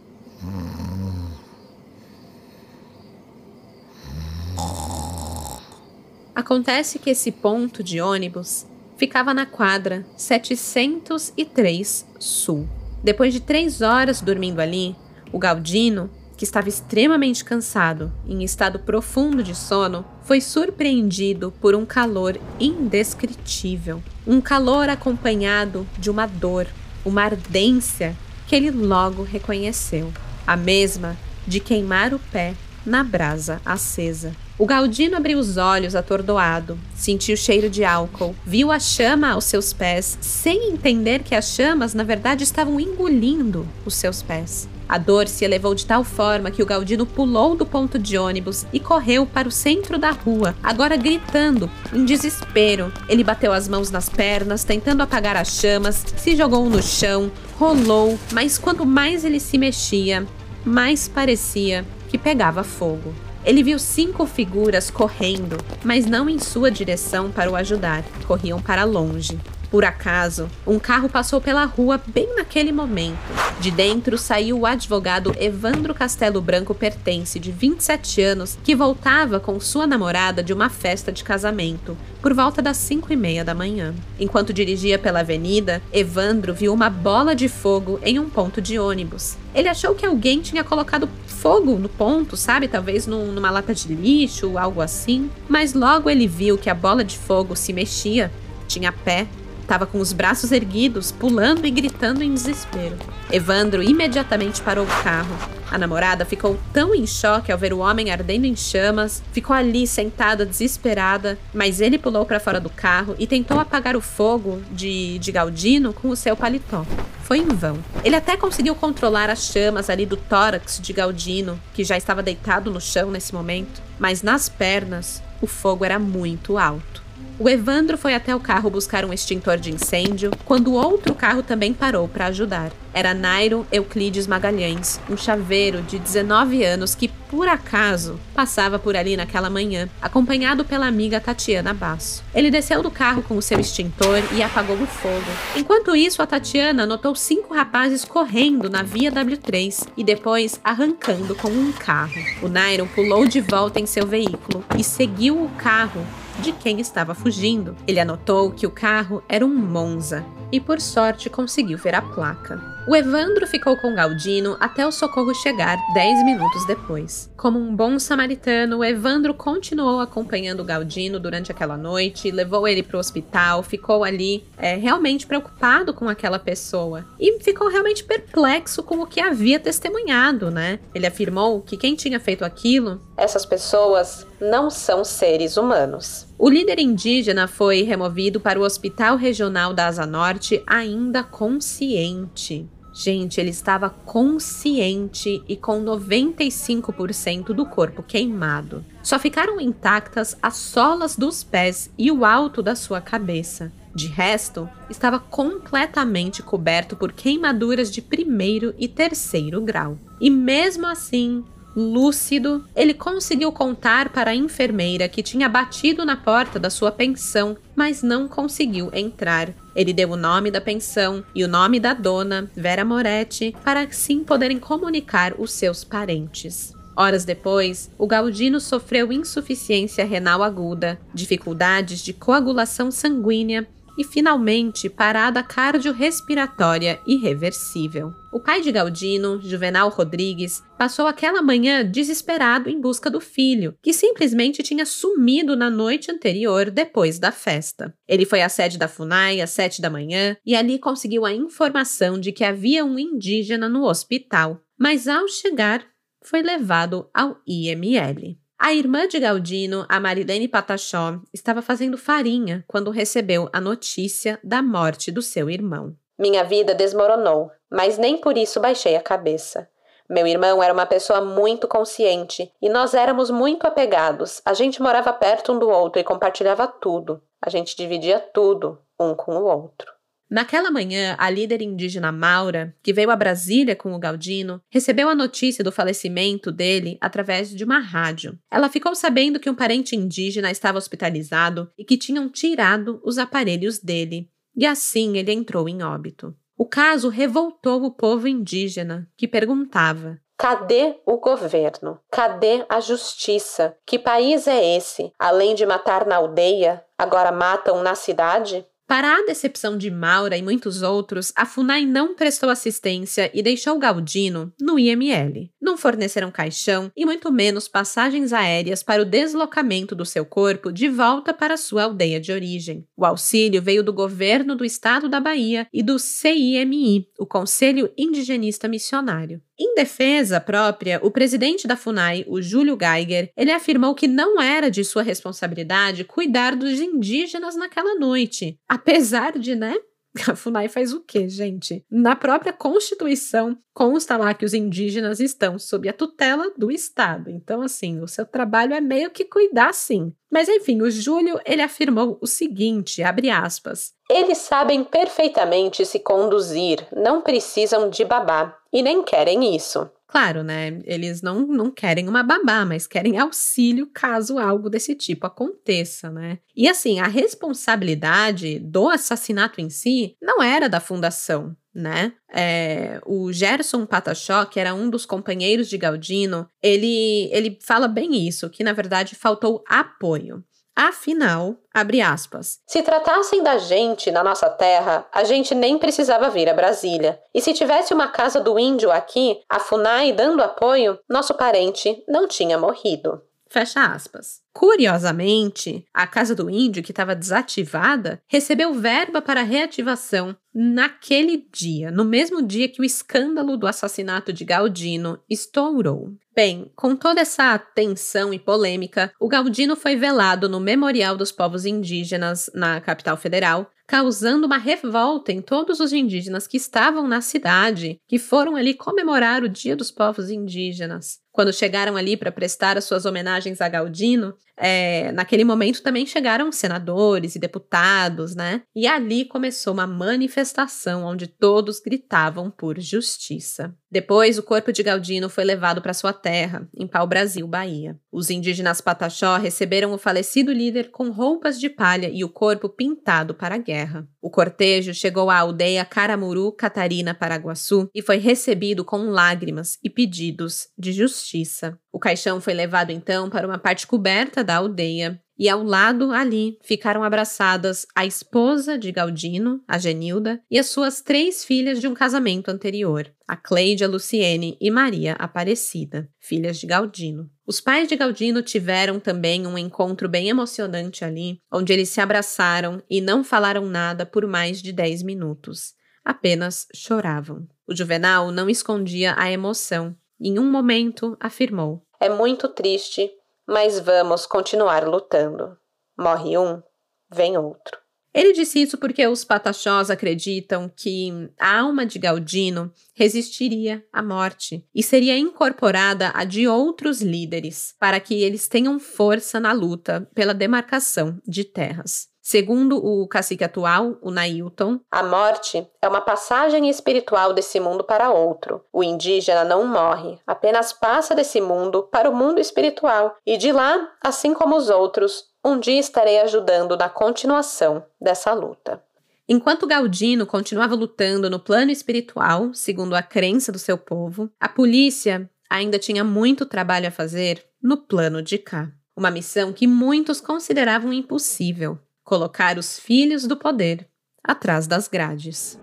Acontece 6.35 6.99
que 6.99 7.11
esse 7.11 7.33
ponto 7.33 7.83
de 7.83 8.01
ônibus 8.01 8.67
ficava 8.97 9.35
na 9.35 9.47
quadra 9.47 10.05
703 10.17 12.07
Sul. 12.19 12.69
Depois 13.03 13.33
de 13.33 13.41
três 13.41 13.83
horas 13.83 14.21
dormindo 14.21 14.61
ali, 14.61 14.97
o 15.33 15.39
Galdino, 15.39 16.11
que 16.37 16.45
estava 16.45 16.69
extremamente 16.69 17.45
cansado, 17.45 18.13
em 18.27 18.43
estado 18.43 18.79
profundo 18.79 19.43
de 19.43 19.55
sono, 19.55 20.05
foi 20.23 20.41
surpreendido 20.41 21.53
por 21.61 21.75
um 21.75 21.87
calor 21.87 22.39
indescritível. 22.59 24.03
Um 24.27 24.41
calor 24.41 24.89
acompanhado 24.89 25.87
de 25.99 26.11
uma 26.11 26.27
dor, 26.27 26.67
uma 27.05 27.23
ardência 27.23 28.17
que 28.47 28.55
ele 28.55 28.71
logo 28.71 29.23
reconheceu 29.23 30.13
a 30.47 30.57
mesma 30.57 31.17
de 31.47 31.61
queimar 31.61 32.15
o 32.15 32.19
pé 32.19 32.55
na 32.85 33.03
brasa 33.03 33.61
acesa. 33.65 34.33
O 34.59 34.65
Galdino 34.65 35.19
abriu 35.19 35.39
os 35.39 35.59
olhos 35.59 35.95
atordoado, 35.95 36.79
sentiu 36.95 37.35
o 37.35 37.37
cheiro 37.37 37.69
de 37.69 37.85
álcool, 37.85 38.35
viu 38.43 38.73
a 38.73 38.81
chama 38.81 39.33
aos 39.33 39.45
seus 39.45 39.75
pés, 39.75 40.17
sem 40.19 40.71
entender 40.71 41.23
que 41.23 41.35
as 41.35 41.51
chamas, 41.51 41.93
na 41.93 42.03
verdade, 42.03 42.43
estavam 42.43 42.81
engolindo 42.81 43.69
os 43.85 43.95
seus 43.95 44.23
pés. 44.23 44.67
A 44.89 44.97
dor 44.97 45.29
se 45.29 45.45
elevou 45.45 45.75
de 45.75 45.85
tal 45.85 46.03
forma 46.03 46.51
que 46.51 46.63
o 46.63 46.67
Galdino 46.67 47.05
pulou 47.05 47.55
do 47.55 47.67
ponto 47.67 47.99
de 47.99 48.17
ônibus 48.17 48.65
e 48.73 48.81
correu 48.81 49.27
para 49.27 49.47
o 49.47 49.51
centro 49.51 49.99
da 49.99 50.11
rua, 50.11 50.55
agora 50.63 50.97
gritando, 50.97 51.71
em 51.93 52.07
desespero. 52.07 52.91
Ele 53.11 53.23
bateu 53.23 53.53
as 53.53 53.69
mãos 53.69 53.91
nas 53.91 54.09
pernas, 54.09 54.65
tentando 54.65 55.03
apagar 55.03 55.37
as 55.37 55.49
chamas, 55.49 56.03
se 56.17 56.35
jogou 56.35 56.71
no 56.71 56.83
chão, 56.83 57.31
rolou, 57.59 58.19
mas 58.33 58.57
quanto 58.57 58.87
mais 58.87 59.23
ele 59.23 59.39
se 59.39 59.59
mexia, 59.59 60.27
mais 60.65 61.09
parecia 61.09 61.85
que 62.09 62.17
pegava 62.17 62.65
fogo. 62.65 63.13
Ele 63.47 63.63
viu 63.63 63.79
cinco 63.79 64.27
figuras 64.27 64.91
correndo, 64.91 65.57
mas 65.85 66.05
não 66.05 66.29
em 66.29 66.37
sua 66.37 66.69
direção 66.69 67.31
para 67.31 67.49
o 67.49 67.55
ajudar, 67.55 68.05
corriam 68.27 68.61
para 68.61 68.83
longe. 68.83 69.39
Por 69.77 69.85
acaso, 69.85 70.49
um 70.67 70.79
carro 70.79 71.07
passou 71.07 71.39
pela 71.39 71.67
rua 71.67 72.01
bem 72.07 72.35
naquele 72.35 72.73
momento. 72.73 73.19
De 73.61 73.71
dentro 73.71 74.17
saiu 74.17 74.61
o 74.61 74.65
advogado 74.65 75.37
Evandro 75.39 75.93
Castelo 75.93 76.41
Branco 76.41 76.75
Pertence, 76.75 77.39
de 77.39 77.53
27 77.53 78.23
anos, 78.23 78.59
que 78.65 78.75
voltava 78.75 79.39
com 79.39 79.61
sua 79.61 79.87
namorada 79.87 80.43
de 80.43 80.55
uma 80.55 80.71
festa 80.71 81.13
de 81.13 81.23
casamento, 81.23 81.95
por 82.23 82.33
volta 82.33 82.63
das 82.63 82.79
5 82.79 83.13
e 83.13 83.17
meia 83.17 83.45
da 83.45 83.55
manhã. 83.55 83.95
Enquanto 84.19 84.51
dirigia 84.51 84.99
pela 84.99 85.21
avenida, 85.21 85.83
Evandro 85.93 86.55
viu 86.55 86.73
uma 86.73 86.89
bola 86.89 87.37
de 87.37 87.47
fogo 87.47 88.01
em 88.03 88.19
um 88.19 88.31
ponto 88.31 88.63
de 88.63 88.79
ônibus. 88.79 89.37
Ele 89.55 89.69
achou 89.69 89.95
que 89.95 90.07
alguém 90.07 90.41
tinha 90.41 90.65
colocado 90.65 91.07
fogo 91.27 91.79
no 91.79 91.91
ponto, 91.91 92.35
sabe? 92.35 92.67
Talvez 92.67 93.07
num, 93.07 93.31
numa 93.31 93.51
lata 93.51 93.75
de 93.75 93.95
lixo, 93.95 94.57
algo 94.57 94.81
assim. 94.81 95.31
Mas 95.47 95.75
logo 95.75 96.09
ele 96.09 96.27
viu 96.27 96.57
que 96.57 96.71
a 96.71 96.75
bola 96.75 97.05
de 97.05 97.19
fogo 97.19 97.55
se 97.55 97.75
mexia, 97.75 98.33
tinha 98.67 98.91
pé 98.91 99.27
Estava 99.67 99.85
com 99.85 99.99
os 99.99 100.13
braços 100.13 100.53
erguidos, 100.53 101.11
pulando 101.11 101.67
e 101.67 101.71
gritando 101.73 102.23
em 102.23 102.33
desespero. 102.33 102.97
Evandro 103.33 103.83
imediatamente 103.83 104.63
parou 104.63 104.85
o 104.85 105.03
carro. 105.03 105.37
A 105.69 105.77
namorada 105.77 106.25
ficou 106.25 106.57
tão 106.73 106.95
em 106.95 107.05
choque 107.05 107.51
ao 107.51 107.59
ver 107.59 107.73
o 107.73 107.81
homem 107.81 108.13
ardendo 108.13 108.45
em 108.45 108.55
chamas, 108.55 109.21
ficou 109.33 109.57
ali 109.57 109.85
sentada 109.85 110.47
desesperada, 110.47 111.37
mas 111.53 111.81
ele 111.81 111.99
pulou 111.99 112.25
para 112.25 112.39
fora 112.39 112.61
do 112.61 112.71
carro 112.71 113.17
e 113.19 113.27
tentou 113.27 113.59
apagar 113.59 113.97
o 113.97 114.01
fogo 114.01 114.63
de, 114.71 115.19
de 115.19 115.33
Galdino 115.33 115.93
com 115.93 116.11
o 116.11 116.17
seu 116.17 116.37
paletó. 116.37 116.87
Foi 117.25 117.39
em 117.39 117.49
vão. 117.49 117.77
Ele 118.05 118.15
até 118.15 118.37
conseguiu 118.37 118.77
controlar 118.77 119.29
as 119.31 119.47
chamas 119.47 119.91
ali 119.91 120.07
do 120.07 120.17
tórax 120.17 120.79
de 120.81 120.93
Galdino, 120.93 121.61
que 121.75 121.83
já 121.83 121.97
estava 121.97 122.23
deitado 122.23 122.71
no 122.71 122.81
chão 122.81 123.11
nesse 123.11 123.35
momento, 123.35 123.83
mas 123.99 124.23
nas 124.23 124.49
pernas 124.49 125.21
o 125.43 125.49
fogo 125.49 125.85
era 125.85 125.99
muito 125.99 126.57
alto. 126.57 127.06
O 127.39 127.51
Evandro 127.51 127.99
foi 127.99 128.15
até 128.15 128.35
o 128.35 128.41
carro 128.41 128.71
buscar 128.71 129.05
um 129.05 129.13
extintor 129.13 129.59
de 129.59 129.71
incêndio, 129.71 130.31
quando 130.47 130.73
outro 130.73 131.15
carro 131.15 131.43
também 131.43 131.75
parou 131.75 132.09
para 132.09 132.29
ajudar. 132.29 132.73
Era 132.95 133.13
Nairo 133.13 133.67
Euclides 133.71 134.27
Magalhães, 134.27 134.99
um 135.11 135.19
chaveiro 135.19 135.83
de 135.83 135.99
19 135.99 136.65
anos 136.65 136.95
que, 136.95 137.09
por 137.09 137.47
acaso, 137.47 138.19
passava 138.35 138.79
por 138.79 138.97
ali 138.97 139.19
naquela 139.19 139.51
manhã, 139.51 139.87
acompanhado 140.01 140.65
pela 140.65 140.87
amiga 140.87 141.21
Tatiana 141.21 141.75
Basso. 141.75 142.25
Ele 142.35 142.51
desceu 142.51 142.83
do 142.83 142.91
carro 142.91 143.23
com 143.23 143.37
o 143.37 143.43
seu 143.43 143.61
extintor 143.61 144.23
e 144.33 144.43
apagou 144.43 144.79
o 144.79 144.87
fogo. 144.87 145.31
Enquanto 145.55 145.95
isso, 145.95 146.23
a 146.23 146.27
Tatiana 146.27 146.87
notou 146.87 147.15
cinco 147.15 147.53
rapazes 147.53 148.03
correndo 148.03 148.71
na 148.71 148.83
via 148.83 149.13
W3 149.13 149.89
e 149.95 150.03
depois 150.03 150.59
arrancando 150.65 151.35
com 151.35 151.49
um 151.49 151.71
carro. 151.71 152.15
O 152.41 152.49
Nairo 152.49 152.89
pulou 152.95 153.27
de 153.27 153.43
volta 153.43 153.79
em 153.79 153.85
seu 153.85 154.07
veículo 154.07 154.65
e 154.79 154.83
seguiu 154.83 155.45
o 155.45 155.51
carro 155.59 156.03
de 156.41 156.53
quem 156.53 156.81
estava 156.81 157.15
fugindo. 157.15 157.77
Ele 157.87 158.01
anotou 158.01 158.51
que 158.51 158.67
o 158.67 158.71
carro 158.71 159.23
era 159.29 159.45
um 159.45 159.55
Monza 159.55 160.25
e, 160.53 160.61
por 160.61 160.81
sorte, 160.81 161.29
conseguiu 161.31 161.79
ver 161.79 161.95
a 161.95 162.03
placa. 162.03 162.61
O 162.87 162.95
Evandro 162.95 163.47
ficou 163.47 163.77
com 163.77 163.95
Galdino 163.95 164.57
até 164.61 164.87
o 164.87 164.93
socorro 164.93 165.35
chegar 165.35 165.77
dez 165.93 166.25
minutos 166.25 166.65
depois. 166.67 167.31
Como 167.37 167.59
um 167.59 167.77
bom 167.77 167.99
samaritano, 167.99 168.83
Evandro 168.83 169.35
continuou 169.35 170.01
acompanhando 170.01 170.65
Galdino 170.65 171.21
durante 171.21 171.53
aquela 171.53 171.77
noite, 171.77 172.31
levou 172.31 172.67
ele 172.67 172.83
para 172.83 172.97
o 172.97 173.01
hospital, 173.01 173.63
ficou 173.63 174.05
ali 174.05 174.43
é, 174.57 174.75
realmente 174.77 175.27
preocupado 175.27 175.93
com 175.93 176.09
aquela 176.09 176.39
pessoa 176.39 177.05
e 177.21 177.39
ficou 177.41 177.69
realmente 177.69 178.03
perplexo 178.05 178.83
com 178.83 179.03
o 179.03 179.07
que 179.07 179.21
havia 179.21 179.61
testemunhado, 179.61 180.51
né? 180.51 180.79
Ele 180.95 181.07
afirmou 181.07 181.61
que 181.61 181.77
quem 181.77 181.95
tinha 181.95 182.19
feito 182.19 182.43
aquilo. 182.43 183.03
Essas 183.19 183.45
pessoas 183.45 184.27
não 184.41 184.71
são 184.71 185.05
seres 185.05 185.59
humanos. 185.59 186.27
O 186.39 186.49
líder 186.49 186.79
indígena 186.79 187.47
foi 187.47 187.83
removido 187.83 188.41
para 188.41 188.59
o 188.59 188.63
Hospital 188.63 189.17
Regional 189.17 189.75
da 189.75 189.89
Asa 189.89 190.07
Norte, 190.07 190.63
ainda 190.67 191.23
consciente. 191.23 192.67
Gente, 192.99 193.39
ele 193.39 193.51
estava 193.51 193.91
consciente 193.91 195.45
e 195.47 195.55
com 195.55 195.85
95% 195.85 197.53
do 197.53 197.67
corpo 197.67 198.03
queimado. 198.03 198.83
Só 199.03 199.19
ficaram 199.19 199.61
intactas 199.61 200.35
as 200.41 200.57
solas 200.57 201.15
dos 201.15 201.45
pés 201.45 201.91
e 201.99 202.11
o 202.11 202.25
alto 202.25 202.63
da 202.63 202.75
sua 202.75 203.03
cabeça. 203.03 203.71
De 203.95 204.07
resto, 204.07 204.67
estava 204.89 205.19
completamente 205.19 206.43
coberto 206.43 206.97
por 206.97 207.13
queimaduras 207.13 207.91
de 207.91 208.01
primeiro 208.01 208.75
e 208.79 208.89
terceiro 208.89 209.61
grau. 209.61 209.99
E 210.19 210.31
mesmo 210.31 210.87
assim, 210.87 211.45
lúcido, 211.77 212.65
ele 212.75 212.95
conseguiu 212.95 213.53
contar 213.53 214.09
para 214.09 214.31
a 214.31 214.35
enfermeira 214.35 215.09
que 215.09 215.23
tinha 215.23 215.47
batido 215.47 216.07
na 216.07 216.17
porta 216.17 216.59
da 216.59 216.71
sua 216.71 216.91
pensão, 216.91 217.55
mas 217.77 218.03
não 218.03 218.27
conseguiu 218.27 218.91
entrar. 218.95 219.51
Ele 219.75 219.93
deu 219.93 220.11
o 220.13 220.17
nome 220.17 220.51
da 220.51 220.61
pensão 220.61 221.23
e 221.35 221.45
o 221.45 221.49
nome 221.49 221.79
da 221.79 221.93
dona, 221.93 222.51
Vera 222.57 222.85
Moretti, 222.85 223.55
para 223.63 223.83
assim 223.83 224.25
poderem 224.25 224.59
comunicar 224.59 225.35
os 225.39 225.53
seus 225.53 225.85
parentes. 225.85 226.75
Horas 226.97 227.27
depois, 227.27 227.91
o 227.99 228.07
Galdino 228.07 228.59
sofreu 228.59 229.13
insuficiência 229.13 230.03
renal 230.03 230.43
aguda, 230.43 230.99
dificuldades 231.13 232.03
de 232.03 232.15
coagulação 232.15 232.91
sanguínea 232.91 233.69
e, 233.97 234.05
finalmente, 234.05 234.89
parada 234.89 235.43
cardiorrespiratória 235.43 237.01
irreversível. 237.07 238.13
O 238.33 238.41
pai 238.41 238.61
de 238.61 238.71
Galdino, 238.71 239.41
Juvenal 239.41 239.89
Rodrigues, 239.89 240.63
passou 240.79 241.07
aquela 241.07 241.41
manhã 241.41 241.85
desesperado 241.85 242.69
em 242.69 242.81
busca 242.81 243.11
do 243.11 243.21
filho, 243.21 243.75
que 243.83 243.93
simplesmente 243.93 244.63
tinha 244.63 244.85
sumido 244.85 245.57
na 245.57 245.71
noite 245.71 246.11
anterior 246.11 246.71
depois 246.71 247.19
da 247.19 247.33
festa. 247.33 247.95
Ele 248.07 248.27
foi 248.27 248.43
à 248.43 248.49
sede 248.49 248.77
da 248.77 248.89
FUNAI 248.89 249.41
às 249.41 249.51
sete 249.51 249.81
da 249.81 249.89
manhã 249.89 250.37
e 250.45 250.55
ali 250.55 250.79
conseguiu 250.79 251.25
a 251.25 251.33
informação 251.33 252.21
de 252.21 252.31
que 252.33 252.45
havia 252.45 252.85
um 252.85 252.99
indígena 252.99 253.69
no 253.69 253.85
hospital, 253.85 254.61
mas 254.79 255.09
ao 255.09 255.27
chegar 255.29 255.87
foi 256.23 256.43
levado 256.43 257.09
ao 257.15 257.39
IML. 257.47 258.37
A 258.59 258.73
irmã 258.73 259.07
de 259.07 259.21
Galdino, 259.21 259.85
a 259.87 260.01
Marilene 260.01 260.49
Patachó, 260.49 261.21
estava 261.33 261.61
fazendo 261.61 261.99
farinha 261.99 262.65
quando 262.67 262.91
recebeu 262.91 263.51
a 263.53 263.61
notícia 263.61 264.41
da 264.43 264.63
morte 264.63 265.13
do 265.13 265.21
seu 265.21 265.51
irmão. 265.51 265.95
Minha 266.19 266.43
vida 266.43 266.75
desmoronou, 266.75 267.51
mas 267.71 267.99
nem 267.99 268.17
por 268.17 268.39
isso 268.39 268.59
baixei 268.59 268.97
a 268.97 269.03
cabeça. 269.03 269.69
Meu 270.09 270.27
irmão 270.27 270.63
era 270.63 270.73
uma 270.73 270.87
pessoa 270.87 271.21
muito 271.21 271.69
consciente 271.69 272.51
e 272.63 272.71
nós 272.71 272.95
éramos 272.95 273.31
muito 273.31 273.67
apegados. 273.67 274.41
A 274.43 274.55
gente 274.55 274.81
morava 274.81 275.13
perto 275.13 275.53
um 275.53 275.59
do 275.59 275.69
outro 275.69 276.01
e 276.01 276.05
compartilhava 276.05 276.67
tudo. 276.67 277.21
A 277.43 277.51
gente 277.51 277.77
dividia 277.77 278.19
tudo 278.19 278.79
um 278.99 279.15
com 279.15 279.37
o 279.37 279.45
outro. 279.45 279.96
Naquela 280.29 280.71
manhã, 280.71 281.15
a 281.19 281.31
líder 281.31 281.63
indígena 281.63 282.11
Maura, 282.11 282.75
que 282.83 282.93
veio 282.93 283.11
a 283.11 283.17
Brasília 283.17 283.77
com 283.77 283.95
o 283.95 283.99
Galdino, 283.99 284.61
recebeu 284.69 285.09
a 285.09 285.15
notícia 285.15 285.63
do 285.63 285.71
falecimento 285.71 286.51
dele 286.51 286.99
através 287.01 287.51
de 287.51 287.63
uma 287.63 287.79
rádio. 287.79 288.37
Ela 288.51 288.69
ficou 288.69 288.95
sabendo 288.95 289.39
que 289.39 289.49
um 289.49 289.55
parente 289.55 289.95
indígena 289.95 290.51
estava 290.51 290.79
hospitalizado 290.79 291.71
e 291.79 291.85
que 291.85 291.97
tinham 291.97 292.29
tirado 292.29 293.01
os 293.05 293.19
aparelhos 293.19 293.79
dele, 293.79 294.29
e 294.57 294.67
assim 294.67 295.17
ele 295.17 295.33
entrou 295.33 295.69
em 295.69 295.83
óbito. 295.83 296.35
O 296.59 296.67
caso 296.67 297.09
revoltou 297.09 297.85
o 297.85 297.91
povo 297.93 298.27
indígena, 298.27 299.09
que 299.17 299.29
perguntava: 299.29 300.19
Cadê 300.39 300.97
o 301.07 301.19
governo? 301.19 302.01
Cadê 302.11 302.65
a 302.69 302.81
justiça? 302.81 303.77
Que 303.87 303.99
país 303.99 304.47
é 304.47 304.77
esse? 304.77 305.13
Além 305.19 305.55
de 305.55 305.65
matar 305.65 306.07
na 306.07 306.17
aldeia, 306.17 306.85
agora 306.99 307.31
matam 307.31 307.83
na 307.83 307.95
cidade? 307.95 308.67
Para 308.87 309.17
a 309.17 309.27
decepção 309.27 309.77
de 309.77 309.91
Maura 309.91 310.37
e 310.37 310.43
muitos 310.43 310.81
outros, 310.81 311.33
a 311.35 311.45
FUNAI 311.45 311.85
não 311.85 312.15
prestou 312.15 312.49
assistência 312.49 313.29
e 313.35 313.43
deixou 313.43 313.77
Galdino 313.81 314.53
no 314.61 314.79
IML. 314.79 315.51
Não 315.61 315.77
forneceram 315.77 316.31
caixão 316.31 316.93
e 316.97 317.05
muito 317.05 317.33
menos 317.33 317.67
passagens 317.67 318.33
aéreas 318.33 318.85
para 318.85 319.03
o 319.03 319.05
deslocamento 319.05 319.93
do 319.97 320.05
seu 320.05 320.25
corpo 320.25 320.71
de 320.71 320.89
volta 320.89 321.35
para 321.35 321.57
sua 321.57 321.83
aldeia 321.83 322.21
de 322.21 322.31
origem. 322.31 322.87
O 322.97 323.05
auxílio 323.05 323.61
veio 323.61 323.83
do 323.83 323.93
governo 323.93 324.55
do 324.55 324.65
estado 324.65 325.09
da 325.09 325.19
Bahia 325.19 325.67
e 325.73 325.83
do 325.83 325.99
CIMI, 325.99 327.09
o 327.19 327.27
Conselho 327.27 327.93
Indigenista 327.99 328.69
Missionário. 328.69 329.43
Em 329.59 329.75
defesa 329.75 330.39
própria, 330.39 331.01
o 331.03 331.11
presidente 331.11 331.67
da 331.67 331.77
FUNAI, 331.77 332.25
o 332.29 332.43
Júlio 332.43 332.77
Geiger, 332.79 333.31
ele 333.35 333.51
afirmou 333.51 333.95
que 333.95 334.07
não 334.07 334.41
era 334.41 334.71
de 334.71 334.85
sua 334.85 335.03
responsabilidade 335.03 336.05
cuidar 336.05 336.55
dos 336.55 336.79
indígenas 336.79 337.57
naquela 337.57 337.95
noite, 337.99 338.59
apesar 338.69 339.39
de, 339.39 339.55
né, 339.55 339.75
a 340.31 340.37
FUNAI 340.37 340.69
faz 340.69 340.93
o 340.93 341.01
quê, 341.01 341.29
gente? 341.29 341.85
Na 341.91 342.17
própria 342.17 342.53
Constituição 342.53 343.57
consta 343.75 344.17
lá 344.17 344.33
que 344.33 344.45
os 344.45 344.55
indígenas 344.55 345.21
estão 345.21 345.59
sob 345.59 345.89
a 345.89 345.93
tutela 345.93 346.51
do 346.57 346.71
Estado. 346.71 347.31
Então, 347.31 347.61
assim, 347.61 348.01
o 348.01 348.09
seu 348.09 348.25
trabalho 348.25 348.75
é 348.75 348.81
meio 348.81 349.11
que 349.11 349.25
cuidar, 349.25 349.75
sim. 349.75 350.13
Mas 350.31 350.49
enfim, 350.49 350.83
o 350.83 350.91
Júlio 350.91 351.39
ele 351.45 351.63
afirmou 351.63 352.19
o 352.21 352.27
seguinte, 352.27 353.03
abre 353.03 353.31
aspas: 353.31 353.93
Eles 354.11 354.39
sabem 354.39 354.83
perfeitamente 354.83 355.85
se 355.85 355.99
conduzir, 355.99 356.87
não 356.95 357.21
precisam 357.21 357.89
de 357.91 358.05
babá 358.05 358.57
e 358.73 358.83
nem 358.83 359.03
querem 359.03 359.55
isso. 359.55 359.91
Claro, 360.09 360.45
né? 360.45 360.79
Eles 360.85 361.21
não, 361.21 361.47
não 361.47 361.71
querem 361.71 362.09
uma 362.09 362.23
babá, 362.23 362.65
mas 362.65 362.87
querem 362.87 363.19
auxílio 363.19 363.89
caso 363.93 364.39
algo 364.39 364.71
desse 364.71 364.95
tipo 364.95 365.27
aconteça, 365.27 366.11
né? 366.11 366.39
E 366.55 366.69
assim, 366.69 367.01
a 367.01 367.09
responsabilidade 367.09 368.61
do 368.61 368.89
assassinato 368.89 369.61
em 369.61 369.69
si 369.69 370.17
não 370.23 370.41
era 370.41 370.69
da 370.69 370.79
fundação, 370.79 371.57
né? 371.75 372.13
É, 372.33 373.01
o 373.05 373.33
Gerson 373.33 373.85
Patachó, 373.85 374.45
que 374.45 374.61
era 374.61 374.75
um 374.75 374.89
dos 374.89 375.05
companheiros 375.05 375.69
de 375.69 375.77
Galdino, 375.77 376.49
ele, 376.63 377.29
ele 377.33 377.59
fala 377.61 377.89
bem 377.89 378.27
isso, 378.27 378.49
que 378.49 378.63
na 378.63 378.73
verdade 378.73 379.17
faltou 379.17 379.65
apoio. 379.69 380.45
Afinal, 380.79 381.57
abre 381.73 382.03
aspas. 382.03 382.61
Se 382.67 382.83
tratassem 382.83 383.43
da 383.43 383.57
gente 383.57 384.11
na 384.11 384.23
nossa 384.23 384.51
terra, 384.51 385.07
a 385.11 385.25
gente 385.25 385.55
nem 385.55 385.79
precisava 385.79 386.29
vir 386.29 386.51
a 386.51 386.55
Brasília. 386.55 387.19
E 387.35 387.41
se 387.41 387.55
tivesse 387.55 387.95
uma 387.95 388.09
casa 388.09 388.39
do 388.41 388.59
índio 388.59 388.93
aqui, 388.93 389.41
a 389.49 389.59
FUNAI 389.59 390.13
dando 390.13 390.43
apoio, 390.43 390.99
nosso 391.09 391.33
parente 391.33 392.05
não 392.07 392.29
tinha 392.29 392.59
morrido. 392.59 393.23
Fecha 393.57 393.87
aspas. 393.87 394.43
Curiosamente, 394.53 395.87
a 395.95 396.07
Casa 396.07 396.35
do 396.35 396.51
Índio, 396.51 396.83
que 396.83 396.93
estava 396.93 397.17
desativada, 397.17 398.21
recebeu 398.29 398.75
verba 398.75 399.23
para 399.23 399.41
reativação 399.41 400.37
naquele 400.55 401.49
dia, 401.51 401.91
no 401.91 402.05
mesmo 402.05 402.43
dia 402.43 402.69
que 402.69 402.83
o 402.83 402.85
escândalo 402.85 403.57
do 403.57 403.67
assassinato 403.67 404.31
de 404.31 404.45
Galdino 404.45 405.19
estourou. 405.29 406.11
Bem, 406.35 406.71
com 406.77 406.95
toda 406.95 407.23
essa 407.23 407.59
tensão 407.59 408.35
e 408.35 408.39
polêmica, 408.39 409.11
o 409.19 409.27
Galdino 409.27 409.75
foi 409.75 409.97
velado 409.97 410.51
no 410.51 410.61
Memorial 410.61 411.17
dos 411.17 411.33
Povos 411.33 411.65
Indígenas 411.65 412.51
na 412.55 412.79
capital 412.83 413.17
federal, 413.17 413.71
causando 413.87 414.47
uma 414.47 414.59
revolta 414.59 415.33
em 415.33 415.41
todos 415.41 415.81
os 415.81 415.93
indígenas 415.93 416.47
que 416.47 416.57
estavam 416.57 417.07
na 417.07 417.21
cidade, 417.21 418.01
que 418.07 418.19
foram 418.19 418.57
ali 418.57 418.75
comemorar 418.75 419.43
o 419.43 419.49
Dia 419.49 419.77
dos 419.77 419.91
Povos 419.91 420.29
Indígenas. 420.29 421.21
Quando 421.37 421.53
chegaram 421.53 421.97
ali 421.97 422.17
para 422.17 422.33
prestar 422.33 422.79
as 422.79 422.85
suas 422.85 423.05
homenagens 423.05 423.61
a 423.61 423.69
Galdino, 423.69 424.35
é, 424.57 425.13
naquele 425.13 425.45
momento 425.45 425.83
também 425.83 426.07
chegaram 426.07 426.51
senadores 426.51 427.37
e 427.37 427.39
deputados, 427.39 428.35
né? 428.35 428.63
E 428.75 428.87
ali 428.87 429.27
começou 429.27 429.75
uma 429.75 429.87
manifestação 429.87 431.05
onde 431.05 431.27
todos 431.27 431.79
gritavam 431.79 432.51
por 432.51 432.81
justiça. 432.81 433.75
Depois, 433.91 434.37
o 434.37 434.43
corpo 434.43 434.73
de 434.73 434.83
Galdino 434.83 435.29
foi 435.29 435.45
levado 435.45 435.81
para 435.81 435.95
sua 435.95 436.13
terra, 436.13 436.69
em 436.77 436.87
Pau-Brasil, 436.87 437.47
Bahia. 437.47 437.97
Os 438.11 438.31
indígenas 438.31 438.81
Pataxó 438.81 439.37
receberam 439.37 439.93
o 439.93 439.99
falecido 439.99 440.53
líder 440.53 440.91
com 440.91 441.11
roupas 441.11 441.61
de 441.61 441.71
palha 441.71 442.11
e 442.13 442.25
o 442.25 442.29
corpo 442.29 442.69
pintado 442.69 443.35
para 443.35 443.55
a 443.55 443.59
guerra. 443.59 444.09
O 444.21 444.29
cortejo 444.29 444.93
chegou 444.93 445.31
à 445.31 445.39
aldeia 445.39 445.85
Caramuru, 445.85 446.51
Catarina, 446.51 447.15
Paraguaçu 447.15 447.89
e 447.95 448.03
foi 448.03 448.17
recebido 448.17 448.85
com 448.85 449.05
lágrimas 449.05 449.79
e 449.83 449.89
pedidos 449.89 450.69
de 450.77 450.93
justiça. 450.93 451.79
O 451.93 451.99
caixão 451.99 452.41
foi 452.41 452.55
levado 452.55 452.91
então 452.91 453.31
para 453.31 453.47
uma 453.47 453.59
parte 453.59 453.87
coberta 453.87 454.43
da 454.43 454.57
aldeia 454.57 455.21
e 455.39 455.49
ao 455.49 455.63
lado 455.63 456.13
ali 456.13 456.59
ficaram 456.63 457.05
abraçadas 457.05 457.87
a 457.95 458.07
esposa 458.07 458.79
de 458.79 458.91
Galdino, 458.91 459.63
a 459.69 459.79
Genilda, 459.79 460.41
e 460.51 460.59
as 460.59 460.67
suas 460.67 461.01
três 461.01 461.45
filhas 461.45 461.81
de 461.81 461.87
um 461.87 461.95
casamento 461.95 462.51
anterior, 462.51 463.13
a 463.29 463.37
Cleide, 463.37 463.87
Luciene 463.87 464.57
e 464.61 464.71
Maria 464.71 465.13
Aparecida, 465.15 466.09
filhas 466.19 466.59
de 466.59 466.67
Galdino. 466.67 467.31
Os 467.47 467.61
pais 467.61 467.89
de 467.89 467.97
Galdino 467.97 468.43
tiveram 468.43 468.99
também 468.99 469.47
um 469.47 469.57
encontro 469.59 470.09
bem 470.09 470.29
emocionante 470.29 471.05
ali, 471.05 471.39
onde 471.53 471.73
eles 471.73 471.89
se 471.89 472.01
abraçaram 472.01 472.83
e 472.89 473.01
não 473.01 473.23
falaram 473.23 473.67
nada 473.67 474.05
por 474.07 474.27
mais 474.27 474.61
de 474.63 474.73
dez 474.73 475.03
minutos. 475.03 475.75
Apenas 476.05 476.67
choravam. 476.75 477.47
O 477.69 477.75
Juvenal 477.75 478.31
não 478.31 478.49
escondia 478.49 479.15
a 479.19 479.31
emoção. 479.31 479.95
Em 480.21 480.39
um 480.39 480.51
momento, 480.51 481.17
afirmou: 481.21 481.83
É 482.01 482.09
muito 482.09 482.49
triste 482.49 483.11
mas 483.47 483.79
vamos 483.79 484.27
continuar 484.27 484.87
lutando. 484.87 485.57
Morre 485.99 486.37
um, 486.37 486.63
vem 487.11 487.39
outro. 487.39 487.79
Ele 488.17 488.33
disse 488.33 488.63
isso 488.63 488.79
porque 488.79 489.07
os 489.07 489.25
pataxós 489.25 489.91
acreditam 489.91 490.73
que 490.75 491.31
a 491.39 491.59
alma 491.59 491.85
de 491.85 491.99
Galdino 491.99 492.73
resistiria 492.95 493.85
à 493.93 494.03
morte 494.03 494.67
e 494.75 494.83
seria 494.83 495.19
incorporada 495.19 496.11
a 496.15 496.25
de 496.25 496.49
outros 496.49 497.03
líderes 497.03 497.75
para 497.79 498.01
que 498.01 498.15
eles 498.23 498.49
tenham 498.49 498.81
força 498.81 499.39
na 499.39 499.53
luta 499.53 500.09
pela 500.15 500.33
demarcação 500.33 501.21
de 501.27 501.45
terras. 501.45 502.09
Segundo 502.29 502.85
o 502.85 503.07
cacique 503.07 503.45
atual, 503.45 503.99
o 504.03 504.11
Nailton, 504.11 504.81
a 504.91 505.01
morte 505.01 505.65
é 505.81 505.87
uma 505.87 506.01
passagem 506.01 506.69
espiritual 506.69 507.33
desse 507.33 507.61
mundo 507.61 507.85
para 507.85 508.11
outro. 508.11 508.65
O 508.73 508.83
indígena 508.83 509.45
não 509.45 509.65
morre, 509.65 510.19
apenas 510.27 510.73
passa 510.73 511.15
desse 511.15 511.41
mundo 511.41 511.85
para 511.85 512.11
o 512.11 512.17
mundo 512.17 512.41
espiritual 512.41 513.15
e 513.25 513.37
de 513.37 513.53
lá, 513.53 513.93
assim 514.03 514.35
como 514.35 514.57
os 514.57 514.69
outros, 514.69 515.27
um 515.45 515.61
dia 515.61 515.79
estarei 515.79 516.19
ajudando 516.19 516.77
na 516.77 516.89
continuação 516.89 517.87
dessa 518.01 518.33
luta. 518.33 518.83
Enquanto 519.29 519.65
Galdino 519.65 520.27
continuava 520.27 520.75
lutando 520.75 521.31
no 521.31 521.39
plano 521.39 521.71
espiritual, 521.71 522.53
segundo 522.53 522.97
a 522.97 523.05
crença 523.05 523.53
do 523.53 523.59
seu 523.61 523.79
povo, 523.79 524.29
a 524.41 524.49
polícia 524.49 525.31
ainda 525.49 525.79
tinha 525.79 526.03
muito 526.03 526.45
trabalho 526.45 526.89
a 526.89 526.91
fazer 526.91 527.47
no 527.63 527.77
plano 527.77 528.21
de 528.21 528.37
cá. 528.37 528.69
Uma 528.97 529.13
missão 529.13 529.53
que 529.53 529.69
muitos 529.69 530.21
consideravam 530.21 530.93
impossível 530.93 531.79
colocar 532.07 532.57
os 532.57 532.79
filhos 532.79 533.27
do 533.27 533.37
poder 533.37 533.87
atrás 534.23 534.67
das 534.69 534.87
grades. 534.87 535.59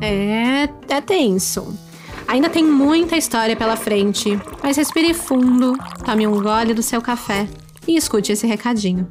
É, 0.00 0.64
é 0.88 1.00
tenso. 1.02 1.78
Ainda 2.26 2.48
tem 2.48 2.64
muita 2.64 3.16
história 3.16 3.54
pela 3.54 3.76
frente, 3.76 4.30
mas 4.62 4.76
respire 4.76 5.12
fundo, 5.12 5.76
tome 6.04 6.26
um 6.26 6.42
gole 6.42 6.74
do 6.74 6.82
seu 6.82 7.00
café 7.02 7.46
e 7.86 7.96
escute 7.96 8.32
esse 8.32 8.46
recadinho. 8.46 9.08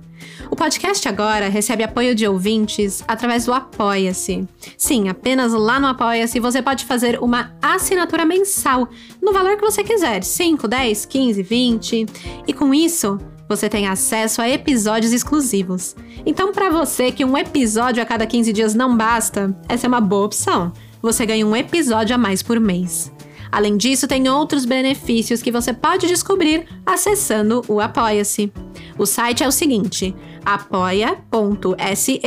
O 0.50 0.56
podcast 0.56 1.08
agora 1.08 1.50
recebe 1.50 1.84
apoio 1.84 2.14
de 2.14 2.28
ouvintes 2.28 3.04
através 3.08 3.46
do 3.46 3.54
Apoia-se. 3.54 4.48
Sim, 4.78 5.10
apenas 5.10 5.54
lá 5.54 5.80
no 5.80 5.88
Apoia-se 5.88 6.40
você 6.40 6.62
pode 6.62 6.86
fazer 6.86 7.20
uma 7.22 7.56
assinatura 7.62 8.26
mensal 8.26 8.88
no 9.22 9.34
valor 9.34 9.56
que 9.56 9.66
você 9.66 9.84
quiser: 9.84 10.24
5, 10.24 10.68
10, 10.68 11.06
15, 11.06 11.44
20. 11.44 12.06
E 12.48 12.54
com 12.54 12.74
isso, 12.74 13.20
você 13.48 13.70
tem 13.70 13.88
acesso 13.88 14.42
a 14.42 14.50
episódios 14.50 15.14
exclusivos. 15.14 15.96
Então, 16.26 16.52
para 16.52 16.70
você 16.70 17.12
que 17.12 17.24
um 17.24 17.38
episódio 17.38 18.02
a 18.02 18.06
cada 18.06 18.26
15 18.26 18.52
dias 18.52 18.74
não 18.74 18.96
basta, 18.96 19.56
essa 19.70 19.86
é 19.86 19.90
uma 19.90 20.02
boa 20.02 20.26
opção. 20.26 20.74
Você 21.02 21.26
ganha 21.26 21.46
um 21.46 21.56
episódio 21.56 22.16
a 22.16 22.18
mais 22.18 22.42
por 22.42 22.60
mês. 22.60 23.12
Além 23.52 23.78
disso, 23.78 24.08
tem 24.08 24.28
outros 24.28 24.66
benefícios 24.66 25.42
que 25.42 25.52
você 25.52 25.72
pode 25.72 26.08
descobrir 26.08 26.68
acessando 26.86 27.64
o 27.68 27.80
Apoia-se. 27.80 28.52
O 28.98 29.06
site 29.06 29.44
é 29.44 29.48
o 29.48 29.52
seguinte: 29.52 30.16
apoia.se 30.46 32.22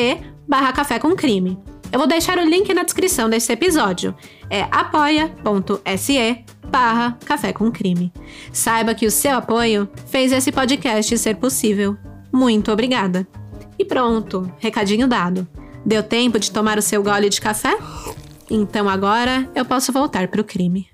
barra 0.47 0.73
café 0.73 0.99
com 0.99 1.14
crime. 1.14 1.59
Eu 1.91 1.99
vou 1.99 2.09
deixar 2.09 2.39
o 2.39 2.45
link 2.45 2.73
na 2.75 2.83
descrição 2.83 3.31
desse 3.31 3.53
episódio. 3.53 4.14
É 4.51 4.62
apoia.se 4.71 6.45
barra 6.71 7.19
café 7.25 7.53
com 7.53 7.71
crime. 7.71 8.12
Saiba 8.53 8.95
que 8.95 9.07
o 9.07 9.11
seu 9.11 9.37
apoio 9.37 9.89
fez 10.07 10.33
esse 10.33 10.53
podcast 10.53 11.16
ser 11.16 11.37
possível. 11.37 11.97
Muito 12.33 12.71
obrigada. 12.71 13.27
E 13.79 13.85
pronto, 13.85 14.53
recadinho 14.59 15.09
dado. 15.09 15.49
Deu 15.85 16.03
tempo 16.03 16.39
de 16.39 16.51
tomar 16.51 16.77
o 16.77 16.83
seu 16.83 17.03
gole 17.03 17.31
de 17.31 17.41
café? 17.41 17.79
Então 18.51 18.89
agora 18.89 19.49
eu 19.55 19.64
posso 19.64 19.93
voltar 19.93 20.29
para 20.29 20.41
o 20.41 20.45
crime. 20.45 20.89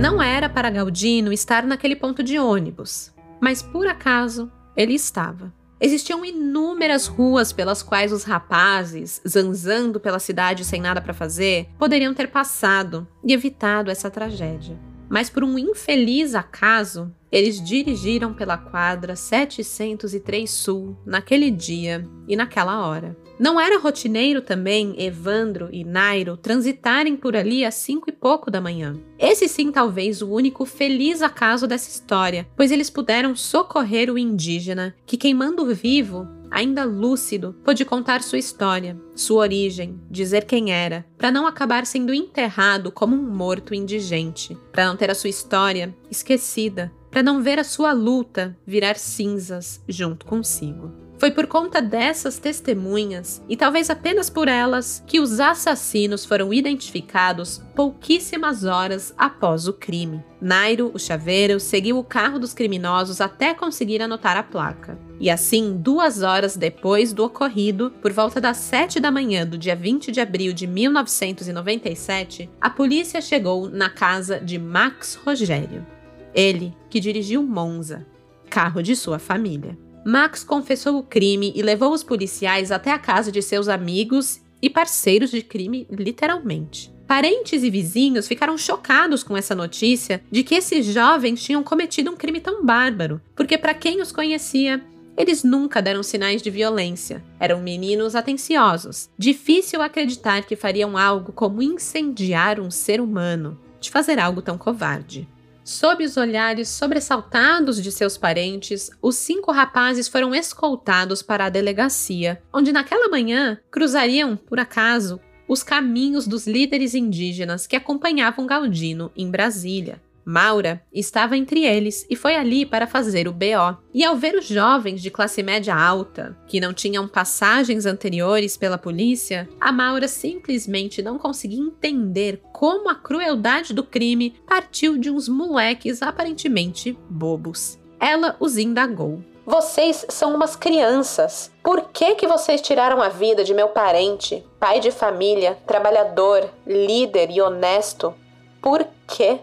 Não 0.00 0.22
era 0.22 0.48
para 0.48 0.70
Galdino 0.70 1.30
estar 1.30 1.66
naquele 1.66 1.94
ponto 1.94 2.22
de 2.22 2.38
ônibus, 2.38 3.12
mas 3.38 3.62
por 3.62 3.86
acaso 3.86 4.50
ele 4.74 4.94
estava. 4.94 5.52
Existiam 5.78 6.24
inúmeras 6.24 7.06
ruas 7.06 7.52
pelas 7.52 7.82
quais 7.82 8.10
os 8.10 8.24
rapazes, 8.24 9.20
zanzando 9.28 10.00
pela 10.00 10.18
cidade 10.18 10.64
sem 10.64 10.80
nada 10.80 11.02
para 11.02 11.12
fazer, 11.12 11.68
poderiam 11.78 12.14
ter 12.14 12.28
passado 12.28 13.06
e 13.22 13.34
evitado 13.34 13.90
essa 13.90 14.10
tragédia. 14.10 14.78
Mas 15.06 15.28
por 15.28 15.44
um 15.44 15.58
infeliz 15.58 16.34
acaso, 16.34 17.14
eles 17.30 17.62
dirigiram 17.62 18.32
pela 18.32 18.56
quadra 18.56 19.14
703 19.14 20.50
Sul 20.50 20.96
naquele 21.04 21.50
dia 21.50 22.08
e 22.26 22.34
naquela 22.34 22.86
hora. 22.86 23.14
Não 23.40 23.58
era 23.58 23.78
rotineiro 23.78 24.42
também 24.42 24.94
Evandro 25.02 25.70
e 25.72 25.82
Nairo 25.82 26.36
transitarem 26.36 27.16
por 27.16 27.34
ali 27.34 27.64
às 27.64 27.74
cinco 27.74 28.10
e 28.10 28.12
pouco 28.12 28.50
da 28.50 28.60
manhã. 28.60 29.00
Esse 29.18 29.48
sim, 29.48 29.72
talvez, 29.72 30.20
o 30.20 30.28
único 30.28 30.66
feliz 30.66 31.22
acaso 31.22 31.66
dessa 31.66 31.88
história, 31.88 32.46
pois 32.54 32.70
eles 32.70 32.90
puderam 32.90 33.34
socorrer 33.34 34.12
o 34.12 34.18
indígena 34.18 34.94
que, 35.06 35.16
queimando 35.16 35.64
vivo, 35.74 36.28
ainda 36.50 36.84
lúcido, 36.84 37.56
pôde 37.64 37.82
contar 37.82 38.22
sua 38.22 38.36
história, 38.36 38.94
sua 39.14 39.38
origem, 39.38 39.98
dizer 40.10 40.44
quem 40.44 40.70
era, 40.70 41.06
para 41.16 41.30
não 41.30 41.46
acabar 41.46 41.86
sendo 41.86 42.12
enterrado 42.12 42.92
como 42.92 43.16
um 43.16 43.34
morto 43.34 43.74
indigente, 43.74 44.54
para 44.70 44.84
não 44.84 44.96
ter 44.96 45.10
a 45.10 45.14
sua 45.14 45.30
história 45.30 45.96
esquecida, 46.10 46.92
para 47.10 47.22
não 47.22 47.42
ver 47.42 47.58
a 47.58 47.64
sua 47.64 47.92
luta 47.92 48.54
virar 48.66 48.96
cinzas 48.96 49.82
junto 49.88 50.26
consigo. 50.26 51.08
Foi 51.20 51.30
por 51.30 51.46
conta 51.46 51.82
dessas 51.82 52.38
testemunhas, 52.38 53.44
e 53.46 53.54
talvez 53.54 53.90
apenas 53.90 54.30
por 54.30 54.48
elas, 54.48 55.04
que 55.06 55.20
os 55.20 55.38
assassinos 55.38 56.24
foram 56.24 56.50
identificados 56.50 57.62
pouquíssimas 57.76 58.64
horas 58.64 59.12
após 59.18 59.68
o 59.68 59.74
crime. 59.74 60.24
Nairo, 60.40 60.90
o 60.94 60.98
chaveiro, 60.98 61.60
seguiu 61.60 61.98
o 61.98 62.04
carro 62.04 62.38
dos 62.38 62.54
criminosos 62.54 63.20
até 63.20 63.52
conseguir 63.52 64.00
anotar 64.00 64.38
a 64.38 64.42
placa. 64.42 64.98
E 65.20 65.28
assim, 65.28 65.76
duas 65.76 66.22
horas 66.22 66.56
depois 66.56 67.12
do 67.12 67.22
ocorrido, 67.22 67.90
por 68.00 68.14
volta 68.14 68.40
das 68.40 68.56
sete 68.56 68.98
da 68.98 69.10
manhã 69.10 69.46
do 69.46 69.58
dia 69.58 69.76
20 69.76 70.10
de 70.10 70.22
abril 70.22 70.54
de 70.54 70.66
1997, 70.66 72.48
a 72.58 72.70
polícia 72.70 73.20
chegou 73.20 73.68
na 73.68 73.90
casa 73.90 74.40
de 74.40 74.58
Max 74.58 75.16
Rogério. 75.22 75.86
Ele, 76.32 76.74
que 76.88 76.98
dirigiu 76.98 77.42
Monza, 77.42 78.06
carro 78.48 78.82
de 78.82 78.96
sua 78.96 79.18
família. 79.18 79.76
Max 80.04 80.42
confessou 80.42 80.98
o 80.98 81.02
crime 81.02 81.52
e 81.54 81.62
levou 81.62 81.92
os 81.92 82.02
policiais 82.02 82.72
até 82.72 82.90
a 82.90 82.98
casa 82.98 83.30
de 83.30 83.42
seus 83.42 83.68
amigos 83.68 84.40
e 84.62 84.70
parceiros 84.70 85.30
de 85.30 85.42
crime, 85.42 85.86
literalmente. 85.90 86.92
Parentes 87.06 87.64
e 87.64 87.70
vizinhos 87.70 88.28
ficaram 88.28 88.56
chocados 88.56 89.24
com 89.24 89.36
essa 89.36 89.54
notícia 89.54 90.22
de 90.30 90.44
que 90.44 90.54
esses 90.54 90.86
jovens 90.86 91.42
tinham 91.42 91.62
cometido 91.62 92.10
um 92.10 92.16
crime 92.16 92.40
tão 92.40 92.64
bárbaro, 92.64 93.20
porque, 93.34 93.58
para 93.58 93.74
quem 93.74 94.00
os 94.00 94.12
conhecia, 94.12 94.80
eles 95.16 95.42
nunca 95.42 95.82
deram 95.82 96.02
sinais 96.02 96.40
de 96.40 96.50
violência. 96.50 97.22
Eram 97.38 97.60
meninos 97.60 98.14
atenciosos. 98.14 99.10
Difícil 99.18 99.82
acreditar 99.82 100.44
que 100.44 100.56
fariam 100.56 100.96
algo 100.96 101.32
como 101.32 101.60
incendiar 101.60 102.60
um 102.60 102.70
ser 102.70 103.00
humano, 103.00 103.58
de 103.80 103.90
fazer 103.90 104.18
algo 104.18 104.40
tão 104.40 104.56
covarde. 104.56 105.28
Sob 105.70 106.04
os 106.04 106.16
olhares 106.16 106.68
sobressaltados 106.68 107.80
de 107.80 107.92
seus 107.92 108.18
parentes, 108.18 108.90
os 109.00 109.14
cinco 109.14 109.52
rapazes 109.52 110.08
foram 110.08 110.34
escoltados 110.34 111.22
para 111.22 111.44
a 111.44 111.48
delegacia, 111.48 112.42
onde 112.52 112.72
naquela 112.72 113.08
manhã 113.08 113.56
cruzariam, 113.70 114.36
por 114.36 114.58
acaso, 114.58 115.20
os 115.46 115.62
caminhos 115.62 116.26
dos 116.26 116.44
líderes 116.44 116.92
indígenas 116.92 117.68
que 117.68 117.76
acompanhavam 117.76 118.48
Galdino 118.48 119.12
em 119.16 119.30
Brasília. 119.30 120.02
Maura 120.30 120.80
estava 120.92 121.36
entre 121.36 121.64
eles 121.64 122.06
e 122.08 122.14
foi 122.14 122.36
ali 122.36 122.64
para 122.64 122.86
fazer 122.86 123.26
o 123.26 123.32
BO. 123.32 123.76
E 123.92 124.04
ao 124.04 124.14
ver 124.14 124.36
os 124.36 124.46
jovens 124.46 125.02
de 125.02 125.10
classe 125.10 125.42
média 125.42 125.74
alta, 125.74 126.38
que 126.46 126.60
não 126.60 126.72
tinham 126.72 127.08
passagens 127.08 127.84
anteriores 127.84 128.56
pela 128.56 128.78
polícia, 128.78 129.48
a 129.60 129.72
Maura 129.72 130.06
simplesmente 130.06 131.02
não 131.02 131.18
conseguia 131.18 131.60
entender 131.60 132.40
como 132.52 132.88
a 132.88 132.94
crueldade 132.94 133.74
do 133.74 133.82
crime 133.82 134.36
partiu 134.46 134.96
de 134.96 135.10
uns 135.10 135.28
moleques 135.28 136.00
aparentemente 136.00 136.96
bobos. 137.08 137.76
Ela 137.98 138.36
os 138.38 138.56
indagou. 138.56 139.20
Vocês 139.44 140.06
são 140.10 140.32
umas 140.32 140.54
crianças. 140.54 141.50
Por 141.60 141.88
que 141.88 142.14
que 142.14 142.28
vocês 142.28 142.60
tiraram 142.60 143.02
a 143.02 143.08
vida 143.08 143.42
de 143.42 143.52
meu 143.52 143.70
parente, 143.70 144.46
pai 144.60 144.78
de 144.78 144.92
família, 144.92 145.58
trabalhador, 145.66 146.48
líder 146.64 147.32
e 147.32 147.40
honesto? 147.40 148.14
Por 148.62 148.86
quê? 149.08 149.40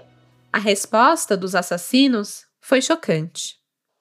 A 0.51 0.59
resposta 0.59 1.35
dos 1.35 1.53
assassinos 1.55 2.45
foi 2.61 2.81
chocante. 2.81 3.57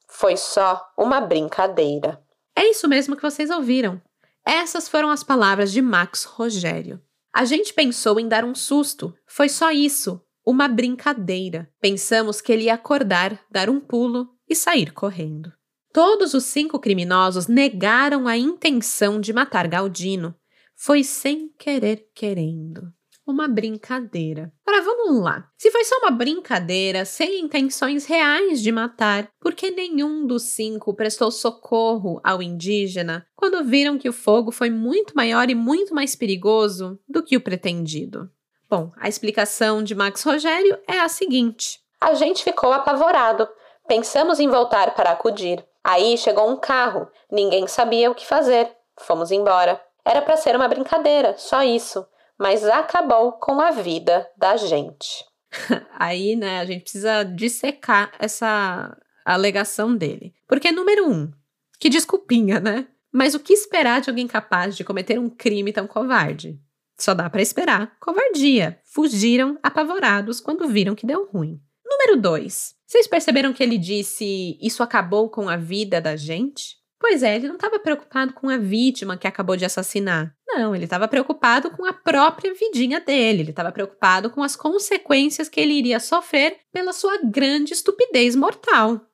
Foi 0.09 0.37
só 0.37 0.81
uma 0.97 1.21
brincadeira. 1.21 2.23
É 2.55 2.71
isso 2.71 2.89
mesmo 2.89 3.17
que 3.17 3.23
vocês 3.23 3.51
ouviram. 3.51 4.01
Essas 4.45 4.89
foram 4.89 5.11
as 5.11 5.23
palavras 5.23 5.73
de 5.73 5.83
Max 5.83 6.25
Rogério. 6.25 7.03
A 7.35 7.45
gente 7.45 7.75
pensou 7.75 8.19
em 8.19 8.29
dar 8.29 8.45
um 8.45 8.55
susto. 8.55 9.13
Foi 9.27 9.49
só 9.49 9.71
isso. 9.71 10.23
Uma 10.47 10.69
brincadeira. 10.69 11.69
Pensamos 11.81 12.41
que 12.41 12.53
ele 12.53 12.65
ia 12.65 12.75
acordar, 12.75 13.39
dar 13.51 13.69
um 13.69 13.81
pulo 13.81 14.29
e 14.49 14.55
sair 14.55 14.93
correndo. 14.93 15.53
Todos 15.93 16.33
os 16.33 16.45
cinco 16.45 16.79
criminosos 16.79 17.49
negaram 17.49 18.29
a 18.29 18.37
intenção 18.37 19.21
de 19.21 19.33
matar 19.33 19.67
Galdino. 19.67 20.35
Foi 20.77 21.03
sem 21.03 21.49
querer 21.59 22.09
querendo 22.15 22.96
uma 23.27 23.49
brincadeira. 23.49 24.53
Agora 24.65 24.83
vamos 24.83 25.23
lá. 25.23 25.49
Se 25.59 25.71
foi 25.71 25.85
só 25.85 25.97
uma 25.99 26.13
brincadeira, 26.13 27.05
sem 27.05 27.41
intenções 27.41 28.07
reais 28.07 28.63
de 28.63 28.71
matar, 28.71 29.29
por 29.41 29.53
que 29.53 29.71
nenhum 29.71 30.27
dos 30.27 30.45
cinco 30.55 30.95
prestou 30.95 31.31
socorro 31.31 32.21
ao 32.23 32.41
indígena 32.41 33.27
quando 33.35 33.65
viram 33.65 33.99
que 33.99 34.09
o 34.09 34.13
fogo 34.13 34.53
foi 34.53 34.71
muito 34.71 35.15
maior 35.17 35.51
e 35.51 35.55
muito 35.55 35.93
mais 35.93 36.15
perigoso 36.15 36.99
do 37.09 37.23
que 37.23 37.37
o 37.37 37.41
pretendido? 37.41 38.31
Bom, 38.71 38.93
a 38.97 39.09
explicação 39.09 39.83
de 39.83 39.95
Max 39.95 40.23
Rogério 40.23 40.79
é 40.87 41.01
a 41.01 41.09
seguinte: 41.09 41.81
A 42.01 42.15
gente 42.15 42.45
ficou 42.45 42.73
apavorado. 42.73 43.49
Pensamos 43.89 44.41
em 44.41 44.49
voltar 44.49 44.95
para 44.95 45.11
acudir. 45.11 45.65
Aí 45.83 46.19
chegou 46.19 46.51
um 46.51 46.57
carro. 46.57 47.09
Ninguém 47.31 47.69
sabia 47.69 48.11
o 48.11 48.15
que 48.15 48.27
fazer. 48.27 48.69
Fomos 48.99 49.31
embora. 49.31 49.81
Era 50.05 50.21
para 50.23 50.37
ser 50.37 50.57
uma 50.57 50.67
brincadeira, 50.67 51.37
só 51.37 51.63
isso 51.63 52.07
mas 52.39 52.65
acabou 52.65 53.33
com 53.33 53.61
a 53.61 53.71
vida 53.71 54.29
da 54.37 54.57
gente. 54.57 55.25
Aí, 55.99 56.37
né, 56.37 56.61
a 56.61 56.65
gente 56.65 56.83
precisa 56.83 57.23
dissecar 57.25 58.13
essa 58.19 58.97
alegação 59.25 59.97
dele. 59.97 60.35
Porque, 60.47 60.71
número 60.71 61.11
um, 61.11 61.31
que 61.79 61.89
desculpinha, 61.89 62.61
né? 62.61 62.87
Mas 63.13 63.35
o 63.35 63.41
que 63.41 63.53
esperar 63.53 64.01
de 64.01 64.11
alguém 64.11 64.27
capaz 64.27 64.77
de 64.77 64.85
cometer 64.85 65.19
um 65.19 65.31
crime 65.31 65.73
tão 65.73 65.87
covarde? 65.87 66.61
Só 66.99 67.15
dá 67.15 67.29
para 67.29 67.43
esperar 67.43 67.97
covardia. 67.99 68.81
Fugiram 68.85 69.59
apavorados 69.63 70.41
quando 70.41 70.69
viram 70.69 70.95
que 70.95 71.07
deu 71.07 71.27
ruim. 71.27 71.61
Número 71.85 72.21
2. 72.21 72.75
Vocês 72.87 73.07
perceberam 73.07 73.53
que 73.53 73.63
ele 73.63 73.79
disse 73.79 74.59
isso 74.61 74.83
acabou 74.83 75.31
com 75.31 75.49
a 75.49 75.57
vida 75.57 76.01
da 76.01 76.17
gente? 76.17 76.77
Pois 76.99 77.23
é, 77.23 77.37
ele 77.37 77.49
não 77.49 77.57
estava 77.57 77.79
preocupado 77.79 78.33
com 78.33 78.49
a 78.49 78.57
vítima 78.57 79.17
que 79.17 79.27
acabou 79.27 79.57
de 79.57 79.65
assassinar. 79.65 80.35
Não, 80.49 80.75
ele 80.75 80.85
estava 80.85 81.07
preocupado 81.07 81.71
com 81.71 81.85
a 81.85 81.93
própria 81.93 82.55
vidinha 82.55 83.01
dele. 83.01 83.43
Ele 83.43 83.51
estava 83.51 83.71
preocupado 83.71 84.31
com 84.31 84.43
as 84.43 84.57
consequências 84.57 85.49
que 85.49 85.61
ele 85.61 85.75
iria 85.75 86.01
sofrer 86.01 86.59
pela 86.73 86.93
sua 86.93 87.19
grande 87.23 87.75
estupidez 87.75 88.35
mortal. 88.35 89.07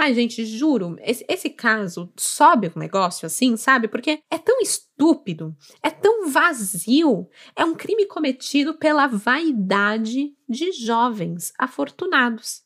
Ai, 0.00 0.14
gente, 0.14 0.46
juro, 0.46 0.96
esse, 1.00 1.26
esse 1.28 1.50
caso 1.50 2.12
sobe 2.16 2.70
um 2.74 2.78
negócio 2.78 3.26
assim, 3.26 3.56
sabe? 3.56 3.88
Porque 3.88 4.20
é 4.30 4.38
tão 4.38 4.60
estúpido, 4.60 5.56
é 5.82 5.90
tão 5.90 6.30
vazio. 6.30 7.28
É 7.56 7.64
um 7.64 7.74
crime 7.74 8.06
cometido 8.06 8.78
pela 8.78 9.08
vaidade 9.08 10.32
de 10.48 10.70
jovens 10.70 11.52
afortunados. 11.58 12.62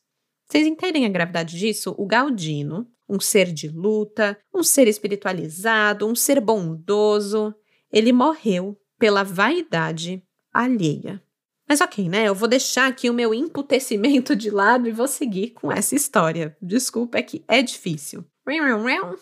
Vocês 0.47 0.67
entendem 0.67 1.07
a 1.07 1.09
gravidade 1.09 1.57
disso? 1.57 1.95
O 1.97 2.05
Galdino, 2.05 2.87
um 3.07 3.19
ser 3.19 3.51
de 3.51 3.67
luta, 3.67 4.37
um 4.53 4.63
ser 4.63 4.87
espiritualizado, 4.87 6.07
um 6.07 6.15
ser 6.15 6.39
bondoso, 6.39 7.53
ele 7.91 8.11
morreu 8.11 8.77
pela 8.97 9.23
vaidade 9.23 10.23
alheia. 10.53 11.21
Mas 11.67 11.81
ok, 11.81 12.09
né? 12.09 12.27
Eu 12.27 12.35
vou 12.35 12.47
deixar 12.47 12.87
aqui 12.87 13.09
o 13.09 13.13
meu 13.13 13.33
emputecimento 13.33 14.35
de 14.35 14.49
lado 14.49 14.87
e 14.87 14.91
vou 14.91 15.07
seguir 15.07 15.51
com 15.51 15.71
essa 15.71 15.95
história. 15.95 16.55
Desculpa, 16.61 17.17
é 17.17 17.23
que 17.23 17.43
é 17.47 17.61
difícil. 17.61 18.25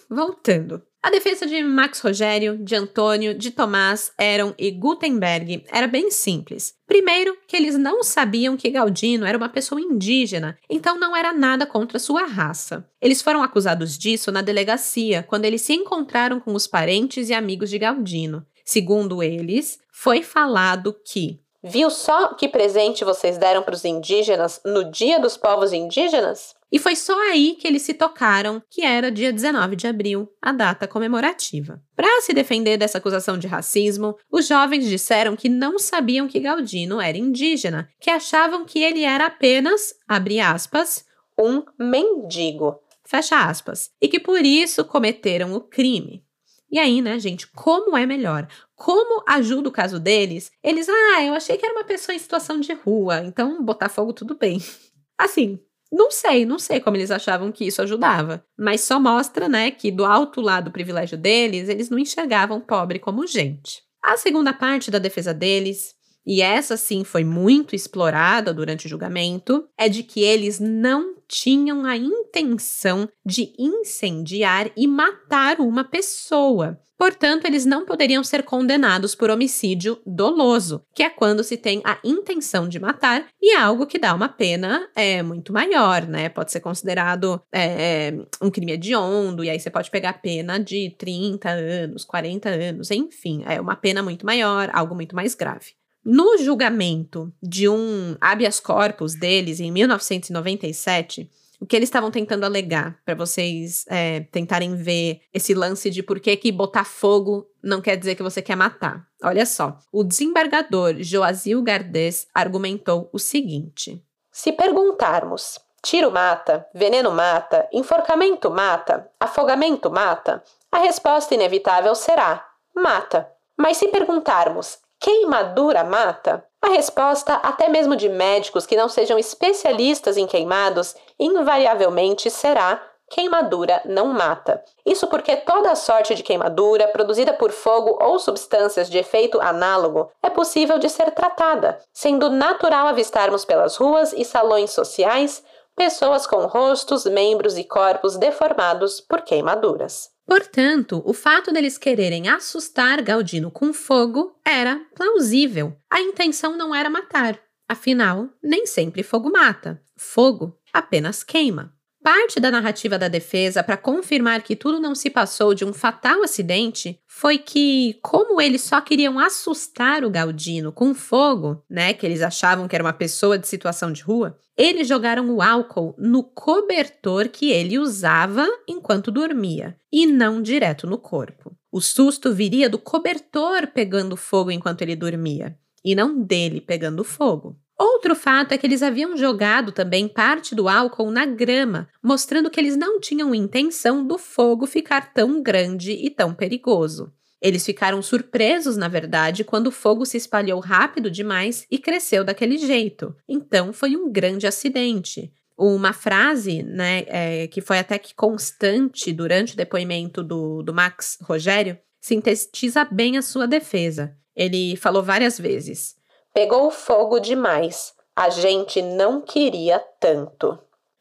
Voltando. 0.09 0.81
A 1.03 1.09
defesa 1.09 1.47
de 1.47 1.63
Max 1.63 1.99
Rogério, 1.99 2.59
de 2.59 2.75
Antônio, 2.75 3.33
de 3.33 3.49
Tomás, 3.49 4.11
Eron 4.19 4.53
e 4.55 4.69
Gutenberg 4.69 5.63
era 5.71 5.87
bem 5.87 6.11
simples. 6.11 6.75
Primeiro, 6.85 7.35
que 7.47 7.57
eles 7.57 7.75
não 7.75 8.03
sabiam 8.03 8.55
que 8.55 8.69
Galdino 8.69 9.25
era 9.25 9.35
uma 9.35 9.49
pessoa 9.49 9.81
indígena, 9.81 10.59
então 10.69 10.99
não 10.99 11.15
era 11.15 11.33
nada 11.33 11.65
contra 11.65 11.97
sua 11.97 12.25
raça. 12.25 12.87
Eles 13.01 13.19
foram 13.19 13.41
acusados 13.41 13.97
disso 13.97 14.31
na 14.31 14.43
delegacia, 14.43 15.23
quando 15.23 15.45
eles 15.45 15.63
se 15.63 15.73
encontraram 15.73 16.39
com 16.39 16.53
os 16.53 16.67
parentes 16.67 17.29
e 17.29 17.33
amigos 17.33 17.71
de 17.71 17.79
Galdino. 17.79 18.45
Segundo 18.63 19.23
eles, 19.23 19.79
foi 19.91 20.21
falado 20.21 20.95
que 21.03 21.41
Viu 21.63 21.91
só 21.91 22.33
que 22.33 22.47
presente 22.47 23.03
vocês 23.03 23.37
deram 23.37 23.61
para 23.61 23.75
os 23.75 23.85
indígenas 23.85 24.59
no 24.65 24.89
Dia 24.89 25.19
dos 25.19 25.37
Povos 25.37 25.71
Indígenas? 25.71 26.55
E 26.71 26.79
foi 26.79 26.95
só 26.95 27.19
aí 27.29 27.55
que 27.59 27.67
eles 27.67 27.81
se 27.81 27.93
tocaram 27.93 28.63
que 28.69 28.83
era 28.83 29.11
dia 29.11 29.33
19 29.33 29.75
de 29.75 29.87
abril, 29.87 30.31
a 30.41 30.53
data 30.53 30.87
comemorativa. 30.87 31.83
Para 31.95 32.21
se 32.21 32.33
defender 32.33 32.77
dessa 32.77 32.97
acusação 32.97 33.37
de 33.37 33.45
racismo, 33.45 34.15
os 34.31 34.47
jovens 34.47 34.87
disseram 34.87 35.35
que 35.35 35.49
não 35.49 35.77
sabiam 35.77 36.27
que 36.27 36.39
Galdino 36.39 37.01
era 37.01 37.17
indígena, 37.17 37.89
que 37.99 38.09
achavam 38.09 38.63
que 38.63 38.81
ele 38.81 39.03
era 39.03 39.25
apenas, 39.25 39.93
abre 40.07 40.39
aspas, 40.39 41.03
um 41.37 41.63
mendigo, 41.77 42.79
fecha 43.03 43.43
aspas, 43.43 43.89
e 44.01 44.07
que 44.07 44.19
por 44.19 44.45
isso 44.45 44.85
cometeram 44.85 45.53
o 45.53 45.59
crime. 45.59 46.23
E 46.71 46.79
aí, 46.79 47.01
né, 47.01 47.19
gente, 47.19 47.47
como 47.51 47.97
é 47.97 48.05
melhor? 48.05 48.47
Como 48.75 49.21
ajuda 49.27 49.67
o 49.67 49.73
caso 49.73 49.99
deles? 49.99 50.49
Eles, 50.63 50.87
ah, 50.87 51.21
eu 51.21 51.33
achei 51.33 51.57
que 51.57 51.65
era 51.65 51.75
uma 51.75 51.83
pessoa 51.83 52.15
em 52.15 52.19
situação 52.19 52.61
de 52.61 52.71
rua, 52.71 53.19
então 53.25 53.61
botar 53.61 53.89
fogo 53.89 54.13
tudo 54.13 54.37
bem. 54.37 54.57
Assim, 55.19 55.59
não 55.91 56.09
sei, 56.09 56.45
não 56.45 56.57
sei 56.57 56.79
como 56.79 56.95
eles 56.95 57.11
achavam 57.11 57.51
que 57.51 57.65
isso 57.65 57.81
ajudava, 57.81 58.45
mas 58.57 58.81
só 58.81 58.99
mostra, 58.99 59.49
né, 59.49 59.71
que 59.71 59.91
do 59.91 60.05
alto 60.05 60.39
lado 60.39 60.65
do 60.65 60.71
privilégio 60.71 61.17
deles, 61.17 61.67
eles 61.67 61.89
não 61.89 61.99
enxergavam 61.99 62.61
pobre 62.61 62.97
como 62.97 63.27
gente. 63.27 63.83
A 64.01 64.15
segunda 64.15 64.53
parte 64.53 64.89
da 64.89 64.99
defesa 64.99 65.33
deles 65.33 65.93
e 66.25 66.41
essa 66.41 66.77
sim 66.77 67.03
foi 67.03 67.23
muito 67.23 67.75
explorada 67.75 68.53
durante 68.53 68.85
o 68.85 68.89
julgamento, 68.89 69.67
é 69.77 69.89
de 69.89 70.03
que 70.03 70.21
eles 70.21 70.59
não 70.59 71.15
tinham 71.27 71.85
a 71.85 71.95
intenção 71.95 73.07
de 73.25 73.53
incendiar 73.57 74.71
e 74.75 74.87
matar 74.87 75.59
uma 75.59 75.83
pessoa. 75.83 76.79
Portanto, 77.01 77.45
eles 77.45 77.65
não 77.65 77.83
poderiam 77.83 78.23
ser 78.23 78.43
condenados 78.43 79.15
por 79.15 79.31
homicídio 79.31 79.99
doloso, 80.05 80.85
que 80.93 81.01
é 81.01 81.09
quando 81.09 81.43
se 81.43 81.57
tem 81.57 81.81
a 81.83 81.97
intenção 82.03 82.69
de 82.69 82.79
matar 82.79 83.25
e 83.41 83.55
é 83.55 83.59
algo 83.59 83.87
que 83.87 83.97
dá 83.97 84.13
uma 84.13 84.29
pena 84.29 84.87
é, 84.95 85.23
muito 85.23 85.51
maior, 85.51 86.07
né? 86.07 86.29
Pode 86.29 86.51
ser 86.51 86.59
considerado 86.59 87.41
é, 87.51 88.09
é 88.09 88.13
um 88.39 88.51
crime 88.51 88.73
hediondo, 88.73 89.43
e 89.43 89.49
aí 89.49 89.59
você 89.59 89.71
pode 89.71 89.89
pegar 89.89 90.21
pena 90.21 90.59
de 90.59 90.95
30 90.95 91.49
anos, 91.49 92.05
40 92.05 92.49
anos, 92.49 92.91
enfim, 92.91 93.43
é 93.47 93.59
uma 93.59 93.75
pena 93.75 94.03
muito 94.03 94.23
maior, 94.23 94.69
algo 94.71 94.93
muito 94.93 95.15
mais 95.15 95.33
grave. 95.33 95.80
No 96.03 96.37
julgamento 96.37 97.31
de 97.41 97.69
um 97.69 98.15
habeas 98.19 98.59
corpus 98.59 99.13
deles 99.13 99.59
em 99.59 99.71
1997, 99.71 101.29
o 101.59 101.65
que 101.65 101.75
eles 101.75 101.87
estavam 101.87 102.09
tentando 102.09 102.43
alegar 102.43 102.99
para 103.05 103.13
vocês 103.13 103.85
é, 103.87 104.21
tentarem 104.31 104.75
ver 104.75 105.21
esse 105.31 105.53
lance 105.53 105.91
de 105.91 106.01
por 106.01 106.19
que, 106.19 106.35
que 106.35 106.51
botar 106.51 106.85
fogo 106.85 107.47
não 107.61 107.81
quer 107.81 107.95
dizer 107.95 108.15
que 108.15 108.23
você 108.23 108.41
quer 108.41 108.55
matar. 108.55 109.07
Olha 109.23 109.45
só, 109.45 109.77
o 109.91 110.03
desembargador 110.03 110.95
Joazil 110.99 111.61
Gardes 111.61 112.25
argumentou 112.33 113.07
o 113.13 113.19
seguinte: 113.19 114.03
Se 114.31 114.51
perguntarmos 114.51 115.59
tiro 115.83 116.11
mata, 116.11 116.67
veneno 116.73 117.11
mata, 117.11 117.67
enforcamento 117.71 118.49
mata, 118.49 119.09
afogamento 119.19 119.89
mata, 119.89 120.43
a 120.71 120.79
resposta 120.79 121.35
inevitável 121.35 121.93
será 121.95 122.45
mata. 122.75 123.29
Mas 123.57 123.77
se 123.77 123.87
perguntarmos 123.89 124.79
Queimadura 125.01 125.83
mata? 125.83 126.45
A 126.61 126.67
resposta, 126.67 127.33
até 127.33 127.67
mesmo 127.67 127.95
de 127.95 128.07
médicos 128.07 128.67
que 128.67 128.77
não 128.77 128.87
sejam 128.87 129.17
especialistas 129.17 130.15
em 130.15 130.27
queimados, 130.27 130.95
invariavelmente 131.19 132.29
será 132.29 132.79
queimadura 133.09 133.81
não 133.83 134.13
mata. 134.13 134.63
Isso 134.85 135.07
porque 135.07 135.35
toda 135.37 135.75
sorte 135.75 136.13
de 136.13 136.21
queimadura 136.21 136.87
produzida 136.87 137.33
por 137.33 137.51
fogo 137.51 137.97
ou 137.99 138.19
substâncias 138.19 138.87
de 138.87 138.99
efeito 138.99 139.41
análogo 139.41 140.11
é 140.21 140.29
possível 140.29 140.77
de 140.77 140.87
ser 140.87 141.09
tratada, 141.09 141.79
sendo 141.91 142.29
natural 142.29 142.85
avistarmos 142.85 143.43
pelas 143.43 143.77
ruas 143.77 144.13
e 144.13 144.23
salões 144.23 144.69
sociais 144.69 145.43
pessoas 145.75 146.27
com 146.27 146.45
rostos, 146.45 147.05
membros 147.05 147.57
e 147.57 147.63
corpos 147.63 148.17
deformados 148.17 149.01
por 149.01 149.23
queimaduras. 149.23 150.10
Portanto, 150.25 151.01
o 151.05 151.13
fato 151.13 151.51
deles 151.51 151.77
quererem 151.77 152.29
assustar 152.29 153.01
Galdino 153.01 153.51
com 153.51 153.73
fogo 153.73 154.39
era 154.45 154.79
plausível. 154.95 155.75
A 155.89 155.99
intenção 155.99 156.55
não 156.55 156.73
era 156.73 156.89
matar. 156.89 157.39
Afinal, 157.67 158.29
nem 158.41 158.65
sempre 158.65 159.03
fogo 159.03 159.31
mata. 159.31 159.81
Fogo 159.95 160.57
apenas 160.73 161.23
queima. 161.23 161.73
Parte 162.03 162.39
da 162.39 162.49
narrativa 162.49 162.97
da 162.97 163.07
defesa 163.07 163.61
para 163.61 163.77
confirmar 163.77 164.41
que 164.41 164.55
tudo 164.55 164.79
não 164.79 164.95
se 164.95 165.07
passou 165.07 165.53
de 165.53 165.63
um 165.63 165.71
fatal 165.71 166.23
acidente 166.23 166.99
foi 167.05 167.37
que, 167.37 167.99
como 168.01 168.41
eles 168.41 168.63
só 168.63 168.81
queriam 168.81 169.19
assustar 169.19 170.03
o 170.03 170.09
Galdino 170.09 170.71
com 170.71 170.95
fogo, 170.95 171.63
né, 171.69 171.93
que 171.93 172.03
eles 172.03 172.23
achavam 172.23 172.67
que 172.67 172.75
era 172.75 172.83
uma 172.83 172.91
pessoa 172.91 173.37
de 173.37 173.47
situação 173.47 173.91
de 173.91 174.01
rua, 174.01 174.35
eles 174.57 174.87
jogaram 174.87 175.29
o 175.29 175.43
álcool 175.43 175.93
no 175.95 176.23
cobertor 176.23 177.29
que 177.29 177.51
ele 177.51 177.77
usava 177.77 178.47
enquanto 178.67 179.11
dormia 179.11 179.77
e 179.93 180.07
não 180.07 180.41
direto 180.41 180.87
no 180.87 180.97
corpo. 180.97 181.55
O 181.71 181.79
susto 181.79 182.33
viria 182.33 182.67
do 182.67 182.79
cobertor 182.79 183.67
pegando 183.67 184.17
fogo 184.17 184.49
enquanto 184.49 184.81
ele 184.81 184.95
dormia 184.95 185.55
e 185.85 185.93
não 185.93 186.19
dele 186.19 186.61
pegando 186.61 187.03
fogo. 187.03 187.59
Outro 187.77 188.15
fato 188.15 188.51
é 188.51 188.57
que 188.57 188.67
eles 188.67 188.83
haviam 188.83 189.17
jogado 189.17 189.71
também 189.71 190.07
parte 190.07 190.53
do 190.53 190.69
álcool 190.69 191.09
na 191.09 191.25
grama, 191.25 191.89
mostrando 192.01 192.49
que 192.49 192.59
eles 192.59 192.77
não 192.77 192.99
tinham 192.99 193.33
intenção 193.33 194.05
do 194.05 194.17
fogo 194.17 194.67
ficar 194.67 195.13
tão 195.13 195.41
grande 195.41 195.91
e 195.91 196.09
tão 196.09 196.33
perigoso. 196.33 197.11
Eles 197.41 197.65
ficaram 197.65 198.01
surpresos, 198.03 198.77
na 198.77 198.87
verdade, 198.87 199.43
quando 199.43 199.67
o 199.67 199.71
fogo 199.71 200.05
se 200.05 200.15
espalhou 200.15 200.59
rápido 200.59 201.09
demais 201.09 201.65
e 201.71 201.79
cresceu 201.79 202.23
daquele 202.23 202.57
jeito. 202.57 203.15
Então 203.27 203.73
foi 203.73 203.95
um 203.95 204.11
grande 204.11 204.45
acidente. 204.45 205.33
Uma 205.57 205.91
frase, 205.91 206.61
né, 206.61 207.03
é, 207.07 207.47
que 207.47 207.61
foi 207.61 207.79
até 207.79 207.97
que 207.97 208.13
constante 208.13 209.11
durante 209.11 209.53
o 209.53 209.57
depoimento 209.57 210.23
do, 210.23 210.61
do 210.61 210.73
Max 210.73 211.17
Rogério, 211.21 211.77
sintetiza 211.99 212.85
bem 212.85 213.17
a 213.17 213.21
sua 213.21 213.47
defesa. 213.47 214.15
Ele 214.35 214.75
falou 214.75 215.03
várias 215.03 215.39
vezes: 215.39 215.95
Pegou 216.33 216.71
fogo 216.71 217.19
demais. 217.19 217.93
A 218.15 218.29
gente 218.29 218.81
não 218.81 219.21
queria 219.21 219.79
tanto. 219.99 220.57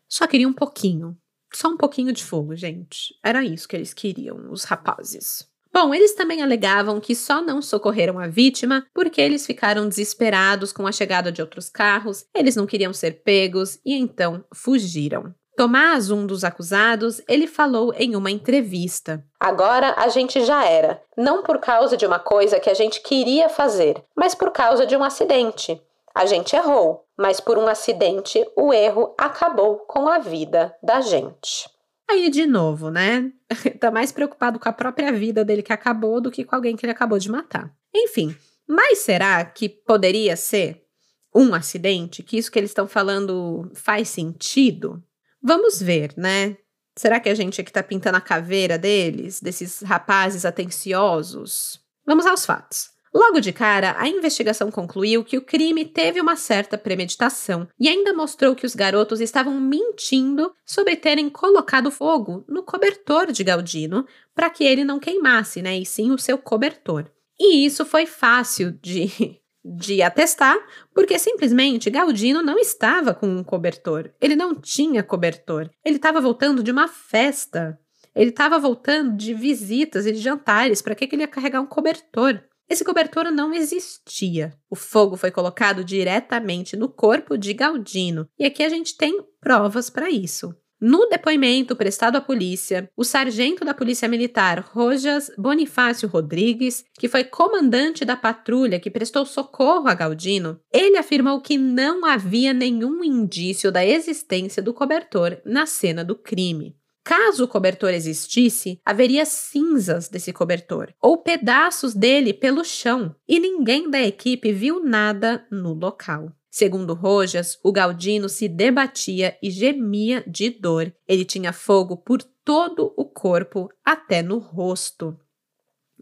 Só 0.09 0.27
queria 0.27 0.49
um 0.49 0.53
pouquinho. 0.53 1.17
Só 1.53 1.69
um 1.69 1.77
pouquinho 1.77 2.13
de 2.13 2.25
fogo, 2.25 2.55
gente. 2.55 3.15
Era 3.25 3.45
isso 3.45 3.69
que 3.69 3.77
eles 3.77 3.93
queriam, 3.95 4.51
os 4.51 4.65
rapazes. 4.65 5.49
Bom, 5.73 5.95
eles 5.95 6.15
também 6.15 6.43
alegavam 6.43 7.01
que 7.01 7.15
só 7.15 7.41
não 7.41 7.63
socorreram 7.63 8.19
a 8.19 8.27
vítima 8.27 8.87
porque 8.93 9.21
eles 9.21 9.47
ficaram 9.47 9.89
desesperados 9.89 10.73
com 10.73 10.85
a 10.85 10.93
chegada 10.93 11.31
de 11.31 11.41
outros 11.41 11.69
carros, 11.69 12.27
eles 12.35 12.57
não 12.57 12.67
queriam 12.67 12.93
ser 12.93 13.23
pegos 13.23 13.79
e 13.85 13.95
então 13.95 14.45
fugiram. 14.53 15.33
Tomás, 15.61 16.11
um 16.11 16.25
dos 16.25 16.43
acusados, 16.43 17.21
ele 17.29 17.47
falou 17.47 17.93
em 17.99 18.17
uma 18.17 18.31
entrevista. 18.31 19.23
Agora 19.39 19.93
a 19.99 20.09
gente 20.09 20.43
já 20.43 20.65
era, 20.65 21.03
não 21.15 21.43
por 21.43 21.59
causa 21.59 21.99
de 21.99 22.07
uma 22.07 22.19
coisa 22.19 22.59
que 22.59 22.71
a 22.71 22.73
gente 22.73 23.03
queria 23.03 23.47
fazer, 23.47 24.03
mas 24.17 24.35
por 24.35 24.53
causa 24.53 24.87
de 24.87 24.97
um 24.97 25.05
acidente. 25.05 25.79
A 26.15 26.25
gente 26.25 26.57
errou, 26.57 27.05
mas 27.15 27.43
por 27.43 27.59
um 27.59 27.69
acidente 27.69 28.43
o 28.57 28.73
erro 28.73 29.15
acabou 29.19 29.81
com 29.81 30.09
a 30.09 30.19
vida 30.19 30.75
da 30.83 31.03
gente. 31.03 31.69
Aí, 32.11 32.31
de 32.31 32.47
novo, 32.47 32.91
né? 32.91 33.31
tá 33.79 33.91
mais 33.91 34.11
preocupado 34.11 34.59
com 34.59 34.67
a 34.67 34.73
própria 34.73 35.13
vida 35.13 35.45
dele 35.45 35.63
que 35.63 35.75
acabou 35.75 36.23
do 36.23 36.31
que 36.31 36.43
com 36.43 36.57
alguém 36.57 36.75
que 36.75 36.87
ele 36.87 36.93
acabou 36.93 37.19
de 37.19 37.31
matar. 37.31 37.71
Enfim, 37.95 38.35
mas 38.67 39.01
será 39.01 39.45
que 39.45 39.69
poderia 39.69 40.39
ser 40.39 40.87
um 41.35 41.53
acidente? 41.53 42.23
Que 42.23 42.39
isso 42.39 42.51
que 42.51 42.59
eles 42.59 42.71
estão 42.71 42.89
falando 42.89 43.71
faz 43.75 44.09
sentido? 44.09 45.05
Vamos 45.43 45.81
ver, 45.81 46.13
né? 46.17 46.57
Será 46.97 47.19
que 47.19 47.29
a 47.29 47.35
gente 47.35 47.61
aqui 47.61 47.73
tá 47.73 47.83
pintando 47.83 48.19
a 48.19 48.21
caveira 48.21 48.77
deles, 48.77 49.41
desses 49.41 49.81
rapazes 49.81 50.45
atenciosos? 50.45 51.81
Vamos 52.05 52.27
aos 52.27 52.45
fatos. 52.45 52.91
Logo 53.13 53.41
de 53.41 53.53
cara, 53.53 53.97
a 53.99 54.09
investigação 54.09 54.71
concluiu 54.71 55.25
que 55.25 55.37
o 55.37 55.43
crime 55.43 55.85
teve 55.85 56.21
uma 56.21 56.37
certa 56.37 56.79
premeditação 56.79 57.67
e 57.79 57.89
ainda 57.89 58.13
mostrou 58.13 58.55
que 58.55 58.65
os 58.65 58.77
garotos 58.77 59.21
estavam 59.21 59.61
mentindo 59.61 60.55
sobre 60.65 60.95
terem 60.95 61.29
colocado 61.29 61.91
fogo 61.91 62.45
no 62.49 62.63
cobertor 62.63 63.33
de 63.33 63.43
Galdino 63.43 64.07
para 64.33 64.49
que 64.49 64.63
ele 64.63 64.85
não 64.85 65.01
queimasse, 65.01 65.61
né? 65.61 65.77
E 65.77 65.85
sim 65.85 66.13
o 66.13 66.19
seu 66.19 66.39
cobertor. 66.39 67.11
E 67.39 67.65
isso 67.65 67.85
foi 67.85 68.07
fácil 68.07 68.73
de 68.81 69.40
de 69.65 70.03
atestar, 70.03 70.57
porque 70.95 71.19
simplesmente 71.19 71.91
Galdino 71.91 72.43
não 72.43 72.59
estava 72.59 73.15
com 73.15 73.27
um 73.27 73.45
cobertor. 73.45 74.11
Ele 74.21 74.35
não 74.35 74.55
tinha 74.55 75.03
cobertor. 75.03 75.71
Ele 75.85 75.97
estava 75.97 76.21
voltando 76.21 76.63
de 76.63 76.71
uma 76.71 76.89
festa. 76.89 77.79
Ele 78.15 78.31
estava 78.31 78.59
voltando 78.59 79.17
de 79.17 79.35
visitas 79.35 80.07
e 80.07 80.13
de 80.13 80.19
jantares. 80.19 80.83
Para 80.83 80.95
que, 80.95 81.07
que 81.07 81.15
ele 81.15 81.23
ia 81.23 81.29
carregar 81.29 81.61
um 81.61 81.67
cobertor? 81.67 82.43
Esse 82.69 82.85
cobertor 82.85 83.31
não 83.33 83.53
existia. 83.53 84.53
O 84.71 84.77
fogo 84.77 85.17
foi 85.17 85.31
colocado 85.31 85.85
diretamente 85.85 86.77
no 86.77 86.89
corpo 86.89 87.37
de 87.37 87.53
Galdino. 87.53 88.29
E 88.39 88.47
aqui 88.47 88.63
a 88.63 88.69
gente 88.69 88.97
tem 88.97 89.25
provas 89.41 89.91
para 89.91 90.09
isso. 90.09 90.55
No 90.81 91.07
depoimento 91.07 91.77
prestado 91.77 92.17
à 92.17 92.23
polícia, 92.23 92.91
o 92.97 93.05
sargento 93.05 93.67
da 93.67 93.75
Polícia 93.75 94.09
Militar 94.09 94.67
Rojas 94.73 95.31
Bonifácio 95.37 96.09
Rodrigues, 96.09 96.83
que 96.99 97.07
foi 97.07 97.23
comandante 97.23 98.03
da 98.03 98.17
patrulha 98.17 98.81
que 98.81 98.91
prestou 98.91 99.27
socorro 99.27 99.89
a 99.89 99.95
Galdino, 99.95 100.59
ele 100.73 100.97
afirmou 100.97 101.39
que 101.43 101.59
não 101.59 102.07
havia 102.07 102.55
nenhum 102.55 103.05
indício 103.05 103.71
da 103.71 103.85
existência 103.85 104.63
do 104.63 104.73
cobertor 104.73 105.37
na 105.45 105.67
cena 105.67 106.03
do 106.03 106.17
crime. 106.17 106.75
Caso 107.05 107.45
o 107.45 107.49
cobertor 107.49 107.91
existisse, 107.91 108.81
haveria 108.83 109.27
cinzas 109.27 110.09
desse 110.09 110.33
cobertor 110.33 110.95
ou 111.01 111.19
pedaços 111.19 111.93
dele 111.95 112.33
pelo 112.33 112.65
chão, 112.65 113.15
e 113.29 113.39
ninguém 113.39 113.91
da 113.91 114.01
equipe 114.01 114.51
viu 114.51 114.83
nada 114.83 115.47
no 115.51 115.75
local. 115.75 116.33
Segundo 116.51 116.95
Rojas, 116.95 117.59
o 117.63 117.71
Galdino 117.71 118.29
se 118.29 118.49
debatia 118.49 119.39
e 119.41 119.51
gemia 119.51 120.25
de 120.27 120.51
dor. 120.51 120.93
Ele 121.07 121.25
tinha 121.25 121.53
fogo 121.53 121.97
por 121.97 122.23
todo 122.45 122.93
o 122.97 123.05
corpo, 123.05 123.69
até 123.85 124.21
no 124.21 124.39
rosto 124.39 125.17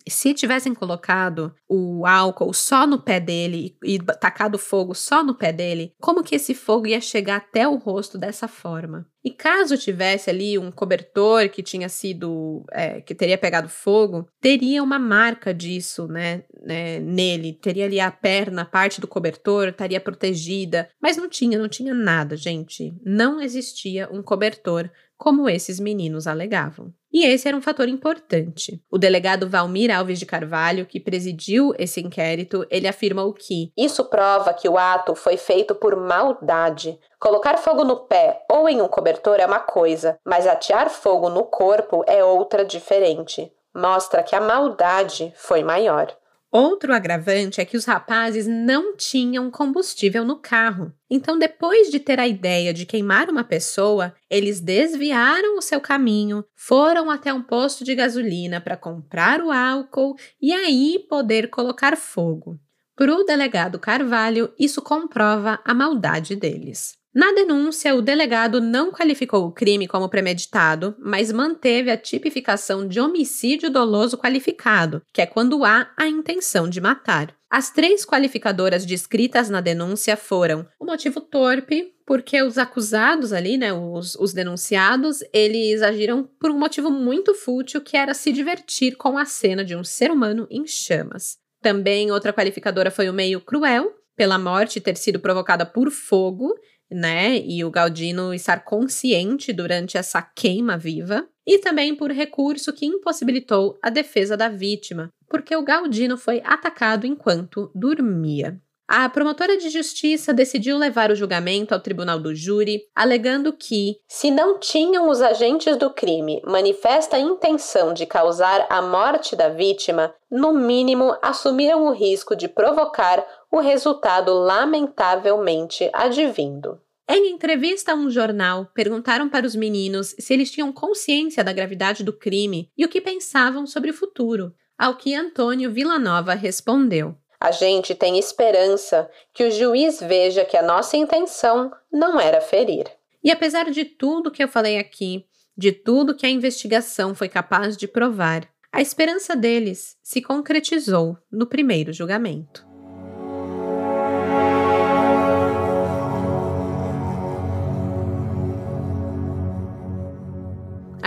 se 0.09 0.34
tivessem 0.34 0.74
colocado 0.74 1.55
o 1.68 2.07
álcool 2.07 2.53
só 2.53 2.86
no 2.86 3.01
pé 3.01 3.20
dele 3.20 3.76
e, 3.84 3.99
tacado 3.99 4.59
fogo 4.59 4.94
só 4.94 5.22
no 5.24 5.34
pé 5.34 5.53
dele, 5.53 5.92
como 6.01 6.22
que 6.22 6.34
esse 6.34 6.55
fogo 6.55 6.86
ia 6.86 7.01
chegar 7.01 7.36
até 7.36 7.66
o 7.66 7.76
rosto 7.76 8.18
dessa 8.18 8.49
forma? 8.49 9.07
E 9.24 9.30
caso 9.30 9.76
tivesse 9.76 10.30
ali 10.30 10.57
um 10.59 10.70
cobertor 10.70 11.49
que 11.49 11.62
tinha 11.62 11.88
sido, 11.88 12.64
é, 12.70 13.01
que 13.01 13.14
teria 13.14 13.36
pegado 13.36 13.68
fogo, 13.68 14.26
teria 14.40 14.82
uma 14.82 14.99
marca 14.99 15.53
disso, 15.53 16.07
né, 16.07 16.44
né, 16.62 17.01
nele. 17.01 17.53
Teria 17.53 17.84
ali 17.84 18.01
a 18.01 18.11
perna, 18.11 18.62
a 18.62 18.64
parte 18.64 19.01
do 19.01 19.09
cobertor, 19.09 19.68
estaria 19.68 20.01
protegida. 20.01 20.88
Mas 21.03 21.16
não 21.16 21.28
tinha, 21.28 21.59
não 21.59 21.68
tinha 21.68 21.92
nada, 21.92 22.36
gente. 22.36 22.94
Não 23.05 23.40
existia 23.40 24.09
um 24.11 24.22
cobertor 24.22 24.88
como 25.18 25.50
esses 25.50 25.80
meninos 25.80 26.28
alegavam. 26.28 26.94
E 27.12 27.26
esse 27.26 27.48
era 27.48 27.56
um 27.56 27.60
fator 27.60 27.88
importante. 27.88 28.80
O 28.90 28.96
delegado 28.96 29.48
Valmir 29.48 29.94
Alves 29.94 30.18
de 30.18 30.26
Carvalho, 30.26 30.86
que 30.86 31.00
presidiu 31.00 31.74
esse 31.78 32.00
inquérito, 32.00 32.64
ele 32.70 32.86
afirmou 32.86 33.32
que 33.32 33.72
isso 33.76 34.04
prova 34.04 34.54
que 34.54 34.68
o 34.68 34.78
ato 34.78 35.14
foi 35.14 35.36
feito 35.36 35.74
por 35.74 35.96
maldade. 35.96 36.98
Colocar 37.18 37.58
fogo 37.58 37.82
no 37.82 38.06
pé 38.06 38.44
ou 38.50 38.68
em 38.68 38.80
um 38.80 38.88
cobertor 38.88 39.40
é 39.40 39.46
uma 39.46 39.58
coisa, 39.58 40.18
mas 40.24 40.46
atear 40.46 40.88
fogo 40.88 41.28
no 41.28 41.44
corpo 41.44 42.04
é 42.06 42.22
outra 42.22 42.64
diferente. 42.64 43.52
Mostra 43.74 44.22
que 44.22 44.36
a 44.36 44.40
maldade 44.40 45.32
foi 45.36 45.64
maior. 45.64 46.14
Outro 46.51 46.94
agravante 46.94 47.61
é 47.61 47.64
que 47.64 47.76
os 47.76 47.84
rapazes 47.84 48.46
não 48.46 48.96
tinham 48.96 49.51
combustível 49.51 50.24
no 50.24 50.36
carro. 50.36 50.92
Então, 51.11 51.38
depois 51.38 51.90
de 51.90 52.01
ter 52.01 52.18
a 52.18 52.26
ideia 52.26 52.72
de 52.72 52.86
queimar 52.86 53.28
uma 53.28 53.44
pessoa, 53.44 54.14
eles 54.30 54.59
desviaram 54.59 55.59
o 55.59 55.62
seu 55.62 55.78
caminho, 55.78 56.42
foram 56.55 57.11
até 57.11 57.32
um 57.34 57.42
posto 57.42 57.84
de 57.84 57.94
gasolina 57.94 58.62
para 58.62 58.78
comprar 58.78 59.42
o 59.42 59.51
álcool 59.51 60.16
e 60.40 60.53
aí 60.53 61.05
poder 61.09 61.51
colocar 61.51 61.96
fogo. 61.96 62.59
Para 62.96 63.14
o 63.14 63.24
delegado 63.24 63.78
Carvalho, 63.78 64.53
isso 64.59 64.80
comprova 64.80 65.61
a 65.64 65.74
maldade 65.74 66.34
deles. 66.34 66.96
Na 67.18 67.32
denúncia, 67.32 67.96
o 67.96 68.00
delegado 68.00 68.60
não 68.60 68.92
qualificou 68.92 69.44
o 69.44 69.50
crime 69.50 69.88
como 69.88 70.08
premeditado, 70.08 70.94
mas 71.00 71.32
manteve 71.32 71.90
a 71.90 71.96
tipificação 71.96 72.86
de 72.86 73.00
homicídio 73.00 73.68
doloso 73.70 74.16
qualificado, 74.16 75.02
que 75.12 75.20
é 75.20 75.26
quando 75.26 75.64
há 75.64 75.90
a 75.96 76.06
intenção 76.06 76.68
de 76.68 76.80
matar. 76.80 77.34
As 77.50 77.72
três 77.72 78.06
qualificadoras 78.06 78.86
descritas 78.86 79.50
na 79.50 79.60
denúncia 79.60 80.16
foram 80.16 80.64
o 80.78 80.84
motivo 80.84 81.20
torpe, 81.20 81.92
porque 82.06 82.40
os 82.40 82.56
acusados 82.56 83.32
ali, 83.32 83.58
né, 83.58 83.72
os, 83.72 84.14
os 84.14 84.32
denunciados, 84.32 85.18
eles 85.32 85.82
agiram 85.82 86.22
por 86.38 86.52
um 86.52 86.56
motivo 86.56 86.88
muito 86.88 87.34
fútil, 87.34 87.80
que 87.80 87.96
era 87.96 88.14
se 88.14 88.30
divertir 88.30 88.96
com 88.96 89.18
a 89.18 89.24
cena 89.24 89.64
de 89.64 89.74
um 89.74 89.82
ser 89.82 90.12
humano 90.12 90.46
em 90.48 90.68
chamas. 90.68 91.36
Também 91.60 92.12
outra 92.12 92.32
qualificadora 92.32 92.92
foi 92.92 93.08
o 93.08 93.12
meio 93.12 93.40
cruel, 93.40 93.92
pela 94.18 94.36
morte 94.36 94.80
ter 94.80 94.96
sido 94.96 95.20
provocada 95.20 95.64
por 95.64 95.90
fogo, 95.90 96.52
né? 96.91 97.39
E 97.39 97.64
o 97.64 97.70
Galdino 97.70 98.32
estar 98.32 98.64
consciente 98.64 99.53
durante 99.53 99.97
essa 99.97 100.22
queima 100.22 100.76
viva, 100.76 101.28
e 101.47 101.59
também 101.59 101.95
por 101.95 102.11
recurso 102.11 102.72
que 102.72 102.86
impossibilitou 102.86 103.78
a 103.82 103.89
defesa 103.89 104.36
da 104.36 104.49
vítima, 104.49 105.11
porque 105.28 105.57
o 105.57 105.64
Galdino 105.64 106.16
foi 106.16 106.43
atacado 106.45 107.07
enquanto 107.07 107.70
dormia. 107.74 108.61
A 108.91 109.07
promotora 109.11 109.59
de 109.59 109.68
justiça 109.68 110.32
decidiu 110.32 110.78
levar 110.78 111.11
o 111.11 111.14
julgamento 111.14 111.74
ao 111.74 111.80
tribunal 111.80 112.18
do 112.18 112.34
júri, 112.34 112.84
alegando 112.95 113.53
que, 113.53 113.99
se 114.09 114.30
não 114.30 114.59
tinham 114.59 115.11
os 115.11 115.20
agentes 115.20 115.76
do 115.76 115.91
crime 115.91 116.41
manifesta 116.43 117.18
intenção 117.18 117.93
de 117.93 118.07
causar 118.07 118.66
a 118.70 118.80
morte 118.80 119.36
da 119.36 119.51
vítima, 119.51 120.14
no 120.30 120.55
mínimo 120.55 121.14
assumiram 121.20 121.84
o 121.86 121.93
risco 121.93 122.34
de 122.34 122.49
provocar 122.49 123.22
o 123.51 123.61
resultado 123.61 124.32
lamentavelmente 124.34 125.90
advindo. 125.92 126.80
Em 127.09 127.30
entrevista 127.30 127.92
a 127.92 127.94
um 127.94 128.11
jornal, 128.11 128.66
perguntaram 128.74 129.30
para 129.30 129.46
os 129.46 129.57
meninos 129.57 130.14
se 130.18 130.34
eles 130.34 130.51
tinham 130.51 130.70
consciência 130.70 131.42
da 131.42 131.55
gravidade 131.55 132.05
do 132.05 132.12
crime 132.12 132.70
e 132.76 132.84
o 132.84 132.88
que 132.88 133.01
pensavam 133.01 133.66
sobre 133.66 133.90
o 133.90 133.94
futuro, 133.94 134.55
ao 134.78 134.94
que 134.94 135.14
Antônio 135.14 135.70
Villanova 135.70 136.34
respondeu: 136.34 137.16
A 137.40 137.51
gente 137.51 137.94
tem 137.94 138.18
esperança 138.18 139.11
que 139.32 139.44
o 139.44 139.51
juiz 139.51 140.01
veja 140.01 140.44
que 140.44 140.57
a 140.57 140.62
nossa 140.62 140.99
intenção 140.99 141.72
não 141.90 142.20
era 142.20 142.42
ferir. 142.42 142.86
E 143.24 143.30
apesar 143.30 143.70
de 143.70 143.86
tudo 143.86 144.30
que 144.30 144.44
eu 144.44 144.49
falei 144.49 144.78
aqui, 144.78 145.24
de 145.57 145.72
tudo 145.72 146.14
que 146.14 146.26
a 146.26 146.30
investigação 146.30 147.14
foi 147.14 147.28
capaz 147.28 147.74
de 147.74 147.88
provar, 147.88 148.46
a 148.70 148.82
esperança 148.82 149.34
deles 149.34 149.96
se 150.03 150.20
concretizou 150.20 151.16
no 151.32 151.46
primeiro 151.46 151.90
julgamento. 151.90 152.67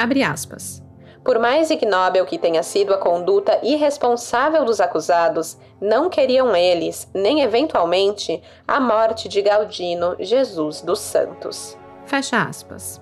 Abre 0.02 0.24
aspas. 0.24 0.82
Por 1.24 1.38
mais 1.38 1.70
ignóbil 1.70 2.26
que 2.26 2.40
tenha 2.40 2.64
sido 2.64 2.92
a 2.92 2.98
conduta 2.98 3.60
irresponsável 3.62 4.66
dos 4.66 4.82
acusados, 4.82 5.60
não 5.80 6.10
queriam 6.10 6.56
eles, 6.56 7.08
nem 7.14 7.42
eventualmente, 7.42 8.42
a 8.68 8.80
morte 8.80 9.30
de 9.30 9.40
Galdino 9.44 10.16
Jesus 10.20 10.82
dos 10.82 10.98
Santos. 10.98 11.78
Fecha 12.08 12.42
aspas. 12.42 13.00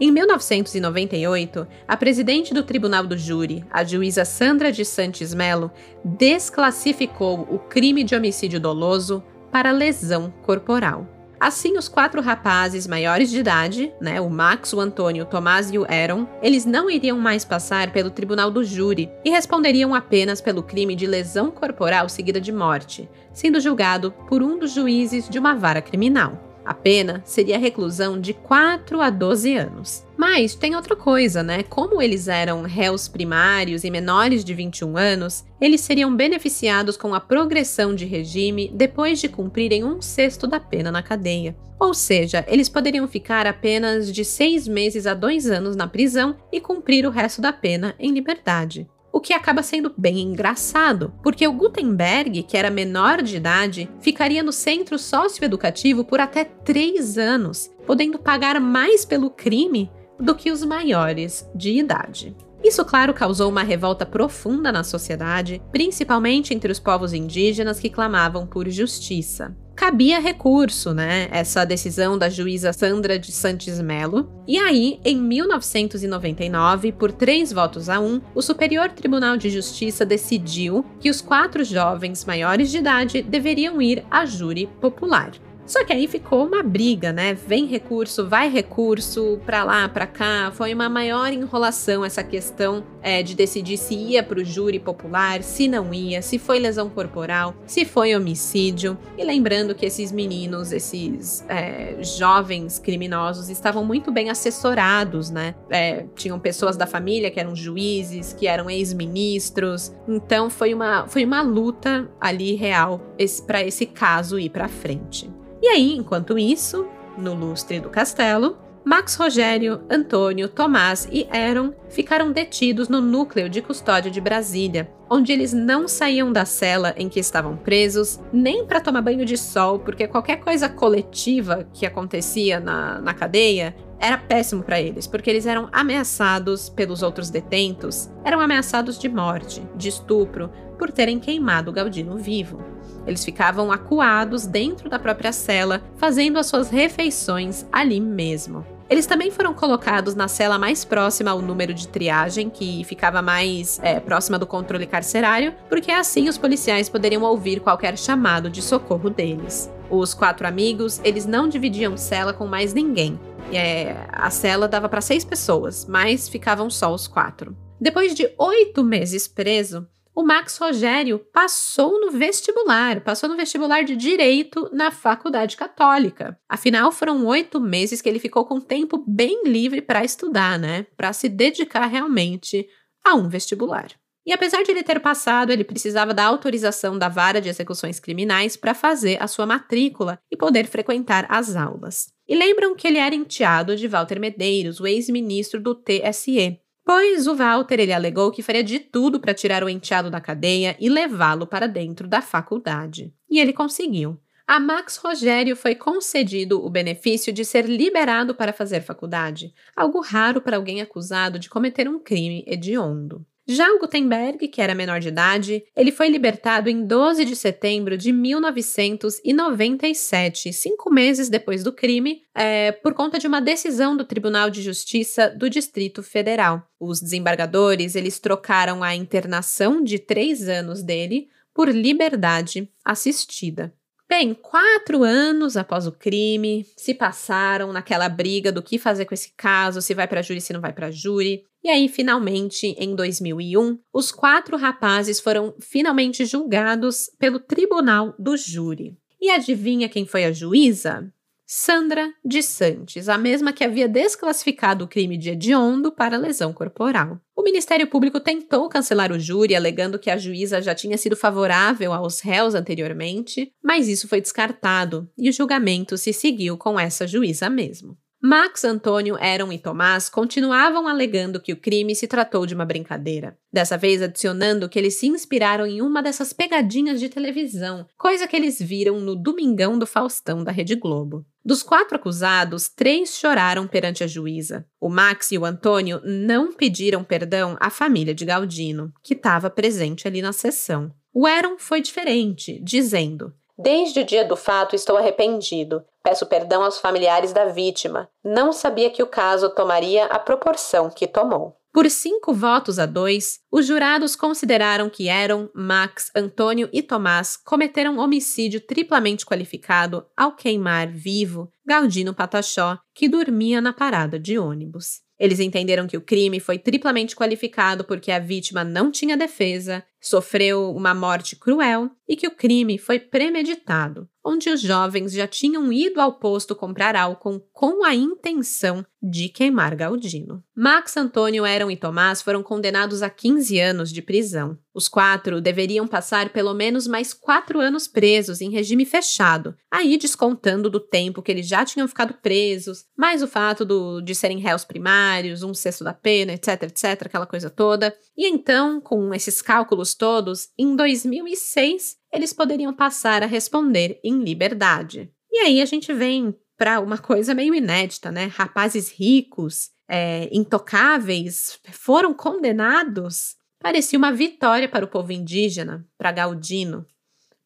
Em 0.00 0.10
1998, 0.10 1.66
a 1.86 1.98
presidente 1.98 2.54
do 2.54 2.62
Tribunal 2.62 3.06
do 3.06 3.18
Júri, 3.18 3.62
a 3.70 3.84
juíza 3.84 4.24
Sandra 4.24 4.72
de 4.72 4.86
Santos 4.86 5.34
Melo, 5.34 5.70
desclassificou 6.02 7.46
o 7.50 7.58
crime 7.58 8.02
de 8.04 8.16
homicídio 8.16 8.58
doloso 8.58 9.22
para 9.50 9.70
lesão 9.70 10.32
corporal. 10.42 11.06
Assim, 11.42 11.76
os 11.76 11.88
quatro 11.88 12.20
rapazes 12.20 12.86
maiores 12.86 13.28
de 13.28 13.40
idade, 13.40 13.92
né, 14.00 14.20
o 14.20 14.30
Max, 14.30 14.72
o 14.72 14.78
Antônio, 14.78 15.24
o 15.24 15.26
Tomás 15.26 15.72
e 15.72 15.76
o 15.76 15.84
Aaron, 15.90 16.24
eles 16.40 16.64
não 16.64 16.88
iriam 16.88 17.18
mais 17.18 17.44
passar 17.44 17.90
pelo 17.90 18.10
tribunal 18.10 18.48
do 18.48 18.62
júri 18.62 19.10
e 19.24 19.30
responderiam 19.30 19.92
apenas 19.92 20.40
pelo 20.40 20.62
crime 20.62 20.94
de 20.94 21.04
lesão 21.04 21.50
corporal 21.50 22.08
seguida 22.08 22.40
de 22.40 22.52
morte, 22.52 23.10
sendo 23.32 23.58
julgado 23.58 24.12
por 24.28 24.40
um 24.40 24.56
dos 24.56 24.70
juízes 24.70 25.28
de 25.28 25.36
uma 25.36 25.56
vara 25.56 25.82
criminal. 25.82 26.51
A 26.64 26.72
pena 26.72 27.22
seria 27.24 27.58
reclusão 27.58 28.20
de 28.20 28.32
4 28.32 29.00
a 29.00 29.10
12 29.10 29.56
anos. 29.56 30.06
Mas 30.16 30.54
tem 30.54 30.76
outra 30.76 30.94
coisa, 30.94 31.42
né? 31.42 31.64
Como 31.64 32.00
eles 32.00 32.28
eram 32.28 32.62
réus 32.62 33.08
primários 33.08 33.82
e 33.82 33.90
menores 33.90 34.44
de 34.44 34.54
21 34.54 34.96
anos, 34.96 35.44
eles 35.60 35.80
seriam 35.80 36.14
beneficiados 36.14 36.96
com 36.96 37.14
a 37.14 37.20
progressão 37.20 37.94
de 37.94 38.04
regime 38.04 38.70
depois 38.72 39.20
de 39.20 39.28
cumprirem 39.28 39.82
um 39.82 40.00
sexto 40.00 40.46
da 40.46 40.60
pena 40.60 40.92
na 40.92 41.02
cadeia. 41.02 41.56
Ou 41.80 41.92
seja, 41.92 42.44
eles 42.46 42.68
poderiam 42.68 43.08
ficar 43.08 43.44
apenas 43.44 44.12
de 44.12 44.24
seis 44.24 44.68
meses 44.68 45.04
a 45.04 45.14
dois 45.14 45.50
anos 45.50 45.74
na 45.74 45.88
prisão 45.88 46.36
e 46.52 46.60
cumprir 46.60 47.04
o 47.04 47.10
resto 47.10 47.40
da 47.40 47.52
pena 47.52 47.94
em 47.98 48.12
liberdade 48.12 48.88
o 49.12 49.20
que 49.20 49.34
acaba 49.34 49.62
sendo 49.62 49.92
bem 49.96 50.20
engraçado, 50.20 51.12
porque 51.22 51.46
o 51.46 51.52
Gutenberg, 51.52 52.42
que 52.44 52.56
era 52.56 52.70
menor 52.70 53.22
de 53.22 53.36
idade, 53.36 53.88
ficaria 54.00 54.42
no 54.42 54.52
centro 54.52 54.98
socioeducativo 54.98 56.04
por 56.04 56.18
até 56.18 56.44
três 56.44 57.18
anos, 57.18 57.70
podendo 57.86 58.18
pagar 58.18 58.58
mais 58.58 59.04
pelo 59.04 59.28
crime 59.28 59.90
do 60.18 60.34
que 60.34 60.50
os 60.50 60.64
maiores 60.64 61.48
de 61.54 61.78
idade. 61.78 62.34
Isso, 62.62 62.84
claro, 62.84 63.12
causou 63.12 63.48
uma 63.48 63.62
revolta 63.62 64.06
profunda 64.06 64.70
na 64.70 64.84
sociedade, 64.84 65.60
principalmente 65.72 66.54
entre 66.54 66.70
os 66.70 66.78
povos 66.78 67.12
indígenas 67.12 67.80
que 67.80 67.90
clamavam 67.90 68.46
por 68.46 68.68
justiça 68.68 69.56
cabia 69.82 70.20
recurso, 70.20 70.94
né? 70.94 71.26
Essa 71.32 71.64
decisão 71.64 72.16
da 72.16 72.28
juíza 72.28 72.72
Sandra 72.72 73.18
de 73.18 73.32
Santos 73.32 73.80
Melo. 73.80 74.30
E 74.46 74.56
aí, 74.56 75.00
em 75.04 75.16
1999, 75.16 76.92
por 76.92 77.10
três 77.10 77.52
votos 77.52 77.88
a 77.88 77.98
um, 77.98 78.20
o 78.32 78.40
Superior 78.40 78.90
Tribunal 78.90 79.36
de 79.36 79.50
Justiça 79.50 80.06
decidiu 80.06 80.84
que 81.00 81.10
os 81.10 81.20
quatro 81.20 81.64
jovens 81.64 82.24
maiores 82.24 82.70
de 82.70 82.78
idade 82.78 83.22
deveriam 83.22 83.82
ir 83.82 84.04
a 84.08 84.24
júri 84.24 84.68
popular. 84.80 85.32
Só 85.72 85.86
que 85.86 85.92
aí 85.94 86.06
ficou 86.06 86.44
uma 86.44 86.62
briga, 86.62 87.14
né? 87.14 87.32
Vem 87.32 87.64
recurso, 87.64 88.28
vai 88.28 88.50
recurso, 88.50 89.40
pra 89.46 89.64
lá, 89.64 89.88
pra 89.88 90.06
cá. 90.06 90.52
Foi 90.52 90.74
uma 90.74 90.86
maior 90.86 91.32
enrolação 91.32 92.04
essa 92.04 92.22
questão 92.22 92.84
é, 93.00 93.22
de 93.22 93.34
decidir 93.34 93.78
se 93.78 93.94
ia 93.94 94.22
pro 94.22 94.44
júri 94.44 94.78
popular, 94.78 95.42
se 95.42 95.68
não 95.68 95.94
ia, 95.94 96.20
se 96.20 96.38
foi 96.38 96.58
lesão 96.58 96.90
corporal, 96.90 97.54
se 97.66 97.86
foi 97.86 98.14
homicídio. 98.14 98.98
E 99.16 99.24
lembrando 99.24 99.74
que 99.74 99.86
esses 99.86 100.12
meninos, 100.12 100.72
esses 100.72 101.42
é, 101.48 101.96
jovens 102.02 102.78
criminosos, 102.78 103.48
estavam 103.48 103.82
muito 103.82 104.12
bem 104.12 104.28
assessorados, 104.28 105.30
né? 105.30 105.54
É, 105.70 106.04
tinham 106.14 106.38
pessoas 106.38 106.76
da 106.76 106.86
família 106.86 107.30
que 107.30 107.40
eram 107.40 107.56
juízes, 107.56 108.34
que 108.34 108.46
eram 108.46 108.68
ex-ministros. 108.68 109.90
Então 110.06 110.50
foi 110.50 110.74
uma, 110.74 111.08
foi 111.08 111.24
uma 111.24 111.40
luta 111.40 112.10
ali 112.20 112.56
real 112.56 113.00
para 113.46 113.62
esse 113.62 113.86
caso 113.86 114.38
ir 114.38 114.50
para 114.50 114.68
frente. 114.68 115.30
E 115.62 115.68
aí, 115.68 115.94
enquanto 115.96 116.36
isso, 116.36 116.84
no 117.16 117.34
lustre 117.34 117.78
do 117.78 117.88
castelo, 117.88 118.58
Max 118.84 119.14
Rogério, 119.14 119.80
Antônio, 119.88 120.48
Tomás 120.48 121.08
e 121.12 121.24
Aaron 121.30 121.72
ficaram 121.88 122.32
detidos 122.32 122.88
no 122.88 123.00
núcleo 123.00 123.48
de 123.48 123.62
custódia 123.62 124.10
de 124.10 124.20
Brasília, 124.20 124.90
onde 125.08 125.32
eles 125.32 125.52
não 125.52 125.86
saíam 125.86 126.32
da 126.32 126.44
cela 126.44 126.92
em 126.96 127.08
que 127.08 127.20
estavam 127.20 127.56
presos, 127.56 128.18
nem 128.32 128.66
para 128.66 128.80
tomar 128.80 129.02
banho 129.02 129.24
de 129.24 129.36
sol, 129.36 129.78
porque 129.78 130.08
qualquer 130.08 130.40
coisa 130.40 130.68
coletiva 130.68 131.64
que 131.72 131.86
acontecia 131.86 132.58
na, 132.58 133.00
na 133.00 133.14
cadeia 133.14 133.76
era 134.00 134.18
péssimo 134.18 134.64
para 134.64 134.80
eles, 134.80 135.06
porque 135.06 135.30
eles 135.30 135.46
eram 135.46 135.68
ameaçados 135.70 136.68
pelos 136.68 137.04
outros 137.04 137.30
detentos, 137.30 138.10
eram 138.24 138.40
ameaçados 138.40 138.98
de 138.98 139.08
morte, 139.08 139.62
de 139.76 139.88
estupro, 139.88 140.50
por 140.76 140.90
terem 140.90 141.20
queimado 141.20 141.70
o 141.70 141.72
Galdino 141.72 142.16
vivo. 142.18 142.71
Eles 143.06 143.24
ficavam 143.24 143.72
acuados 143.72 144.46
dentro 144.46 144.88
da 144.88 144.98
própria 144.98 145.32
cela, 145.32 145.82
fazendo 145.96 146.38
as 146.38 146.46
suas 146.46 146.70
refeições 146.70 147.66
ali 147.72 148.00
mesmo. 148.00 148.64
Eles 148.92 149.06
também 149.06 149.30
foram 149.30 149.54
colocados 149.54 150.14
na 150.14 150.28
cela 150.28 150.58
mais 150.58 150.84
próxima 150.84 151.30
ao 151.30 151.40
número 151.40 151.72
de 151.72 151.88
triagem, 151.88 152.50
que 152.50 152.84
ficava 152.84 153.22
mais 153.22 153.80
é, 153.82 153.98
próxima 153.98 154.38
do 154.38 154.46
controle 154.46 154.86
carcerário, 154.86 155.54
porque 155.66 155.90
assim 155.90 156.28
os 156.28 156.36
policiais 156.36 156.90
poderiam 156.90 157.22
ouvir 157.22 157.60
qualquer 157.60 157.96
chamado 157.96 158.50
de 158.50 158.60
socorro 158.60 159.08
deles. 159.08 159.72
Os 159.88 160.12
quatro 160.12 160.46
amigos, 160.46 161.00
eles 161.02 161.24
não 161.24 161.48
dividiam 161.48 161.96
cela 161.96 162.34
com 162.34 162.46
mais 162.46 162.74
ninguém. 162.74 163.18
É, 163.50 163.96
a 164.12 164.28
cela 164.30 164.68
dava 164.68 164.90
para 164.90 165.00
seis 165.00 165.24
pessoas, 165.24 165.86
mas 165.86 166.28
ficavam 166.28 166.68
só 166.68 166.92
os 166.92 167.06
quatro. 167.06 167.56
Depois 167.80 168.14
de 168.14 168.30
oito 168.38 168.84
meses 168.84 169.26
preso, 169.26 169.88
o 170.14 170.22
Max 170.22 170.58
Rogério 170.58 171.18
passou 171.32 172.00
no 172.00 172.10
vestibular, 172.10 173.00
passou 173.00 173.28
no 173.28 173.36
vestibular 173.36 173.82
de 173.82 173.96
Direito 173.96 174.68
na 174.72 174.90
Faculdade 174.90 175.56
Católica. 175.56 176.38
Afinal, 176.48 176.92
foram 176.92 177.26
oito 177.26 177.60
meses 177.60 178.02
que 178.02 178.08
ele 178.08 178.18
ficou 178.18 178.44
com 178.44 178.60
tempo 178.60 179.02
bem 179.06 179.42
livre 179.44 179.80
para 179.80 180.04
estudar, 180.04 180.58
né? 180.58 180.86
Para 180.96 181.12
se 181.12 181.28
dedicar 181.28 181.86
realmente 181.86 182.66
a 183.04 183.14
um 183.14 183.28
vestibular. 183.28 183.88
E 184.24 184.32
apesar 184.32 184.62
de 184.62 184.70
ele 184.70 184.84
ter 184.84 185.00
passado, 185.00 185.50
ele 185.50 185.64
precisava 185.64 186.14
da 186.14 186.24
autorização 186.24 186.96
da 186.96 187.08
vara 187.08 187.40
de 187.40 187.48
execuções 187.48 187.98
criminais 187.98 188.56
para 188.56 188.72
fazer 188.72 189.20
a 189.20 189.26
sua 189.26 189.46
matrícula 189.46 190.18
e 190.30 190.36
poder 190.36 190.66
frequentar 190.66 191.26
as 191.28 191.56
aulas. 191.56 192.12
e 192.28 192.36
lembram 192.36 192.74
que 192.74 192.86
ele 192.86 192.98
era 192.98 193.14
enteado 193.14 193.76
de 193.76 193.88
Walter 193.88 194.18
Medeiros, 194.18 194.80
o 194.80 194.86
ex-ministro 194.86 195.60
do 195.60 195.74
TSE. 195.74 196.61
Pois 196.84 197.26
o 197.26 197.34
Walter 197.34 197.80
ele 197.80 197.92
alegou 197.92 198.30
que 198.30 198.42
faria 198.42 198.62
de 198.62 198.78
tudo 198.78 199.20
para 199.20 199.34
tirar 199.34 199.62
o 199.62 199.68
enteado 199.68 200.10
da 200.10 200.20
cadeia 200.20 200.76
e 200.80 200.88
levá-lo 200.88 201.46
para 201.46 201.68
dentro 201.68 202.08
da 202.08 202.20
faculdade. 202.20 203.14
E 203.30 203.38
ele 203.38 203.52
conseguiu. 203.52 204.20
A 204.46 204.58
Max 204.58 204.96
Rogério 204.96 205.54
foi 205.54 205.74
concedido 205.74 206.64
o 206.64 206.68
benefício 206.68 207.32
de 207.32 207.44
ser 207.44 207.64
liberado 207.66 208.34
para 208.34 208.52
fazer 208.52 208.82
faculdade, 208.82 209.54
algo 209.74 210.00
raro 210.00 210.42
para 210.42 210.56
alguém 210.56 210.82
acusado 210.82 211.38
de 211.38 211.48
cometer 211.48 211.88
um 211.88 211.98
crime 211.98 212.44
hediondo. 212.46 213.24
Já 213.46 213.70
o 213.72 213.78
Gutenberg, 213.80 214.48
que 214.48 214.62
era 214.62 214.74
menor 214.74 215.00
de 215.00 215.08
idade, 215.08 215.64
ele 215.76 215.90
foi 215.90 216.08
libertado 216.08 216.70
em 216.70 216.86
12 216.86 217.24
de 217.24 217.34
setembro 217.34 217.98
de 217.98 218.12
1997, 218.12 220.52
cinco 220.52 220.88
meses 220.90 221.28
depois 221.28 221.64
do 221.64 221.72
crime, 221.72 222.22
é, 222.34 222.70
por 222.70 222.94
conta 222.94 223.18
de 223.18 223.26
uma 223.26 223.40
decisão 223.40 223.96
do 223.96 224.04
Tribunal 224.04 224.48
de 224.48 224.62
Justiça 224.62 225.28
do 225.28 225.50
Distrito 225.50 226.04
Federal. 226.04 226.62
Os 226.78 227.00
desembargadores 227.00 227.96
eles 227.96 228.20
trocaram 228.20 228.80
a 228.82 228.94
internação 228.94 229.82
de 229.82 229.98
três 229.98 230.48
anos 230.48 230.82
dele 230.82 231.26
por 231.52 231.68
liberdade 231.68 232.70
assistida. 232.84 233.74
Bem, 234.14 234.34
quatro 234.34 235.04
anos 235.04 235.56
após 235.56 235.86
o 235.86 235.90
crime, 235.90 236.66
se 236.76 236.92
passaram 236.92 237.72
naquela 237.72 238.10
briga 238.10 238.52
do 238.52 238.62
que 238.62 238.78
fazer 238.78 239.06
com 239.06 239.14
esse 239.14 239.32
caso, 239.34 239.80
se 239.80 239.94
vai 239.94 240.06
para 240.06 240.20
júri, 240.20 240.38
se 240.38 240.52
não 240.52 240.60
vai 240.60 240.70
para 240.70 240.90
júri. 240.90 241.46
E 241.64 241.70
aí, 241.70 241.88
finalmente, 241.88 242.76
em 242.78 242.94
2001, 242.94 243.78
os 243.90 244.12
quatro 244.12 244.58
rapazes 244.58 245.18
foram 245.18 245.54
finalmente 245.58 246.26
julgados 246.26 247.10
pelo 247.18 247.40
tribunal 247.40 248.14
do 248.18 248.36
júri. 248.36 248.98
E 249.18 249.30
adivinha 249.30 249.88
quem 249.88 250.04
foi 250.04 250.26
a 250.26 250.30
juíza? 250.30 251.10
Sandra 251.54 252.14
de 252.24 252.42
Santos, 252.42 253.10
a 253.10 253.18
mesma 253.18 253.52
que 253.52 253.62
havia 253.62 253.86
desclassificado 253.86 254.86
o 254.86 254.88
crime 254.88 255.18
de 255.18 255.28
hediondo 255.28 255.92
para 255.92 256.16
lesão 256.16 256.50
corporal. 256.50 257.20
O 257.36 257.42
Ministério 257.42 257.86
Público 257.86 258.18
tentou 258.18 258.70
cancelar 258.70 259.12
o 259.12 259.20
júri, 259.20 259.54
alegando 259.54 259.98
que 259.98 260.08
a 260.08 260.16
juíza 260.16 260.62
já 260.62 260.74
tinha 260.74 260.96
sido 260.96 261.14
favorável 261.14 261.92
aos 261.92 262.20
réus 262.20 262.54
anteriormente, 262.54 263.52
mas 263.62 263.86
isso 263.86 264.08
foi 264.08 264.22
descartado 264.22 265.06
e 265.16 265.28
o 265.28 265.32
julgamento 265.32 265.98
se 265.98 266.10
seguiu 266.14 266.56
com 266.56 266.80
essa 266.80 267.06
juíza 267.06 267.50
mesmo. 267.50 267.98
Max, 268.24 268.62
Antônio, 268.62 269.16
Aaron 269.16 269.52
e 269.52 269.58
Tomás 269.58 270.08
continuavam 270.08 270.86
alegando 270.86 271.40
que 271.40 271.52
o 271.52 271.56
crime 271.56 271.92
se 271.96 272.06
tratou 272.06 272.46
de 272.46 272.54
uma 272.54 272.64
brincadeira. 272.64 273.36
Dessa 273.52 273.76
vez 273.76 274.00
adicionando 274.00 274.68
que 274.68 274.78
eles 274.78 274.94
se 274.94 275.08
inspiraram 275.08 275.66
em 275.66 275.82
uma 275.82 276.00
dessas 276.00 276.32
pegadinhas 276.32 277.00
de 277.00 277.08
televisão, 277.08 277.84
coisa 277.98 278.28
que 278.28 278.36
eles 278.36 278.62
viram 278.62 279.00
no 279.00 279.16
Domingão 279.16 279.76
do 279.76 279.88
Faustão 279.88 280.44
da 280.44 280.52
Rede 280.52 280.76
Globo. 280.76 281.26
Dos 281.44 281.64
quatro 281.64 281.96
acusados, 281.96 282.68
três 282.68 283.18
choraram 283.18 283.66
perante 283.66 284.04
a 284.04 284.06
juíza. 284.06 284.64
O 284.80 284.88
Max 284.88 285.32
e 285.32 285.38
o 285.38 285.44
Antônio 285.44 286.00
não 286.04 286.52
pediram 286.52 287.02
perdão 287.02 287.56
à 287.58 287.70
família 287.70 288.14
de 288.14 288.24
Galdino, 288.24 288.92
que 289.02 289.14
estava 289.14 289.50
presente 289.50 290.06
ali 290.06 290.22
na 290.22 290.32
sessão. 290.32 290.94
O 291.12 291.26
Aaron 291.26 291.56
foi 291.58 291.82
diferente, 291.82 292.60
dizendo: 292.62 293.34
Desde 293.62 294.00
o 294.00 294.04
dia 294.04 294.24
do 294.24 294.36
fato 294.36 294.74
estou 294.74 294.96
arrependido. 294.96 295.84
Peço 296.02 296.26
perdão 296.26 296.64
aos 296.64 296.80
familiares 296.80 297.32
da 297.32 297.44
vítima. 297.44 298.08
Não 298.24 298.52
sabia 298.52 298.90
que 298.90 299.04
o 299.04 299.06
caso 299.06 299.50
tomaria 299.50 300.06
a 300.06 300.18
proporção 300.18 300.90
que 300.90 301.06
tomou. 301.06 301.56
Por 301.72 301.88
cinco 301.88 302.34
votos 302.34 302.80
a 302.80 302.86
dois, 302.86 303.38
os 303.52 303.64
jurados 303.64 304.16
consideraram 304.16 304.90
que 304.90 305.08
Aaron, 305.08 305.48
Max, 305.54 306.10
Antônio 306.14 306.68
e 306.72 306.82
Tomás 306.82 307.36
cometeram 307.36 307.98
homicídio 307.98 308.60
triplamente 308.60 309.24
qualificado 309.24 310.04
ao 310.16 310.34
queimar 310.34 310.88
vivo 310.88 311.48
Galdino 311.64 312.12
Patachó, 312.12 312.76
que 312.92 313.08
dormia 313.08 313.60
na 313.60 313.72
parada 313.72 314.18
de 314.18 314.40
ônibus. 314.40 315.02
Eles 315.22 315.38
entenderam 315.38 315.86
que 315.86 315.96
o 315.96 316.00
crime 316.00 316.40
foi 316.40 316.58
triplamente 316.58 317.14
qualificado 317.14 317.84
porque 317.84 318.10
a 318.10 318.18
vítima 318.18 318.64
não 318.64 318.90
tinha 318.90 319.16
defesa, 319.16 319.84
sofreu 320.00 320.74
uma 320.74 320.92
morte 320.92 321.36
cruel 321.36 321.88
e 322.08 322.16
que 322.16 322.26
o 322.26 322.34
crime 322.34 322.76
foi 322.76 322.98
premeditado, 322.98 324.08
onde 324.24 324.50
os 324.50 324.60
jovens 324.60 325.12
já 325.12 325.26
tinham 325.26 325.72
ido 325.72 326.00
ao 326.00 326.14
posto 326.14 326.54
comprar 326.54 326.94
álcool 326.94 327.40
com 327.52 327.84
a 327.84 327.94
intenção 327.94 328.84
de 329.02 329.28
queimar 329.28 329.74
Galdino. 329.74 330.44
Max, 330.54 330.96
Antônio, 330.96 331.44
Aaron 331.44 331.70
e 331.70 331.76
Tomás 331.76 332.22
foram 332.22 332.40
condenados 332.40 333.02
a 333.02 333.10
15 333.10 333.58
anos 333.58 333.92
de 333.92 334.00
prisão. 334.00 334.56
Os 334.72 334.86
quatro 334.86 335.40
deveriam 335.40 335.88
passar 335.88 336.30
pelo 336.30 336.54
menos 336.54 336.86
mais 336.86 337.12
quatro 337.12 337.60
anos 337.60 337.88
presos 337.88 338.40
em 338.40 338.50
regime 338.50 338.86
fechado, 338.86 339.56
aí 339.70 339.98
descontando 339.98 340.70
do 340.70 340.78
tempo 340.78 341.20
que 341.20 341.32
eles 341.32 341.48
já 341.48 341.64
tinham 341.64 341.88
ficado 341.88 342.14
presos, 342.22 342.84
mais 342.96 343.22
o 343.22 343.28
fato 343.28 343.64
do, 343.64 344.00
de 344.00 344.14
serem 344.14 344.38
réus 344.38 344.64
primários, 344.64 345.42
um 345.42 345.52
sexto 345.52 345.82
da 345.82 345.92
pena, 345.92 346.32
etc, 346.32 346.62
etc, 346.62 347.06
aquela 347.06 347.26
coisa 347.26 347.50
toda. 347.50 347.94
E 348.16 348.28
então, 348.28 348.80
com 348.80 349.12
esses 349.12 349.42
cálculos 349.42 349.94
todos, 349.94 350.48
em 350.56 350.76
2006 350.76 352.01
eles 352.12 352.32
poderiam 352.32 352.74
passar 352.74 353.22
a 353.22 353.26
responder 353.26 354.00
em 354.04 354.22
liberdade. 354.22 355.10
E 355.30 355.38
aí 355.38 355.62
a 355.62 355.64
gente 355.64 355.92
vem 355.92 356.34
para 356.56 356.80
uma 356.80 356.98
coisa 356.98 357.34
meio 357.34 357.54
inédita, 357.54 358.10
né? 358.10 358.26
Rapazes 358.26 358.90
ricos, 358.90 359.70
é, 359.88 360.28
intocáveis, 360.32 361.58
foram 361.72 362.12
condenados 362.12 363.36
Parecia 363.62 363.96
uma 363.96 364.12
vitória 364.12 364.68
para 364.68 364.84
o 364.84 364.88
povo 364.88 365.12
indígena, 365.12 365.86
para 365.96 366.10
Galdino, 366.10 366.84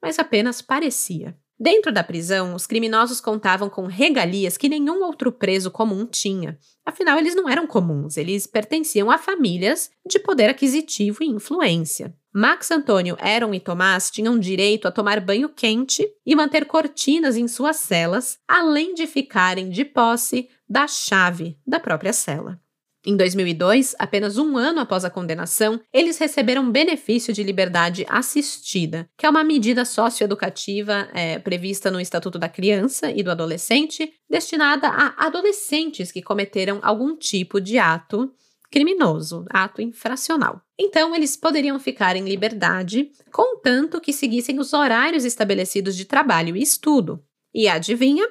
mas 0.03 0.19
apenas 0.19 0.63
parecia. 0.63 1.37
Dentro 1.59 1.93
da 1.93 2.03
prisão, 2.03 2.55
os 2.55 2.67
criminosos 2.67 3.21
contavam 3.21 3.69
com 3.69 3.87
regalias 3.87 4.57
que 4.57 4.69
nenhum 4.69 5.05
outro 5.05 5.31
preso 5.31 5.71
comum 5.71 6.07
tinha. 6.07 6.59
Afinal, 6.87 7.19
eles 7.19 7.35
não 7.35 7.49
eram 7.49 7.67
comuns, 7.67 8.17
eles 8.17 8.47
pertenciam 8.47 9.11
a 9.11 9.19
famílias 9.19 9.91
de 10.07 10.19
poder 10.19 10.49
aquisitivo 10.49 11.23
e 11.23 11.27
influência. 11.27 12.15
Max 12.39 12.71
Antônio, 12.71 13.17
Aaron 13.19 13.55
e 13.55 13.61
Tomás 13.61 14.11
tinham 14.11 14.39
direito 14.39 14.87
a 14.87 14.93
tomar 14.93 15.21
banho 15.21 15.49
quente 15.49 16.07
e 16.27 16.37
manter 16.37 16.67
cortinas 16.67 17.35
em 17.35 17.49
suas 17.49 17.77
celas, 17.77 18.39
além 18.47 18.93
de 18.93 19.07
ficarem 19.07 19.71
de 19.71 19.87
posse 19.87 20.47
da 20.69 20.87
chave 20.87 21.57
da 21.67 21.81
própria 21.81 22.13
cela. 22.13 22.61
Em 23.07 23.17
2002, 23.17 23.97
apenas 23.99 24.37
um 24.37 24.59
ano 24.59 24.81
após 24.81 25.03
a 25.03 25.09
condenação, 25.09 25.81
eles 25.91 26.19
receberam 26.19 26.71
benefício 26.71 27.33
de 27.33 27.43
liberdade 27.43 28.05
assistida, 28.07 29.09
que 29.17 29.25
é 29.25 29.31
uma 29.31 29.43
medida 29.43 29.87
socioeducativa 29.87 31.09
é, 31.15 31.39
prevista 31.39 31.91
no 31.91 31.99
Estatuto 31.99 32.39
da 32.39 32.51
Criança 32.51 33.11
e 33.11 33.23
do 33.23 33.31
Adolescente, 33.31 34.13
destinada 34.29 34.89
a 34.89 35.25
adolescentes 35.25 36.13
que 36.13 36.21
cometeram 36.21 36.81
algum 36.83 37.17
tipo 37.17 37.63
de 37.63 37.79
ato 37.79 38.31
criminoso, 38.71 39.47
ato 39.49 39.81
infracional. 39.81 40.66
Então, 40.79 41.15
eles 41.15 41.37
poderiam 41.37 41.79
ficar 41.81 42.17
em 42.17 42.25
liberdade, 42.25 43.11
contanto 43.33 44.01
que 44.01 44.13
seguissem 44.13 44.59
os 44.59 44.73
horários 44.73 45.25
estabelecidos 45.25 45.97
de 45.97 46.05
trabalho 46.05 46.57
e 46.57 46.63
estudo. 46.63 47.23
E 47.55 47.67
adivinha? 47.67 48.29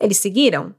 Eles 0.00 0.16
seguiram? 0.16 0.74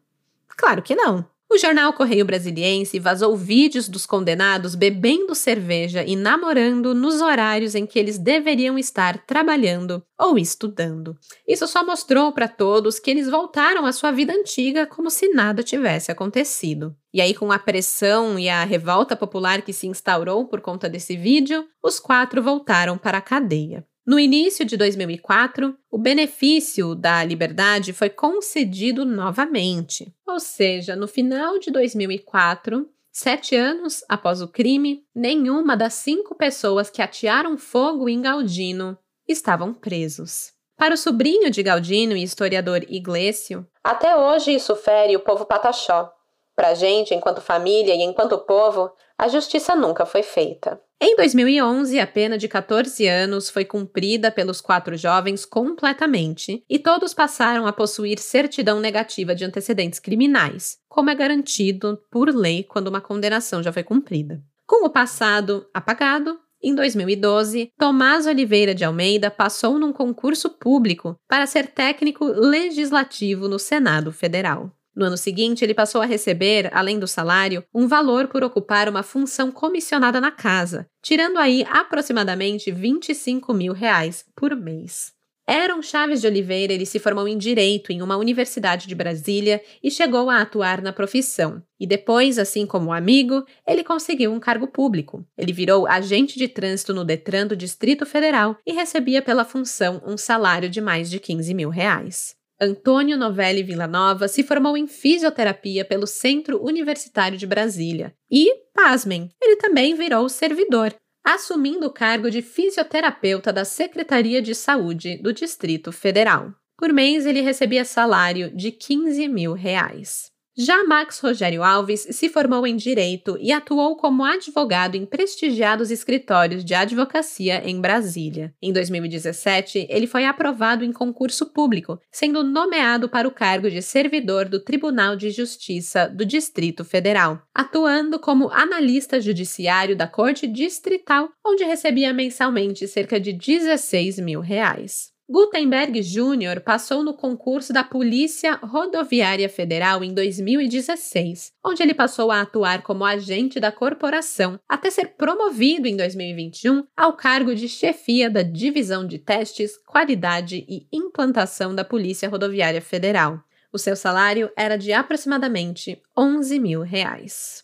Claro 0.48 0.82
que 0.82 0.96
não. 0.96 1.33
O 1.54 1.58
jornal 1.60 1.94
Correio 1.94 2.26
Brasiliense 2.26 2.98
vazou 2.98 3.38
vídeos 3.38 3.88
dos 3.88 4.08
condenados 4.08 4.74
bebendo 4.74 5.36
cerveja 5.36 6.04
e 6.04 6.16
namorando 6.16 6.96
nos 6.96 7.22
horários 7.22 7.76
em 7.76 7.86
que 7.86 8.00
eles 8.00 8.18
deveriam 8.18 8.76
estar 8.76 9.24
trabalhando 9.28 10.04
ou 10.18 10.36
estudando. 10.36 11.16
Isso 11.48 11.68
só 11.68 11.86
mostrou 11.86 12.32
para 12.32 12.48
todos 12.48 12.98
que 12.98 13.12
eles 13.12 13.30
voltaram 13.30 13.86
à 13.86 13.92
sua 13.92 14.10
vida 14.10 14.34
antiga 14.34 14.88
como 14.88 15.12
se 15.12 15.28
nada 15.28 15.62
tivesse 15.62 16.12
acontecido. 16.12 16.96
E 17.14 17.22
aí, 17.22 17.36
com 17.36 17.52
a 17.52 17.60
pressão 17.60 18.40
e 18.40 18.50
a 18.50 18.64
revolta 18.64 19.16
popular 19.16 19.62
que 19.62 19.72
se 19.72 19.86
instaurou 19.86 20.48
por 20.48 20.60
conta 20.60 20.90
desse 20.90 21.16
vídeo, 21.16 21.68
os 21.84 22.00
quatro 22.00 22.42
voltaram 22.42 22.98
para 22.98 23.20
a 23.20 23.22
cadeia. 23.22 23.86
No 24.06 24.20
início 24.20 24.66
de 24.66 24.76
2004, 24.76 25.78
o 25.90 25.98
benefício 25.98 26.94
da 26.94 27.24
liberdade 27.24 27.94
foi 27.94 28.10
concedido 28.10 29.06
novamente. 29.06 30.14
Ou 30.28 30.42
seja, 30.42 30.94
no 30.94 31.08
final 31.08 31.58
de 31.58 31.72
2004, 31.72 32.86
sete 33.14 33.56
anos 33.56 34.04
após 34.10 34.42
o 34.42 34.48
crime, 34.50 35.06
nenhuma 35.16 35.78
das 35.78 35.94
cinco 35.94 36.36
pessoas 36.36 36.90
que 36.90 37.02
atearam 37.02 37.58
fogo 37.58 38.10
em 38.10 38.22
Galdino 38.22 38.98
estavam 39.26 39.74
presos. 39.74 40.52
Para 40.76 40.96
o 40.96 40.98
sobrinho 40.98 41.50
de 41.50 41.64
Galdino 41.64 42.18
e 42.18 42.24
historiador 42.24 42.84
Iglesio, 42.90 43.66
até 43.82 44.18
hoje 44.18 44.54
isso 44.54 44.76
fere 44.76 45.16
o 45.16 45.22
povo 45.22 45.46
pataxó. 45.46 46.12
Para 46.54 46.70
a 46.70 46.74
gente, 46.74 47.16
enquanto 47.16 47.40
família 47.40 47.96
e 47.96 48.02
enquanto 48.02 48.38
povo, 48.40 48.92
a 49.18 49.30
justiça 49.30 49.76
nunca 49.76 50.06
foi 50.06 50.24
feita. 50.24 50.82
Em 51.06 51.18
2011, 51.18 52.00
a 52.00 52.08
pena 52.08 52.38
de 52.38 52.48
14 52.48 53.06
anos 53.06 53.50
foi 53.50 53.66
cumprida 53.66 54.32
pelos 54.32 54.62
quatro 54.62 54.96
jovens 54.96 55.44
completamente 55.44 56.64
e 56.70 56.80
todos 56.80 57.14
passaram 57.14 57.68
a 57.68 57.74
possuir 57.74 58.18
certidão 58.18 58.80
negativa 58.80 59.36
de 59.36 59.44
antecedentes 59.44 60.00
criminais, 60.00 60.78
como 60.88 61.10
é 61.10 61.16
garantido 61.16 62.00
por 62.10 62.34
lei 62.34 62.64
quando 62.64 62.88
uma 62.88 63.02
condenação 63.02 63.62
já 63.62 63.74
foi 63.74 63.84
cumprida. 63.84 64.42
Com 64.66 64.86
o 64.86 64.90
passado 64.90 65.68
apagado, 65.74 66.40
em 66.64 66.74
2012, 66.74 67.70
Tomás 67.78 68.26
Oliveira 68.26 68.74
de 68.74 68.86
Almeida 68.86 69.30
passou 69.30 69.78
num 69.78 69.92
concurso 69.92 70.52
público 70.52 71.18
para 71.28 71.46
ser 71.46 71.68
técnico 71.68 72.24
legislativo 72.24 73.50
no 73.50 73.60
Senado 73.60 74.10
Federal. 74.14 74.72
No 74.96 75.06
ano 75.06 75.18
seguinte, 75.18 75.64
ele 75.64 75.74
passou 75.74 76.02
a 76.02 76.06
receber, 76.06 76.70
além 76.74 77.00
do 77.00 77.08
salário, 77.08 77.64
um 77.74 77.88
valor 77.88 78.28
por 78.28 78.44
ocupar 78.44 78.88
uma 78.88 79.02
função 79.02 79.52
comissionada 79.52 80.22
na 80.22 80.32
casa, 80.32 80.88
tirando 81.02 81.38
aí 81.38 81.66
aproximadamente 81.70 82.72
25 82.72 83.54
mil 83.54 83.74
reais 83.74 84.26
por 84.36 84.56
mês. 84.56 85.14
Aaron 85.46 85.82
Chaves 85.82 86.22
de 86.22 86.28
Oliveira 86.28 86.72
ele 86.72 86.86
se 86.86 87.00
formou 87.00 87.28
em 87.28 87.38
Direito 87.38 87.92
em 87.92 88.02
uma 88.02 88.16
universidade 88.16 88.88
de 88.88 88.96
Brasília 88.96 89.62
e 89.84 89.92
chegou 89.92 90.30
a 90.30 90.40
atuar 90.42 90.82
na 90.82 90.94
profissão. 90.94 91.62
E 91.78 91.86
depois, 91.86 92.40
assim 92.40 92.66
como 92.66 92.94
amigo, 92.94 93.44
ele 93.68 93.84
conseguiu 93.84 94.32
um 94.32 94.40
cargo 94.40 94.68
público. 94.68 95.26
Ele 95.38 95.52
virou 95.52 95.86
agente 95.86 96.38
de 96.38 96.48
trânsito 96.48 96.94
no 96.94 97.04
Detran 97.04 97.46
do 97.46 97.58
Distrito 97.58 98.06
Federal 98.06 98.56
e 98.66 98.72
recebia 98.72 99.22
pela 99.22 99.44
função 99.44 100.02
um 100.06 100.16
salário 100.16 100.70
de 100.70 100.80
mais 100.80 101.10
de 101.10 101.20
15 101.20 101.54
mil 101.54 101.70
reais. 101.70 102.38
Antônio 102.60 103.18
Novelli 103.18 103.64
Villanova 103.64 104.28
se 104.28 104.44
formou 104.44 104.78
em 104.78 104.88
fisioterapia 104.88 105.84
pelo 105.84 106.08
Centro 106.08 106.64
Universitário 106.64 107.38
de 107.38 107.48
Brasília. 107.48 108.14
E, 108.32 108.54
pasmem, 108.74 109.30
ele 109.42 109.58
também 109.58 109.96
virou 109.96 110.28
servidor, 110.30 110.96
assumindo 111.24 111.88
o 111.88 111.94
cargo 111.94 112.30
de 112.30 112.42
fisioterapeuta 112.42 113.54
da 113.54 113.66
Secretaria 113.66 114.42
de 114.42 114.54
Saúde 114.54 115.18
do 115.22 115.34
Distrito 115.34 115.92
Federal. 115.92 116.54
Por 116.78 116.92
mês, 116.92 117.26
ele 117.26 117.42
recebia 117.42 117.86
salário 117.86 118.56
de 118.56 118.72
15 118.72 119.28
mil 119.28 119.54
reais. 119.54 120.33
Já 120.56 120.84
Max 120.84 121.20
Rogério 121.20 121.64
Alves 121.64 122.08
se 122.12 122.30
formou 122.30 122.68
em 122.68 122.76
Direito 122.76 123.36
e 123.42 123.52
atuou 123.52 123.96
como 123.96 124.24
advogado 124.24 124.96
em 124.96 125.04
prestigiados 125.04 125.90
escritórios 125.90 126.64
de 126.64 126.76
advocacia 126.76 127.68
em 127.68 127.82
Brasília. 127.82 128.54
Em 128.62 128.72
2017, 128.72 129.88
ele 129.90 130.06
foi 130.06 130.26
aprovado 130.26 130.86
em 130.86 130.94
concurso 130.94 131.48
público, 131.48 132.00
sendo 132.12 132.44
nomeado 132.44 133.10
para 133.10 133.28
o 133.28 133.32
cargo 133.32 133.68
de 133.68 133.82
servidor 133.82 134.48
do 134.48 134.60
Tribunal 134.60 135.16
de 135.16 135.32
Justiça 135.32 136.08
do 136.08 136.24
Distrito 136.24 136.86
Federal, 136.86 137.42
atuando 137.52 138.20
como 138.20 138.52
analista 138.52 139.20
judiciário 139.20 139.96
da 139.96 140.06
Corte 140.06 140.46
Distrital, 140.46 141.30
onde 141.44 141.64
recebia 141.64 142.14
mensalmente 142.14 142.88
cerca 142.88 143.20
de 143.20 143.34
16 143.34 144.20
mil 144.20 144.40
reais. 144.40 145.13
Gutenberg 145.30 146.02
Jr. 146.02 146.62
passou 146.64 147.02
no 147.02 147.14
concurso 147.14 147.72
da 147.72 147.82
Polícia 147.82 148.56
Rodoviária 148.56 149.48
Federal 149.48 150.04
em 150.04 150.14
2016, 150.14 151.54
onde 151.64 151.82
ele 151.82 151.94
passou 151.94 152.30
a 152.30 152.42
atuar 152.42 152.84
como 152.84 153.06
agente 153.06 153.58
da 153.58 153.72
corporação, 153.72 154.60
até 154.68 154.90
ser 154.90 155.16
promovido 155.16 155.88
em 155.88 155.96
2021 155.96 156.86
ao 156.96 157.14
cargo 157.16 157.56
de 157.56 157.70
chefia 157.70 158.30
da 158.30 158.42
Divisão 158.42 159.08
de 159.08 159.18
Testes, 159.18 159.78
Qualidade 159.86 160.66
e 160.68 160.88
Implantação 160.92 161.74
da 161.74 161.86
Polícia 161.86 162.28
Rodoviária 162.28 162.82
Federal. 162.82 163.42
O 163.72 163.78
seu 163.78 163.96
salário 163.96 164.52
era 164.58 164.78
de 164.78 164.92
aproximadamente 164.92 166.02
11 166.18 166.60
mil 166.60 166.82
reais. 166.82 167.64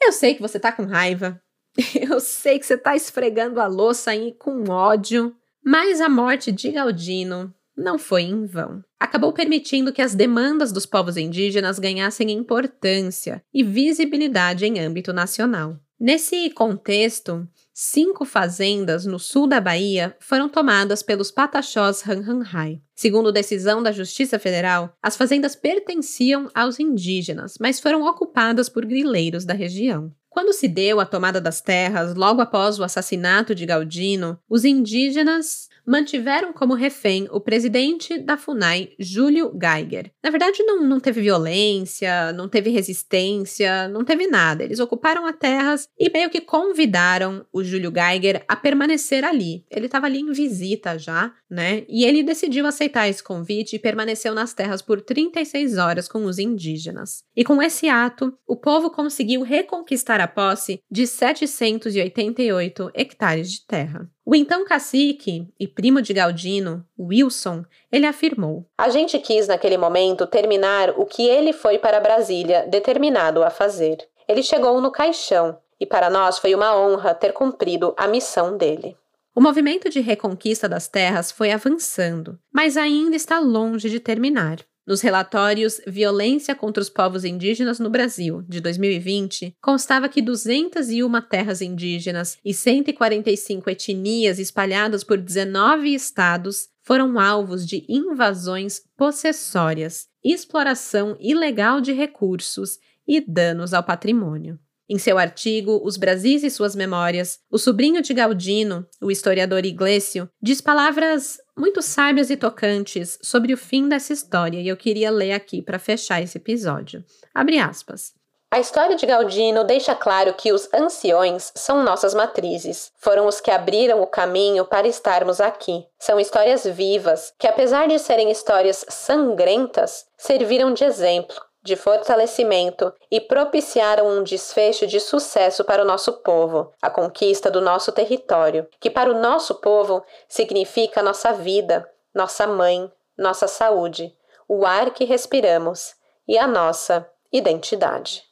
Eu 0.00 0.12
sei 0.12 0.34
que 0.34 0.42
você 0.42 0.60
tá 0.60 0.70
com 0.70 0.84
raiva. 0.84 1.40
Eu 1.94 2.20
sei 2.20 2.58
que 2.58 2.66
você 2.66 2.76
tá 2.76 2.94
esfregando 2.94 3.60
a 3.60 3.66
louça 3.66 4.10
aí 4.10 4.34
com 4.38 4.68
ódio. 4.68 5.34
Mas 5.64 6.00
a 6.00 6.08
morte 6.08 6.50
de 6.50 6.70
Galdino 6.70 7.54
não 7.76 7.98
foi 7.98 8.22
em 8.22 8.44
vão. 8.44 8.82
Acabou 8.98 9.32
permitindo 9.32 9.92
que 9.92 10.02
as 10.02 10.14
demandas 10.14 10.72
dos 10.72 10.86
povos 10.86 11.16
indígenas 11.16 11.78
ganhassem 11.78 12.30
importância 12.30 13.42
e 13.52 13.62
visibilidade 13.62 14.66
em 14.66 14.78
âmbito 14.78 15.12
nacional. 15.12 15.78
Nesse 15.98 16.48
contexto, 16.50 17.46
cinco 17.74 18.24
fazendas 18.24 19.04
no 19.04 19.18
sul 19.18 19.46
da 19.46 19.60
Bahia 19.60 20.16
foram 20.18 20.48
tomadas 20.48 21.02
pelos 21.02 21.30
Pataxós 21.30 22.00
Ranhanhai. 22.00 22.80
Segundo 22.94 23.30
decisão 23.30 23.82
da 23.82 23.92
Justiça 23.92 24.38
Federal, 24.38 24.94
as 25.02 25.14
fazendas 25.14 25.54
pertenciam 25.54 26.48
aos 26.54 26.80
indígenas, 26.80 27.56
mas 27.60 27.78
foram 27.78 28.06
ocupadas 28.06 28.70
por 28.70 28.86
grileiros 28.86 29.44
da 29.44 29.52
região. 29.52 30.10
Quando 30.30 30.52
se 30.52 30.68
deu 30.68 31.00
a 31.00 31.04
tomada 31.04 31.40
das 31.40 31.60
terras, 31.60 32.14
logo 32.14 32.40
após 32.40 32.78
o 32.78 32.84
assassinato 32.84 33.52
de 33.52 33.66
Galdino, 33.66 34.38
os 34.48 34.64
indígenas 34.64 35.68
mantiveram 35.90 36.52
como 36.52 36.74
refém 36.74 37.26
o 37.32 37.40
presidente 37.40 38.16
da 38.16 38.36
FUNAI, 38.36 38.90
Júlio 38.96 39.50
Geiger. 39.60 40.12
Na 40.22 40.30
verdade, 40.30 40.62
não, 40.62 40.84
não 40.84 41.00
teve 41.00 41.20
violência, 41.20 42.32
não 42.32 42.48
teve 42.48 42.70
resistência, 42.70 43.88
não 43.88 44.04
teve 44.04 44.28
nada. 44.28 44.62
Eles 44.62 44.78
ocuparam 44.78 45.26
as 45.26 45.34
terras 45.36 45.88
e 45.98 46.08
meio 46.08 46.30
que 46.30 46.40
convidaram 46.40 47.44
o 47.52 47.64
Júlio 47.64 47.92
Geiger 47.92 48.44
a 48.46 48.54
permanecer 48.54 49.24
ali. 49.24 49.64
Ele 49.68 49.86
estava 49.86 50.06
ali 50.06 50.20
em 50.20 50.30
visita 50.30 50.96
já, 50.96 51.34
né? 51.50 51.82
E 51.88 52.04
ele 52.04 52.22
decidiu 52.22 52.66
aceitar 52.66 53.08
esse 53.08 53.24
convite 53.24 53.74
e 53.74 53.80
permaneceu 53.80 54.32
nas 54.32 54.54
terras 54.54 54.80
por 54.80 55.00
36 55.00 55.76
horas 55.76 56.06
com 56.06 56.24
os 56.24 56.38
indígenas. 56.38 57.24
E 57.34 57.42
com 57.42 57.60
esse 57.60 57.88
ato, 57.88 58.32
o 58.46 58.54
povo 58.54 58.92
conseguiu 58.92 59.42
reconquistar 59.42 60.20
a 60.20 60.28
posse 60.28 60.78
de 60.88 61.04
788 61.04 62.92
hectares 62.94 63.50
de 63.50 63.66
terra. 63.66 64.08
O 64.24 64.34
então 64.34 64.64
cacique 64.64 65.48
e 65.58 65.66
primo 65.66 66.02
de 66.02 66.12
Galdino, 66.12 66.84
Wilson, 66.98 67.64
ele 67.90 68.06
afirmou: 68.06 68.66
A 68.78 68.88
gente 68.88 69.18
quis 69.18 69.48
naquele 69.48 69.76
momento 69.76 70.26
terminar 70.26 70.90
o 70.90 71.06
que 71.06 71.26
ele 71.26 71.52
foi 71.52 71.78
para 71.78 72.00
Brasília 72.00 72.66
determinado 72.68 73.42
a 73.42 73.50
fazer. 73.50 73.98
Ele 74.28 74.42
chegou 74.42 74.80
no 74.80 74.92
caixão 74.92 75.58
e 75.80 75.86
para 75.86 76.10
nós 76.10 76.38
foi 76.38 76.54
uma 76.54 76.76
honra 76.76 77.14
ter 77.14 77.32
cumprido 77.32 77.94
a 77.96 78.06
missão 78.06 78.56
dele. 78.56 78.96
O 79.34 79.40
movimento 79.40 79.88
de 79.88 80.00
reconquista 80.00 80.68
das 80.68 80.86
terras 80.86 81.32
foi 81.32 81.50
avançando, 81.50 82.38
mas 82.52 82.76
ainda 82.76 83.16
está 83.16 83.38
longe 83.38 83.88
de 83.88 83.98
terminar. 83.98 84.58
Nos 84.90 85.02
relatórios 85.02 85.80
Violência 85.86 86.52
contra 86.52 86.82
os 86.82 86.90
Povos 86.90 87.24
Indígenas 87.24 87.78
no 87.78 87.88
Brasil, 87.88 88.42
de 88.48 88.60
2020, 88.60 89.54
constava 89.62 90.08
que 90.08 90.20
201 90.20 91.20
terras 91.20 91.62
indígenas 91.62 92.36
e 92.44 92.52
145 92.52 93.70
etnias 93.70 94.40
espalhadas 94.40 95.04
por 95.04 95.16
19 95.16 95.94
estados 95.94 96.70
foram 96.82 97.20
alvos 97.20 97.64
de 97.64 97.86
invasões 97.88 98.82
possessórias, 98.96 100.08
exploração 100.24 101.16
ilegal 101.20 101.80
de 101.80 101.92
recursos 101.92 102.80
e 103.06 103.20
danos 103.20 103.72
ao 103.72 103.84
patrimônio. 103.84 104.58
Em 104.92 104.98
seu 104.98 105.18
artigo 105.18 105.80
Os 105.84 105.96
Brasis 105.96 106.42
e 106.42 106.50
Suas 106.50 106.74
Memórias, 106.74 107.38
o 107.48 107.58
sobrinho 107.58 108.02
de 108.02 108.12
Galdino, 108.12 108.84
o 109.00 109.08
historiador 109.08 109.64
Iglesio, 109.64 110.28
diz 110.42 110.60
palavras 110.60 111.38
muito 111.56 111.80
sábias 111.80 112.28
e 112.28 112.36
tocantes 112.36 113.16
sobre 113.22 113.54
o 113.54 113.56
fim 113.56 113.88
dessa 113.88 114.12
história 114.12 114.58
e 114.58 114.66
eu 114.66 114.76
queria 114.76 115.08
ler 115.08 115.30
aqui 115.30 115.62
para 115.62 115.78
fechar 115.78 116.20
esse 116.20 116.38
episódio. 116.38 117.04
Abre 117.32 117.60
aspas. 117.60 118.14
A 118.50 118.58
história 118.58 118.96
de 118.96 119.06
Galdino 119.06 119.62
deixa 119.62 119.94
claro 119.94 120.34
que 120.34 120.52
os 120.52 120.68
anciões 120.74 121.52
são 121.54 121.84
nossas 121.84 122.12
matrizes. 122.12 122.90
Foram 122.98 123.28
os 123.28 123.40
que 123.40 123.52
abriram 123.52 124.02
o 124.02 124.08
caminho 124.08 124.64
para 124.64 124.88
estarmos 124.88 125.40
aqui. 125.40 125.84
São 126.00 126.18
histórias 126.18 126.64
vivas 126.64 127.32
que, 127.38 127.46
apesar 127.46 127.86
de 127.86 127.96
serem 128.00 128.28
histórias 128.28 128.84
sangrentas, 128.88 130.04
serviram 130.18 130.74
de 130.74 130.82
exemplo 130.82 131.36
de 131.62 131.76
fortalecimento 131.76 132.92
e 133.10 133.20
propiciaram 133.20 134.08
um 134.08 134.22
desfecho 134.22 134.86
de 134.86 134.98
sucesso 134.98 135.64
para 135.64 135.82
o 135.82 135.86
nosso 135.86 136.14
povo, 136.22 136.72
a 136.80 136.88
conquista 136.88 137.50
do 137.50 137.60
nosso 137.60 137.92
território, 137.92 138.66
que 138.80 138.90
para 138.90 139.10
o 139.10 139.20
nosso 139.20 139.56
povo 139.56 140.02
significa 140.28 141.02
nossa 141.02 141.32
vida, 141.32 141.88
nossa 142.14 142.46
mãe, 142.46 142.90
nossa 143.16 143.46
saúde, 143.46 144.16
o 144.48 144.64
ar 144.64 144.90
que 144.92 145.04
respiramos 145.04 145.94
e 146.26 146.38
a 146.38 146.46
nossa 146.46 147.08
identidade. 147.32 148.24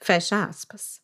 Fecha 0.00 0.44
aspas. 0.44 1.00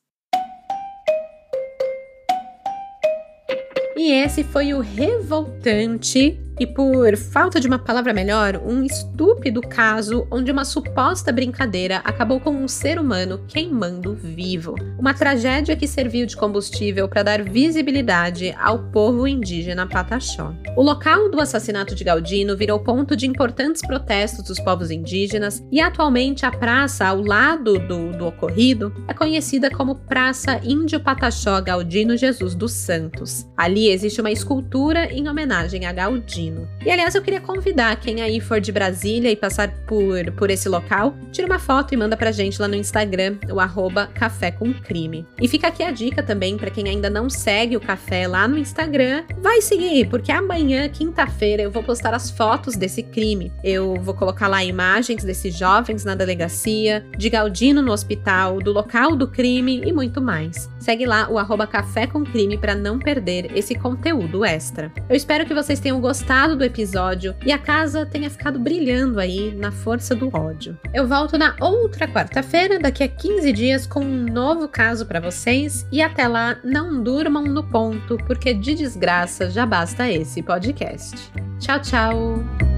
E 3.97 4.13
esse 4.13 4.43
foi 4.43 4.73
o 4.73 4.81
revoltante 4.81 6.39
e, 6.59 6.67
por 6.67 7.17
falta 7.17 7.59
de 7.59 7.67
uma 7.67 7.79
palavra 7.79 8.13
melhor, 8.13 8.61
um 8.65 8.85
estúpido 8.85 9.61
caso 9.61 10.27
onde 10.31 10.51
uma 10.51 10.65
suposta 10.65 11.33
brincadeira 11.33 11.99
acabou 12.05 12.41
com 12.41 12.51
um 12.51 12.69
ser 12.69 12.99
humano 12.99 13.41
queimando 13.49 14.15
vivo. 14.15 14.75
Uma 14.99 15.15
tragédia 15.15 15.77
que 15.77 15.87
serviu 15.87 16.27
de 16.27 16.37
combustível 16.37 17.09
para 17.09 17.23
dar 17.23 17.43
visibilidade 17.43 18.55
ao 18.61 18.79
povo 18.91 19.27
indígena 19.27 19.87
Pataxó. 19.87 20.55
O 20.77 20.83
local 20.83 21.31
do 21.31 21.41
assassinato 21.41 21.95
de 21.95 22.05
Galdino 22.05 22.57
virou 22.57 22.81
ponto 22.81 23.17
de 23.17 23.27
importantes 23.27 23.83
protestos 23.83 24.45
dos 24.45 24.61
povos 24.61 24.91
indígenas 24.91 25.65
e 25.71 25.81
atualmente 25.81 26.45
a 26.45 26.51
praça 26.51 27.07
ao 27.07 27.23
lado 27.23 27.79
do, 27.79 28.13
do 28.13 28.27
ocorrido 28.27 28.93
é 29.09 29.15
conhecida 29.15 29.71
como 29.71 29.95
Praça 29.95 30.61
Índio 30.63 31.01
Pataxó 31.01 31.61
Galdino 31.61 32.17
Jesus 32.17 32.55
dos 32.55 32.73
Santos. 32.73 33.47
Ali 33.57 33.89
existe 33.89 34.21
uma 34.21 34.31
escultura 34.31 35.07
em 35.13 35.29
homenagem 35.29 35.87
a 35.87 35.93
Galdino 35.93 36.42
Galdino. 36.43 36.69
E 36.85 36.91
aliás, 36.91 37.15
eu 37.15 37.23
queria 37.23 37.41
convidar 37.41 37.95
quem 37.97 38.21
aí 38.21 38.41
for 38.41 38.61
de 38.61 38.73
Brasília 38.73 39.31
e 39.31 39.37
passar 39.37 39.71
por, 39.87 40.31
por 40.33 40.51
esse 40.51 40.69
local, 40.69 41.15
tira 41.31 41.47
uma 41.47 41.59
foto 41.59 41.95
e 41.95 41.97
manda 41.97 42.17
pra 42.17 42.33
gente 42.33 42.61
lá 42.61 42.67
no 42.67 42.75
Instagram, 42.75 43.37
o 43.51 43.61
arroba 43.61 44.09
Café 44.09 44.51
com 44.51 44.73
Crime. 44.73 45.27
E 45.41 45.47
fica 45.47 45.69
aqui 45.69 45.83
a 45.83 45.91
dica 45.91 46.23
também 46.23 46.57
para 46.57 46.71
quem 46.71 46.89
ainda 46.89 47.09
não 47.09 47.31
segue 47.31 47.77
o 47.77 47.81
café 47.81 48.27
lá 48.27 48.49
no 48.49 48.59
Instagram, 48.59 49.25
vai 49.39 49.61
seguir, 49.61 50.09
porque 50.09 50.33
amanhã, 50.33 50.89
quinta-feira, 50.89 51.63
eu 51.63 51.71
vou 51.71 51.83
postar 51.83 52.15
as 52.15 52.31
fotos 52.31 52.75
desse 52.77 53.03
crime. 53.03 53.53
Eu 53.63 53.95
vou 54.01 54.15
colocar 54.15 54.49
lá 54.49 54.65
imagens 54.65 55.25
desses 55.25 55.57
jovens 55.57 56.05
na 56.05 56.15
delegacia, 56.15 57.05
de 57.17 57.29
Galdino 57.29 57.83
no 57.83 57.93
hospital, 57.93 58.59
do 58.59 58.73
local 58.73 59.15
do 59.15 59.29
crime 59.29 59.83
e 59.85 59.93
muito 59.93 60.21
mais. 60.21 60.69
Segue 60.83 61.07
lá 61.07 61.29
o 61.31 61.39
arroba 61.39 61.65
Café 61.65 62.09
com 62.09 62.25
Crime 62.25 62.59
para 62.59 62.75
não 62.75 62.99
perder 62.99 63.57
esse 63.57 63.73
conteúdo 63.73 64.45
extra. 64.45 64.93
Eu 65.09 65.15
espero 65.15 65.47
que 65.47 65.55
vocês 65.55 65.79
tenham 65.79 66.01
gostado 66.01 66.57
do 66.57 66.65
episódio 66.65 67.37
e 67.47 67.53
a 67.53 67.59
casa 67.59 68.05
tenha 68.05 68.29
ficado 68.29 68.59
brilhando 68.59 69.21
aí 69.21 69.55
na 69.55 69.71
força 69.71 70.13
do 70.13 70.29
ódio. 70.37 70.77
Eu 70.93 71.07
volto 71.07 71.39
na 71.39 71.55
outra 71.61 72.09
quarta-feira, 72.09 72.81
daqui 72.81 73.05
a 73.05 73.09
15 73.09 73.53
dias, 73.53 73.87
com 73.87 74.01
um 74.01 74.25
novo 74.25 74.67
caso 74.67 75.07
para 75.07 75.21
vocês 75.21 75.87
e 75.93 76.03
até 76.03 76.27
lá, 76.27 76.59
não 76.65 77.01
durmam 77.01 77.45
no 77.45 77.63
ponto, 77.63 78.19
porque 78.27 78.53
de 78.53 78.75
desgraça 78.75 79.49
já 79.51 79.65
basta 79.65 80.11
esse 80.11 80.43
podcast. 80.43 81.31
Tchau, 81.61 81.81
tchau! 81.81 82.72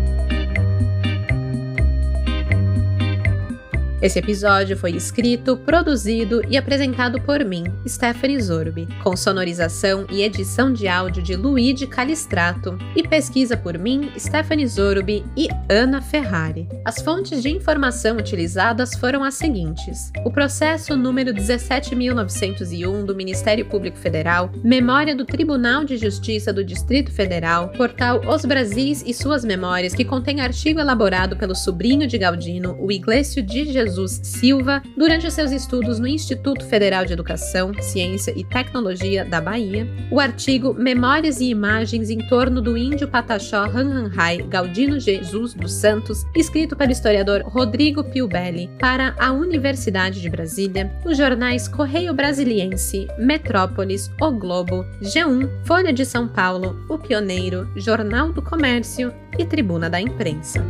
Esse 4.04 4.18
episódio 4.18 4.76
foi 4.76 4.90
escrito, 4.90 5.56
produzido 5.56 6.42
e 6.50 6.58
apresentado 6.58 7.18
por 7.22 7.42
mim, 7.42 7.64
Stephanie 7.88 8.38
Zorbi, 8.38 8.86
com 9.02 9.16
sonorização 9.16 10.06
e 10.10 10.20
edição 10.20 10.70
de 10.70 10.86
áudio 10.86 11.22
de 11.22 11.34
Luigi 11.34 11.86
Calistrato 11.86 12.76
e 12.94 13.02
pesquisa 13.02 13.56
por 13.56 13.78
mim, 13.78 14.10
Stephanie 14.18 14.66
Zorbi 14.66 15.24
e 15.34 15.48
Ana 15.70 16.02
Ferrari. 16.02 16.68
As 16.84 17.00
fontes 17.00 17.42
de 17.42 17.48
informação 17.48 18.18
utilizadas 18.18 18.94
foram 18.94 19.24
as 19.24 19.36
seguintes: 19.36 20.12
o 20.22 20.30
processo 20.30 20.94
número 20.94 21.32
17901 21.32 23.06
do 23.06 23.16
Ministério 23.16 23.64
Público 23.64 23.96
Federal, 23.96 24.52
memória 24.62 25.16
do 25.16 25.24
Tribunal 25.24 25.82
de 25.82 25.96
Justiça 25.96 26.52
do 26.52 26.62
Distrito 26.62 27.10
Federal, 27.10 27.70
portal 27.70 28.20
Os 28.28 28.44
Brasis 28.44 29.02
e 29.06 29.14
suas 29.14 29.46
memórias, 29.46 29.94
que 29.94 30.04
contém 30.04 30.42
artigo 30.42 30.78
elaborado 30.78 31.38
pelo 31.38 31.54
sobrinho 31.54 32.06
de 32.06 32.18
Galdino, 32.18 32.76
o 32.78 32.92
Iglesio 32.92 33.42
de 33.42 33.64
Jesus 33.72 33.93
Jesus 33.94 34.20
Silva 34.24 34.82
durante 34.96 35.30
seus 35.30 35.52
estudos 35.52 36.00
no 36.00 36.06
Instituto 36.06 36.64
Federal 36.66 37.04
de 37.04 37.12
Educação, 37.12 37.72
Ciência 37.80 38.32
e 38.36 38.42
Tecnologia 38.42 39.24
da 39.24 39.40
Bahia, 39.40 39.86
o 40.10 40.18
artigo 40.18 40.74
Memórias 40.74 41.40
e 41.40 41.44
Imagens 41.44 42.10
em 42.10 42.18
torno 42.28 42.60
do 42.60 42.76
índio 42.76 43.06
Pataxó 43.06 43.64
Hanhanhai 43.64 44.38
Galdino 44.38 44.98
Jesus 44.98 45.54
dos 45.54 45.72
Santos, 45.72 46.26
escrito 46.34 46.74
pelo 46.74 46.90
historiador 46.90 47.42
Rodrigo 47.42 48.02
Piubelli 48.02 48.68
para 48.80 49.14
a 49.18 49.32
Universidade 49.32 50.20
de 50.20 50.28
Brasília, 50.28 50.92
os 51.04 51.16
jornais 51.16 51.68
Correio 51.68 52.12
Brasiliense, 52.12 53.06
Metrópolis, 53.16 54.10
O 54.20 54.32
Globo, 54.32 54.84
G1, 55.00 55.48
Folha 55.64 55.92
de 55.92 56.04
São 56.04 56.26
Paulo, 56.26 56.84
O 56.88 56.98
Pioneiro, 56.98 57.70
Jornal 57.76 58.32
do 58.32 58.42
Comércio 58.42 59.14
e 59.38 59.44
Tribuna 59.44 59.88
da 59.88 60.00
Imprensa. 60.00 60.64